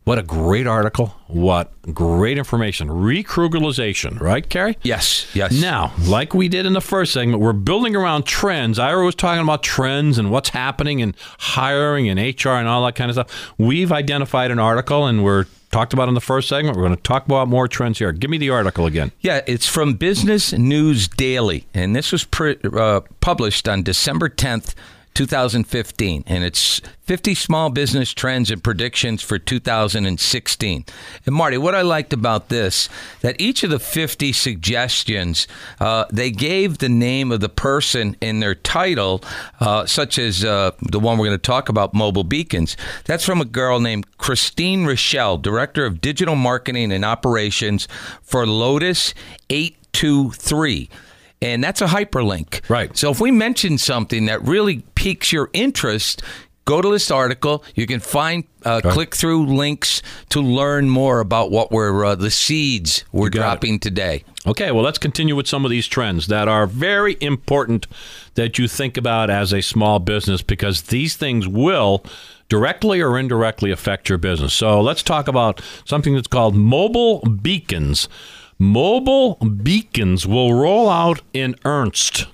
What 0.02 0.18
a 0.18 0.24
great 0.24 0.66
article. 0.66 1.14
What 1.28 1.70
great 1.94 2.38
information. 2.38 2.88
Recrooglization, 2.88 4.18
right, 4.18 4.48
Kerry? 4.48 4.76
Yes, 4.82 5.32
yes. 5.32 5.52
Now, 5.52 5.92
like 6.06 6.34
we 6.34 6.48
did 6.48 6.66
in 6.66 6.72
the 6.72 6.80
first 6.80 7.12
segment, 7.12 7.40
we're 7.40 7.52
building 7.52 7.94
around 7.94 8.24
trends. 8.24 8.80
Ira 8.80 9.04
was 9.04 9.14
talking 9.14 9.42
about 9.42 9.62
trends 9.62 10.18
and 10.18 10.32
what's 10.32 10.48
happening 10.48 10.98
in 10.98 11.14
hiring 11.38 12.08
and 12.08 12.18
HR 12.18 12.48
and 12.48 12.66
all 12.66 12.84
that 12.86 12.96
kind 12.96 13.10
of 13.10 13.14
stuff. 13.14 13.52
We've 13.58 13.92
identified 13.92 14.50
an 14.50 14.58
article 14.58 15.06
and 15.06 15.22
we're 15.22 15.44
talked 15.70 15.92
about 15.92 16.08
in 16.08 16.14
the 16.14 16.20
first 16.20 16.48
segment. 16.48 16.76
We're 16.76 16.84
going 16.84 16.96
to 16.96 17.02
talk 17.02 17.26
about 17.26 17.48
more 17.48 17.68
trends 17.68 17.98
here. 17.98 18.12
Give 18.12 18.30
me 18.30 18.38
the 18.38 18.50
article 18.50 18.86
again. 18.86 19.12
Yeah, 19.20 19.40
it's 19.46 19.66
from 19.66 19.94
Business 19.94 20.52
News 20.52 21.08
Daily, 21.08 21.66
and 21.74 21.94
this 21.94 22.12
was 22.12 22.26
uh, 22.42 23.00
published 23.20 23.68
on 23.68 23.82
December 23.82 24.28
10th, 24.28 24.74
2015, 25.18 26.22
and 26.28 26.44
it's 26.44 26.80
50 27.00 27.34
small 27.34 27.70
business 27.70 28.14
trends 28.14 28.52
and 28.52 28.62
predictions 28.62 29.20
for 29.20 29.36
2016. 29.36 30.84
And 31.26 31.34
Marty, 31.34 31.58
what 31.58 31.74
I 31.74 31.82
liked 31.82 32.12
about 32.12 32.50
this 32.50 32.88
that 33.22 33.40
each 33.40 33.64
of 33.64 33.70
the 33.70 33.80
50 33.80 34.32
suggestions, 34.32 35.48
uh, 35.80 36.04
they 36.12 36.30
gave 36.30 36.78
the 36.78 36.88
name 36.88 37.32
of 37.32 37.40
the 37.40 37.48
person 37.48 38.16
in 38.20 38.38
their 38.38 38.54
title, 38.54 39.20
uh, 39.58 39.86
such 39.86 40.20
as 40.20 40.44
uh, 40.44 40.70
the 40.82 41.00
one 41.00 41.18
we're 41.18 41.26
going 41.26 41.36
to 41.36 41.42
talk 41.42 41.68
about, 41.68 41.94
mobile 41.94 42.22
beacons. 42.22 42.76
That's 43.04 43.24
from 43.24 43.40
a 43.40 43.44
girl 43.44 43.80
named 43.80 44.06
Christine 44.18 44.86
Rochelle, 44.86 45.36
director 45.36 45.84
of 45.84 46.00
digital 46.00 46.36
marketing 46.36 46.92
and 46.92 47.04
operations 47.04 47.88
for 48.22 48.46
Lotus 48.46 49.14
823 49.50 50.88
and 51.40 51.62
that's 51.62 51.80
a 51.80 51.86
hyperlink. 51.86 52.68
Right. 52.68 52.96
So 52.96 53.10
if 53.10 53.20
we 53.20 53.30
mention 53.30 53.78
something 53.78 54.26
that 54.26 54.42
really 54.42 54.82
piques 54.94 55.32
your 55.32 55.50
interest, 55.52 56.22
go 56.64 56.82
to 56.82 56.90
this 56.90 57.10
article. 57.10 57.64
You 57.74 57.86
can 57.86 58.00
find 58.00 58.44
uh, 58.64 58.82
click 58.82 59.14
through 59.14 59.46
links 59.46 60.02
to 60.28 60.40
learn 60.40 60.90
more 60.90 61.20
about 61.20 61.50
what 61.50 61.72
we're 61.72 62.04
uh, 62.04 62.14
the 62.14 62.30
seeds 62.30 63.04
we're 63.10 63.30
got 63.30 63.38
it. 63.38 63.42
dropping 63.42 63.78
today. 63.80 64.24
Okay, 64.46 64.70
well, 64.70 64.84
let's 64.84 64.98
continue 64.98 65.34
with 65.34 65.46
some 65.46 65.64
of 65.64 65.70
these 65.70 65.86
trends 65.86 66.26
that 66.26 66.48
are 66.48 66.66
very 66.66 67.16
important 67.20 67.86
that 68.34 68.58
you 68.58 68.68
think 68.68 68.96
about 68.96 69.30
as 69.30 69.52
a 69.52 69.62
small 69.62 69.98
business 69.98 70.42
because 70.42 70.82
these 70.82 71.16
things 71.16 71.48
will 71.48 72.04
directly 72.48 73.00
or 73.00 73.18
indirectly 73.18 73.70
affect 73.70 74.08
your 74.08 74.18
business. 74.18 74.54
So 74.54 74.80
let's 74.80 75.02
talk 75.02 75.28
about 75.28 75.60
something 75.84 76.14
that's 76.14 76.28
called 76.28 76.54
mobile 76.54 77.20
beacons. 77.20 78.08
Mobile 78.58 79.34
beacons 79.36 80.26
will 80.26 80.52
roll 80.52 80.88
out 80.90 81.20
in 81.32 81.54
earnest. 81.64 82.26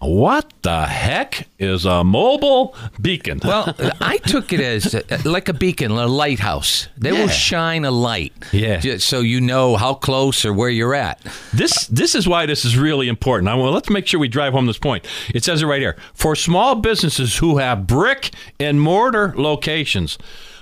What 0.00 0.52
the 0.62 0.86
heck 0.86 1.46
is 1.58 1.84
a 1.84 2.02
mobile 2.02 2.74
beacon? 3.00 3.40
Well, 3.44 3.74
I 4.00 4.18
took 4.18 4.52
it 4.52 4.58
as 4.60 4.92
uh, 4.94 5.02
like 5.24 5.48
a 5.48 5.52
beacon, 5.52 5.92
a 5.92 6.06
lighthouse. 6.08 6.88
They 6.96 7.12
Yeah. 7.12 7.20
will 7.20 7.28
shine 7.28 7.84
a 7.84 7.92
light, 7.92 8.32
Yeah. 8.52 8.80
so 8.98 9.20
you 9.20 9.40
know 9.40 9.76
how 9.76 9.94
close 9.94 10.44
or 10.44 10.52
where 10.52 10.68
you're 10.68 10.94
at. 10.96 11.20
This 11.52 11.86
this 11.86 12.16
is 12.16 12.26
why 12.26 12.44
this 12.46 12.64
is 12.64 12.76
really 12.76 13.06
important. 13.08 13.48
I, 13.48 13.54
well, 13.54 13.70
let's 13.70 13.88
make 13.88 14.06
sure 14.08 14.18
we 14.18 14.26
drive 14.28 14.52
home 14.52 14.66
this 14.66 14.78
point. 14.78 15.06
It 15.32 15.44
says 15.44 15.62
it 15.62 15.66
right 15.66 15.80
here. 15.80 15.96
For 16.12 16.34
small 16.34 16.74
businesses 16.74 17.36
who 17.36 17.58
have 17.58 17.86
brick 17.86 18.32
and 18.58 18.80
mortar 18.80 19.32
locations, 19.36 20.18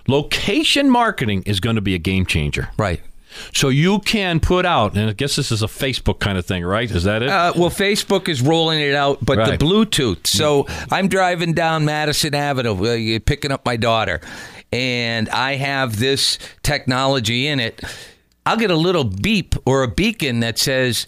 location 0.08 0.90
marketing 0.90 1.42
is 1.46 1.58
going 1.58 1.76
to 1.76 1.82
be 1.82 1.94
a 1.94 1.98
game 1.98 2.26
changer. 2.26 2.68
Right. 2.76 3.00
So 3.52 3.68
you 3.68 3.98
can 4.00 4.40
put 4.40 4.64
out, 4.66 4.96
and 4.96 5.10
I 5.10 5.12
guess 5.12 5.36
this 5.36 5.50
is 5.52 5.62
a 5.62 5.66
Facebook 5.66 6.18
kind 6.20 6.38
of 6.38 6.44
thing, 6.46 6.64
right? 6.64 6.90
Is 6.90 7.04
that 7.04 7.22
it? 7.22 7.28
Uh, 7.28 7.52
well, 7.56 7.70
Facebook 7.70 8.28
is 8.28 8.42
rolling 8.42 8.80
it 8.80 8.94
out, 8.94 9.24
but 9.24 9.38
Right. 9.38 9.58
the 9.58 9.64
Bluetooth. 9.64 10.26
So 10.26 10.66
I'm 10.90 11.08
driving 11.08 11.52
down 11.54 11.84
Madison 11.84 12.34
Avenue, 12.34 12.74
uh, 13.16 13.18
picking 13.24 13.50
up 13.52 13.64
my 13.66 13.76
daughter, 13.76 14.20
and 14.72 15.28
I 15.28 15.56
have 15.56 15.98
this 15.98 16.38
technology 16.62 17.46
in 17.46 17.60
it. 17.60 17.82
I'll 18.44 18.56
get 18.56 18.70
a 18.70 18.76
little 18.76 19.04
beep 19.04 19.54
or 19.64 19.82
a 19.82 19.88
beacon 19.88 20.40
that 20.40 20.58
says 20.58 21.06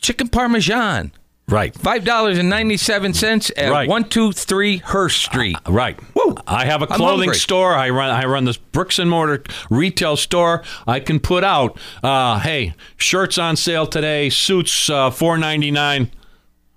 chicken 0.00 0.28
parmesan, 0.28 1.12
right. 1.52 1.74
five 1.74 2.04
dollars 2.04 2.38
and 2.38 2.48
ninety 2.48 2.76
seven 2.76 3.14
cents 3.14 3.52
at 3.56 3.70
Right. 3.70 3.88
one 3.88 4.08
two 4.08 4.32
three 4.32 4.78
Hurst 4.78 5.22
Street. 5.22 5.56
Right. 5.68 5.98
Woo. 6.14 6.34
I 6.46 6.64
have 6.64 6.82
a 6.82 6.86
clothing 6.86 7.32
store. 7.34 7.74
I 7.74 7.90
run 7.90 8.10
I 8.10 8.24
run 8.24 8.44
this 8.44 8.56
bricks 8.56 8.98
and 8.98 9.08
mortar 9.08 9.44
retail 9.70 10.16
store. 10.16 10.62
I 10.86 10.98
can 11.00 11.20
put 11.20 11.44
out, 11.44 11.78
uh, 12.02 12.40
hey, 12.40 12.74
shirts 12.96 13.38
on 13.38 13.56
sale 13.56 13.86
today, 13.86 14.30
suits 14.30 14.90
uh, 14.90 15.10
four 15.10 15.38
ninety 15.38 15.70
nine. 15.70 16.10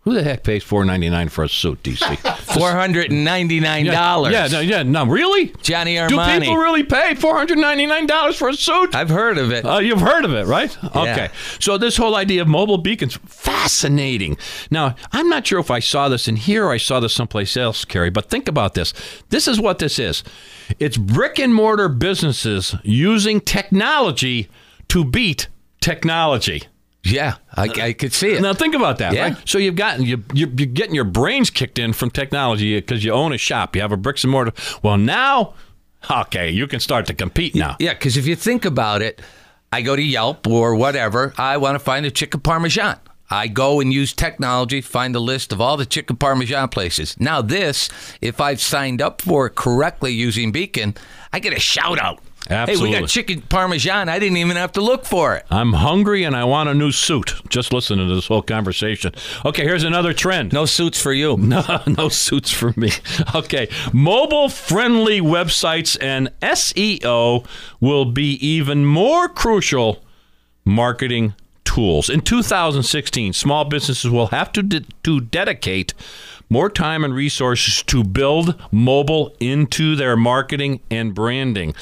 Who 0.06 0.13
the 0.13 0.22
heck 0.22 0.44
pays 0.44 0.63
four 0.63 0.86
ninety 0.86 1.10
nine 1.10 1.30
for 1.30 1.44
a 1.44 1.50
suit, 1.50 1.82
DC? 1.82 2.18
Four 2.56 2.72
hundred 2.72 3.12
and 3.12 3.26
ninety 3.26 3.60
nine 3.60 3.86
dollars. 3.86 4.34
Yeah, 4.34 4.48
no, 4.48 4.60
yeah, 4.60 4.84
no, 4.84 5.06
really? 5.08 5.48
Johnny 5.63 5.96
Do 5.96 6.18
people 6.39 6.58
really 6.58 6.84
pay 6.84 7.15
four 7.15 7.36
hundred 7.36 7.58
ninety 7.58 7.88
nine 7.88 8.06
dollars 8.06 8.36
for 8.36 8.48
a 8.50 8.54
suit? 8.54 8.94
I've 8.94 9.10
heard 9.10 9.39
of 9.39 9.52
it. 9.52 9.65
Uh, 9.65 9.80
you've 9.80 10.00
heard 10.02 10.24
of 10.24 10.32
it, 10.34 10.46
right? 10.46 10.78
Okay. 10.96 11.30
So 11.60 11.80
this 11.80 11.98
whole 11.98 12.15
idea 12.15 12.44
of 12.44 12.48
mobile 12.48 12.78
beacons, 12.78 13.18
fascinating. 13.26 14.38
Now, 14.70 14.96
I'm 15.12 15.28
not 15.28 15.48
sure 15.48 15.60
if 15.60 15.72
I 15.72 15.80
saw 15.80 16.08
this 16.08 16.28
in 16.28 16.36
here 16.36 16.65
or 16.65 16.72
I 16.72 16.78
saw 16.78 17.00
this 17.00 17.15
someplace 17.15 17.58
else, 17.58 17.84
Kerry, 17.84 18.12
but 18.12 18.30
think 18.30 18.48
about 18.48 18.76
this. 18.76 18.94
This 19.30 19.48
is 19.48 19.60
what 19.60 19.80
this 19.80 19.98
is. 19.98 20.24
It's 20.80 20.98
brick 20.98 21.39
and 21.39 21.54
mortar 21.54 21.89
businesses 21.89 22.76
using 22.84 23.41
technology 23.41 24.50
to 24.89 25.04
beat 25.04 25.48
technology. 25.82 26.63
Yeah, 27.06 27.36
I, 27.56 27.68
uh, 27.68 27.74
I 27.82 27.94
could 27.94 28.13
see 28.13 28.32
it. 28.34 28.41
Now 28.41 28.54
think 28.54 28.76
about 28.76 28.98
that, 28.98 29.13
Yeah. 29.13 29.22
right? 29.30 29.38
So 29.50 29.58
you've 29.58 29.76
gotten 29.76 30.06
you 30.06 30.24
you're, 30.34 30.50
you're 30.50 30.68
getting 30.68 30.96
your 30.96 31.04
brains 31.06 31.50
kicked 31.50 31.80
in 31.80 31.94
from 31.94 32.10
technology 32.12 32.76
because 32.80 33.04
you 33.04 33.12
own 33.12 33.32
a 33.34 33.38
shop, 33.38 33.76
you 33.76 33.82
have 33.82 33.91
a 33.91 33.98
bricks 33.98 34.24
and 34.24 34.32
mortar. 34.32 34.54
Well, 34.82 34.98
now, 34.98 35.54
okay, 36.10 36.50
you 36.50 36.68
can 36.68 36.80
start 36.80 37.06
to 37.08 37.13
compete 37.13 37.56
now. 37.56 37.76
Yeah, 37.80 37.94
because 37.94 38.18
if 38.18 38.28
you 38.28 38.36
think 38.36 38.65
about 38.65 39.02
it, 39.02 39.22
I 39.72 39.82
go 39.82 39.96
to 39.96 40.02
Yelp 40.02 40.48
or 40.48 40.76
whatever. 40.76 41.34
I 41.38 41.58
want 41.58 41.76
to 41.76 41.80
find 41.80 42.06
a 42.06 42.12
chicken 42.12 42.39
parmesan. 42.39 42.98
I 43.30 43.48
go 43.48 43.80
and 43.82 43.91
use 43.91 44.13
technology, 44.13 44.82
find 44.82 45.15
a 45.15 45.20
list 45.20 45.52
of 45.52 45.60
all 45.60 45.78
the 45.78 45.86
chicken 45.86 46.15
parmesan 46.15 46.70
places. 46.70 47.15
Now, 47.19 47.42
this, 47.42 47.90
if 48.21 48.40
I've 48.40 48.62
signed 48.62 49.02
up 49.02 49.19
for 49.21 49.48
it 49.48 49.56
correctly 49.56 50.12
using 50.13 50.52
Beacon, 50.52 50.94
I 51.34 51.40
get 51.40 51.52
a 51.52 51.60
shout 51.60 51.98
out. 52.00 52.19
Hey, 52.48 52.77
we 52.77 52.91
got 52.91 53.10
chicken 53.10 53.41
parmesan. 53.41 54.08
I 54.08 54.19
didn't 54.19 54.37
even 54.37 54.56
have 54.56 54.73
to 54.73 54.81
look 54.81 55.06
for 55.06 55.35
it. 55.35 55.46
I'm 55.50 55.73
hungry 55.73 56.23
and 56.23 56.35
I 56.35 56.43
want 56.43 56.69
a 56.69 56.73
new 56.75 56.91
suit. 56.91 57.33
Just 57.50 57.73
listen 57.73 57.98
to 57.98 58.06
this 58.13 58.27
whole 58.27 58.43
conversation. 58.43 59.13
Okay, 59.43 59.63
here's 59.63 59.83
another 59.83 60.13
trend. 60.13 60.54
No 60.54 60.65
suits 60.65 61.02
for 61.02 61.13
you. 61.13 61.37
No, 61.56 61.63
no 61.87 62.10
suits 62.10 62.52
for 62.52 62.73
me. 62.75 62.91
Okay, 63.35 63.67
mobile 63.93 64.50
friendly 64.50 65.19
websites 65.21 65.98
and 66.02 66.31
SEO 66.41 67.46
will 67.79 68.06
be 68.06 68.33
even 68.46 68.85
more 68.85 69.27
crucial 69.29 70.04
marketing 70.65 71.33
tools. 71.63 72.10
In 72.10 72.21
2016, 72.21 73.33
small 73.33 73.65
businesses 73.65 74.10
will 74.10 74.27
have 74.27 74.52
to, 74.54 74.63
de- 74.63 74.85
to 75.04 75.21
dedicate 75.21 75.93
more 76.50 76.69
time 76.69 77.04
and 77.04 77.13
resources 77.13 77.83
to 77.83 78.04
build 78.04 78.56
mobile 78.71 79.35
into 79.39 79.96
their 79.96 80.15
marketing 80.15 80.79
and 80.89 81.13
branding. 81.13 81.73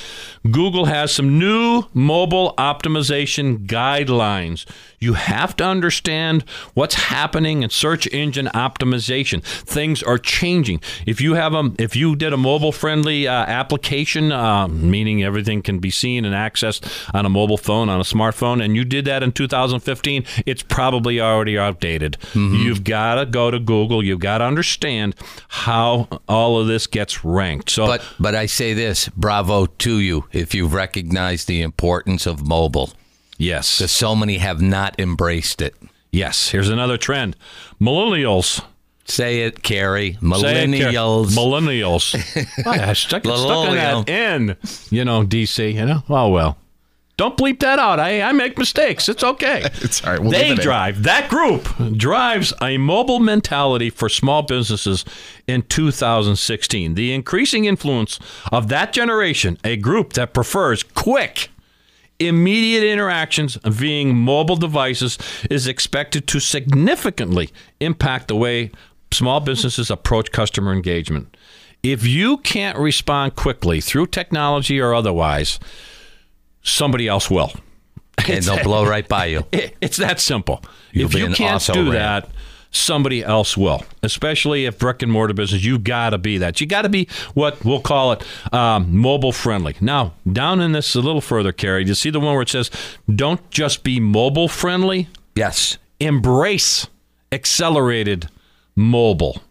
Google 0.49 0.85
has 0.85 1.13
some 1.13 1.37
new 1.39 1.83
mobile 1.93 2.53
optimization 2.57 3.65
guidelines. 3.67 4.65
You 5.03 5.13
have 5.15 5.57
to 5.57 5.65
understand 5.65 6.45
what's 6.73 6.95
happening 6.95 7.61
in 7.63 7.69
search 7.69 8.07
engine 8.07 8.47
optimization. 8.53 9.43
Things 9.43 10.01
are 10.01 10.17
changing. 10.17 10.79
If 11.05 11.19
you 11.19 11.33
have 11.33 11.53
a, 11.53 11.71
if 11.77 11.93
you 11.95 12.15
did 12.15 12.31
a 12.31 12.37
mobile 12.37 12.71
friendly 12.71 13.27
uh, 13.27 13.33
application, 13.33 14.31
uh, 14.31 14.69
meaning 14.69 15.21
everything 15.21 15.61
can 15.61 15.79
be 15.79 15.89
seen 15.89 16.23
and 16.23 16.33
accessed 16.33 16.81
on 17.13 17.25
a 17.25 17.29
mobile 17.29 17.57
phone, 17.57 17.89
on 17.89 17.99
a 17.99 18.03
smartphone, 18.03 18.63
and 18.63 18.77
you 18.77 18.85
did 18.85 19.03
that 19.05 19.23
in 19.23 19.33
2015, 19.33 20.23
it's 20.45 20.63
probably 20.63 21.19
already 21.19 21.57
outdated. 21.57 22.17
You've 22.33 22.85
got 22.85 23.15
to 23.15 23.25
go 23.25 23.51
to 23.51 23.59
Google. 23.59 24.03
You've 24.03 24.21
got 24.21 24.37
to 24.37 24.45
understand 24.45 25.15
how 25.49 26.07
all 26.29 26.57
of 26.59 26.67
this 26.67 26.87
gets 26.87 27.25
ranked. 27.25 27.69
So, 27.71 27.87
But 27.87 28.01
but 28.19 28.35
I 28.35 28.45
say 28.45 28.73
this, 28.73 29.09
bravo 29.09 29.65
to 29.65 29.99
you 29.99 30.25
if 30.31 30.55
you've 30.55 30.73
recognized 30.73 31.47
the 31.47 31.61
importance 31.61 32.25
of 32.25 32.47
mobile. 32.47 32.91
Yes, 33.43 33.77
Because 33.79 33.91
so 33.91 34.15
many 34.15 34.37
have 34.37 34.61
not 34.61 34.99
embraced 34.99 35.61
it. 35.61 35.75
yes. 36.11 36.49
Here's 36.49 36.69
another 36.69 36.97
trend: 36.97 37.35
millennials. 37.81 38.63
Say 39.05 39.41
it, 39.41 39.61
Kerry. 39.63 40.13
Say 40.13 40.17
it, 40.17 40.21
Millennials. 40.23 41.35
Millennials. 41.35 42.15
Why, 42.65 42.77
I 42.79 42.93
stuck, 42.93 43.23
stuck 43.23 43.27
on 43.27 43.75
that 43.75 44.09
N, 44.09 44.55
you 44.89 45.03
know, 45.03 45.23
DC, 45.23 45.73
you 45.73 45.85
know? 45.85 46.03
Oh, 46.07 46.29
well. 46.29 46.57
Don't 47.17 47.37
bleep 47.37 47.59
that 47.59 47.79
out. 47.79 47.99
I, 47.99 48.21
I 48.21 48.31
make 48.31 48.57
mistakes. 48.57 49.09
It's 49.09 49.23
okay. 49.23 49.63
It's 49.81 50.03
all 50.05 50.11
right. 50.13 50.19
We'll 50.21 50.31
they 50.31 50.47
it 50.47 50.51
in. 50.51 50.57
drive, 50.63 51.03
that 51.03 51.29
group 51.29 51.67
drives 51.97 52.53
a 52.61 52.77
mobile 52.77 53.19
mentality 53.19 53.89
for 53.89 54.07
small 54.07 54.41
businesses 54.41 55.03
in 55.47 55.63
2016. 55.63 56.95
The 56.95 57.13
increasing 57.13 57.65
influence 57.65 58.19
of 58.53 58.69
that 58.69 58.93
generation, 58.93 59.57
a 59.65 59.75
group 59.75 60.13
that 60.13 60.33
prefers 60.33 60.81
quick, 60.81 61.49
immediate 62.27 62.83
interactions 62.83 63.57
via 63.63 64.05
mobile 64.13 64.55
devices, 64.55 65.17
is 65.49 65.67
expected 65.67 66.27
to 66.27 66.39
significantly 66.39 67.49
impact 67.79 68.27
the 68.27 68.35
way 68.35 68.71
small 69.11 69.39
businesses 69.39 69.89
approach 69.91 70.31
customer 70.31 70.73
engagement. 70.73 71.35
If 71.83 72.05
you 72.07 72.37
can't 72.37 72.77
respond 72.77 73.35
quickly 73.35 73.81
through 73.81 74.07
technology 74.07 74.79
or 74.79 74.93
otherwise, 74.93 75.59
somebody 76.61 77.07
else 77.07 77.29
will. 77.29 77.51
and 78.27 78.43
they'll 78.43 78.63
blow 78.63 78.85
right 78.85 79.07
by 79.07 79.25
you. 79.25 79.45
It- 79.51 79.75
It's 79.81 79.97
that 79.97 80.19
simple. 80.19 80.63
You'll 80.91 81.07
if 81.07 81.13
you 81.15 81.29
can't 81.33 81.63
do 81.73 81.91
ran. 81.91 81.93
that, 81.93 82.29
somebody 82.73 83.23
else 83.23 83.55
will. 83.55 83.83
Especially 84.01 84.65
if 84.65 84.77
brick 84.77 85.01
and 85.01 85.11
mortar 85.11 85.33
business, 85.33 85.63
you 85.63 85.79
got 85.79 86.09
to 86.09 86.17
be 86.17 86.37
that. 86.39 86.59
You 86.59 86.67
got 86.67 86.81
to 86.81 86.89
be 86.89 87.07
what 87.33 87.63
we'll 87.63 87.79
call 87.79 88.11
it 88.11 88.23
um, 88.53 88.97
mobile 88.97 89.31
friendly. 89.31 89.75
Now, 89.79 90.13
down 90.29 90.59
in 90.59 90.73
this 90.73 90.95
a 90.95 90.99
little 90.99 91.21
further, 91.21 91.51
Kerry, 91.51 91.85
you 91.85 91.93
see 91.93 92.09
the 92.09 92.19
one 92.19 92.33
where 92.33 92.41
it 92.41 92.49
says, 92.49 92.69
"Don't 93.13 93.49
just 93.51 93.83
be 93.83 93.99
mobile 93.99 94.47
friendly, 94.49 95.07
Yes. 95.35 95.77
embrace 95.99 96.87
accelerated 97.31 98.27
mobile." 98.75 99.41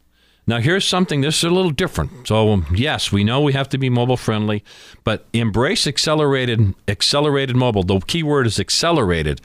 Now, 0.44 0.58
here's 0.58 0.84
something 0.84 1.20
this 1.20 1.38
is 1.38 1.44
a 1.44 1.50
little 1.50 1.70
different. 1.70 2.26
So, 2.26 2.52
um, 2.52 2.66
yes, 2.74 3.12
we 3.12 3.22
know 3.22 3.40
we 3.40 3.52
have 3.52 3.68
to 3.68 3.78
be 3.78 3.88
mobile 3.88 4.16
friendly, 4.16 4.64
but 5.04 5.24
embrace 5.32 5.86
accelerated 5.86 6.74
accelerated 6.88 7.54
mobile. 7.54 7.84
The 7.84 8.00
key 8.00 8.24
word 8.24 8.48
is 8.48 8.58
accelerated. 8.58 9.40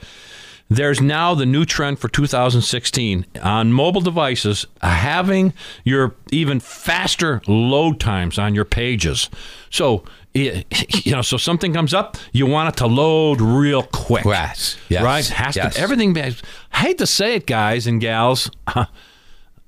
There's 0.70 1.00
now 1.00 1.34
the 1.34 1.46
new 1.46 1.64
trend 1.64 1.98
for 1.98 2.08
2016 2.08 3.24
on 3.42 3.72
mobile 3.72 4.02
devices 4.02 4.66
uh, 4.82 4.90
having 4.90 5.54
your 5.82 6.14
even 6.30 6.60
faster 6.60 7.40
load 7.46 7.98
times 8.00 8.38
on 8.38 8.54
your 8.54 8.66
pages. 8.66 9.30
So, 9.70 10.04
you 10.34 10.62
know, 11.06 11.22
so 11.22 11.38
something 11.38 11.72
comes 11.72 11.94
up, 11.94 12.18
you 12.32 12.44
want 12.44 12.68
it 12.68 12.76
to 12.78 12.86
load 12.86 13.40
real 13.40 13.82
quick. 13.82 14.26
Yes. 14.26 14.76
Yes. 14.90 15.02
Right? 15.02 15.26
Has 15.28 15.56
Yes. 15.56 15.74
to 15.74 15.80
everything. 15.80 16.16
I 16.18 16.34
hate 16.72 16.98
to 16.98 17.06
say 17.06 17.36
it, 17.36 17.46
guys 17.46 17.86
and 17.86 17.98
gals. 18.00 18.50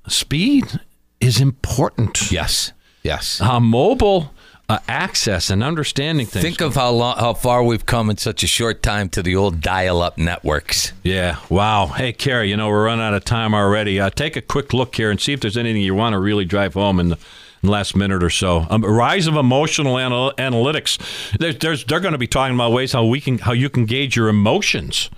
speed 0.07 0.79
is 1.19 1.41
important. 1.41 2.31
Yes. 2.31 2.73
Yes. 3.03 3.41
Uh, 3.41 3.59
mobile 3.59 4.33
uh, 4.71 4.79
access 4.87 5.49
and 5.49 5.63
understanding 5.63 6.25
things. 6.25 6.43
Think 6.43 6.61
of 6.61 6.75
how 6.75 6.91
long, 6.91 7.17
how 7.17 7.33
far 7.33 7.61
we've 7.63 7.85
come 7.85 8.09
in 8.09 8.17
such 8.17 8.41
a 8.43 8.47
short 8.47 8.81
time 8.81 9.09
to 9.09 9.21
the 9.21 9.35
old 9.35 9.59
dial-up 9.59 10.17
networks. 10.17 10.93
yeah. 11.03 11.37
Wow. 11.49 11.87
Hey, 11.87 12.13
Kerry, 12.13 12.49
you 12.49 12.55
know, 12.57 12.69
we're 12.69 12.85
running 12.85 13.03
out 13.03 13.13
of 13.13 13.25
time 13.25 13.53
already. 13.53 13.99
Uh, 13.99 14.09
take 14.09 14.35
a 14.35 14.41
quick 14.41 14.73
look 14.73 14.95
here 14.95 15.11
and 15.11 15.19
see 15.19 15.33
if 15.33 15.41
there's 15.41 15.57
anything 15.57 15.81
you 15.81 15.95
want 15.95 16.13
to 16.13 16.19
really 16.19 16.45
drive 16.45 16.75
home 16.75 16.99
in 16.99 17.09
the, 17.09 17.15
in 17.15 17.67
the 17.67 17.71
last 17.71 17.95
minute 17.95 18.23
or 18.23 18.29
so. 18.29 18.65
Um, 18.69 18.83
rise 18.83 19.27
of 19.27 19.35
emotional 19.35 19.99
anal- 19.99 20.33
analytics. 20.37 20.97
There's, 21.37 21.57
there's, 21.57 21.83
they're 21.85 21.99
going 21.99 22.13
to 22.13 22.17
be 22.17 22.27
talking 22.27 22.55
about 22.55 22.71
ways 22.71 22.93
how 22.93 23.05
we 23.05 23.19
can, 23.19 23.39
how 23.39 23.51
you 23.51 23.69
can 23.69 23.85
gauge 23.85 24.15
your 24.15 24.29
emotions 24.29 25.09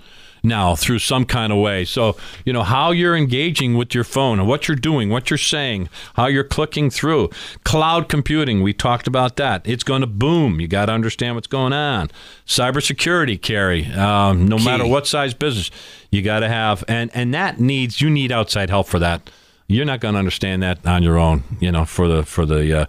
now 0.44 0.76
through 0.76 0.98
some 0.98 1.24
kind 1.24 1.52
of 1.52 1.58
way. 1.58 1.84
So, 1.84 2.16
you 2.44 2.52
know, 2.52 2.62
how 2.62 2.90
you're 2.90 3.16
engaging 3.16 3.74
with 3.74 3.94
your 3.94 4.04
phone 4.04 4.38
and 4.38 4.48
what 4.48 4.68
you're 4.68 4.76
doing, 4.76 5.08
what 5.08 5.30
you're 5.30 5.38
saying, 5.38 5.88
how 6.14 6.26
you're 6.26 6.44
clicking 6.44 6.90
through. 6.90 7.30
Cloud 7.64 8.08
computing, 8.08 8.62
we 8.62 8.72
talked 8.72 9.06
about 9.06 9.36
that. 9.36 9.66
It's 9.66 9.84
going 9.84 10.02
to 10.02 10.06
boom. 10.06 10.60
You 10.60 10.68
got 10.68 10.86
to 10.86 10.92
understand 10.92 11.34
what's 11.34 11.46
going 11.46 11.72
on. 11.72 12.10
Cybersecurity, 12.46 13.40
Kerry, 13.40 13.86
um, 13.92 14.46
no 14.46 14.58
Key. 14.58 14.64
matter 14.64 14.86
what 14.86 15.06
size 15.06 15.34
business, 15.34 15.70
you 16.10 16.22
got 16.22 16.40
to 16.40 16.48
have, 16.48 16.84
and, 16.86 17.10
and 17.14 17.32
that 17.34 17.58
needs, 17.58 18.00
you 18.00 18.10
need 18.10 18.30
outside 18.30 18.70
help 18.70 18.86
for 18.86 18.98
that. 18.98 19.30
You're 19.66 19.86
not 19.86 20.00
going 20.00 20.14
to 20.14 20.18
understand 20.18 20.62
that 20.62 20.86
on 20.86 21.02
your 21.02 21.18
own, 21.18 21.42
you 21.58 21.72
know, 21.72 21.84
for 21.84 22.06
the, 22.06 22.24
for 22.24 22.44
the, 22.44 22.80
uh, 22.80 22.86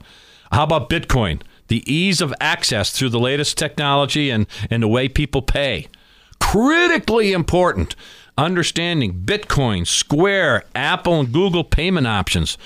how 0.51 0.63
about 0.63 0.89
Bitcoin? 0.89 1.41
The 1.67 1.89
ease 1.91 2.21
of 2.21 2.33
access 2.39 2.91
through 2.91 3.09
the 3.09 3.19
latest 3.19 3.57
technology 3.57 4.29
and, 4.29 4.45
and 4.69 4.83
the 4.83 4.87
way 4.87 5.07
people 5.07 5.41
pay 5.41 5.87
critically 6.51 7.33
important. 7.33 7.95
Understanding 8.37 9.21
Bitcoin, 9.25 9.87
Square, 9.87 10.65
Apple, 10.75 11.19
and 11.21 11.31
Google 11.31 11.63
payment 11.63 12.05
options. 12.05 12.57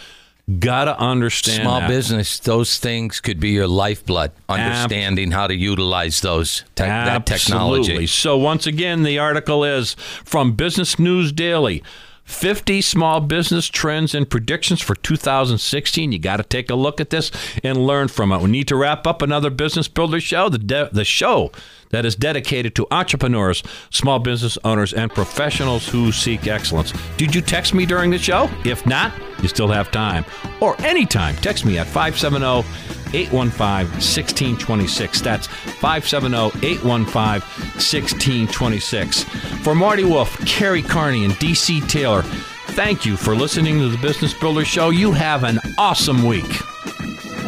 Gotta 0.60 0.98
understand 1.00 1.62
Small 1.62 1.82
that. 1.82 1.88
business, 1.88 2.40
those 2.40 2.78
things 2.80 3.20
could 3.20 3.40
be 3.40 3.50
your 3.50 3.68
lifeblood. 3.68 4.32
Understanding 4.50 5.30
how 5.32 5.46
to 5.46 5.54
utilize 5.54 6.22
those 6.22 6.64
te- 6.76 6.86
that 6.86 7.28
technology. 7.28 8.08
So 8.08 8.36
once 8.36 8.66
again, 8.66 9.04
the 9.04 9.20
article 9.20 9.64
is 9.64 9.94
from 10.26 10.54
Business 10.54 10.98
News 10.98 11.32
Daily. 11.32 11.84
50 12.24 12.82
small 12.82 13.22
business 13.22 13.68
trends 13.68 14.14
and 14.14 14.30
predictions 14.30 14.82
for 14.82 14.94
2016. 14.96 16.12
You 16.12 16.20
got 16.20 16.38
to 16.38 16.44
take 16.44 16.70
a 16.70 16.76
look 16.76 17.02
at 17.02 17.10
this 17.10 17.32
and 17.64 17.88
learn 17.88 18.08
from 18.08 18.32
it. 18.32 18.42
We 18.42 18.52
need 18.52 18.68
to 18.68 18.76
wrap 18.76 19.08
up 19.08 19.24
another 19.24 19.50
Business 19.50 19.88
Builder 19.88 20.20
show, 20.20 20.48
the, 20.48 20.60
de- 20.60 20.90
the 20.92 21.04
show 21.06 21.52
that 21.90 22.06
is 22.06 22.16
dedicated 22.16 22.76
to 22.76 22.88
entrepreneurs, 22.92 23.64
small 23.90 24.20
business 24.20 24.58
owners, 24.64 24.94
and 24.94 25.12
professionals 25.12 25.88
who 25.88 26.12
seek 26.12 26.48
excellence. 26.48 26.94
Did 27.18 27.34
you 27.36 27.42
text 27.42 27.74
me 27.74 27.86
during 27.86 28.12
the 28.12 28.18
show? 28.18 28.50
If 28.66 28.86
not, 28.86 29.14
you 29.42 29.48
still 29.48 29.68
have 29.68 29.92
time. 29.92 30.26
Or 30.62 30.80
anytime, 30.82 31.36
text 31.38 31.66
me 31.66 31.78
at 31.78 31.88
570 31.88 32.68
815 33.14 33.92
1626. 33.92 35.22
That's 35.22 35.48
570 35.48 36.66
815 36.66 37.42
1626. 37.42 39.24
For 39.64 39.74
Marty 39.76 40.04
Wolff, 40.04 40.38
Kerry 40.46 40.82
Kearney, 40.82 41.26
and 41.26 41.34
DC 41.34 41.88
Taylor, 41.90 42.22
thank 42.22 43.06
you 43.06 43.18
for 43.18 43.36
listening 43.36 43.80
to 43.80 43.90
the 43.90 43.98
Business 43.98 44.34
Builder 44.34 44.66
Show. 44.66 44.90
You 44.90 45.12
have 45.12 45.44
an 45.44 45.60
awesome 45.78 46.26
week. 46.26 46.60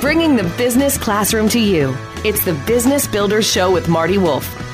Bringing 0.02 0.36
the 0.36 0.52
business 0.58 0.98
classroom 0.98 1.48
to 1.50 1.60
you. 1.60 1.96
It's 2.26 2.44
the 2.44 2.56
Business 2.66 3.06
Builders 3.06 3.46
Show 3.50 3.72
with 3.72 3.88
Marty 3.88 4.18
Wolff 4.18 4.71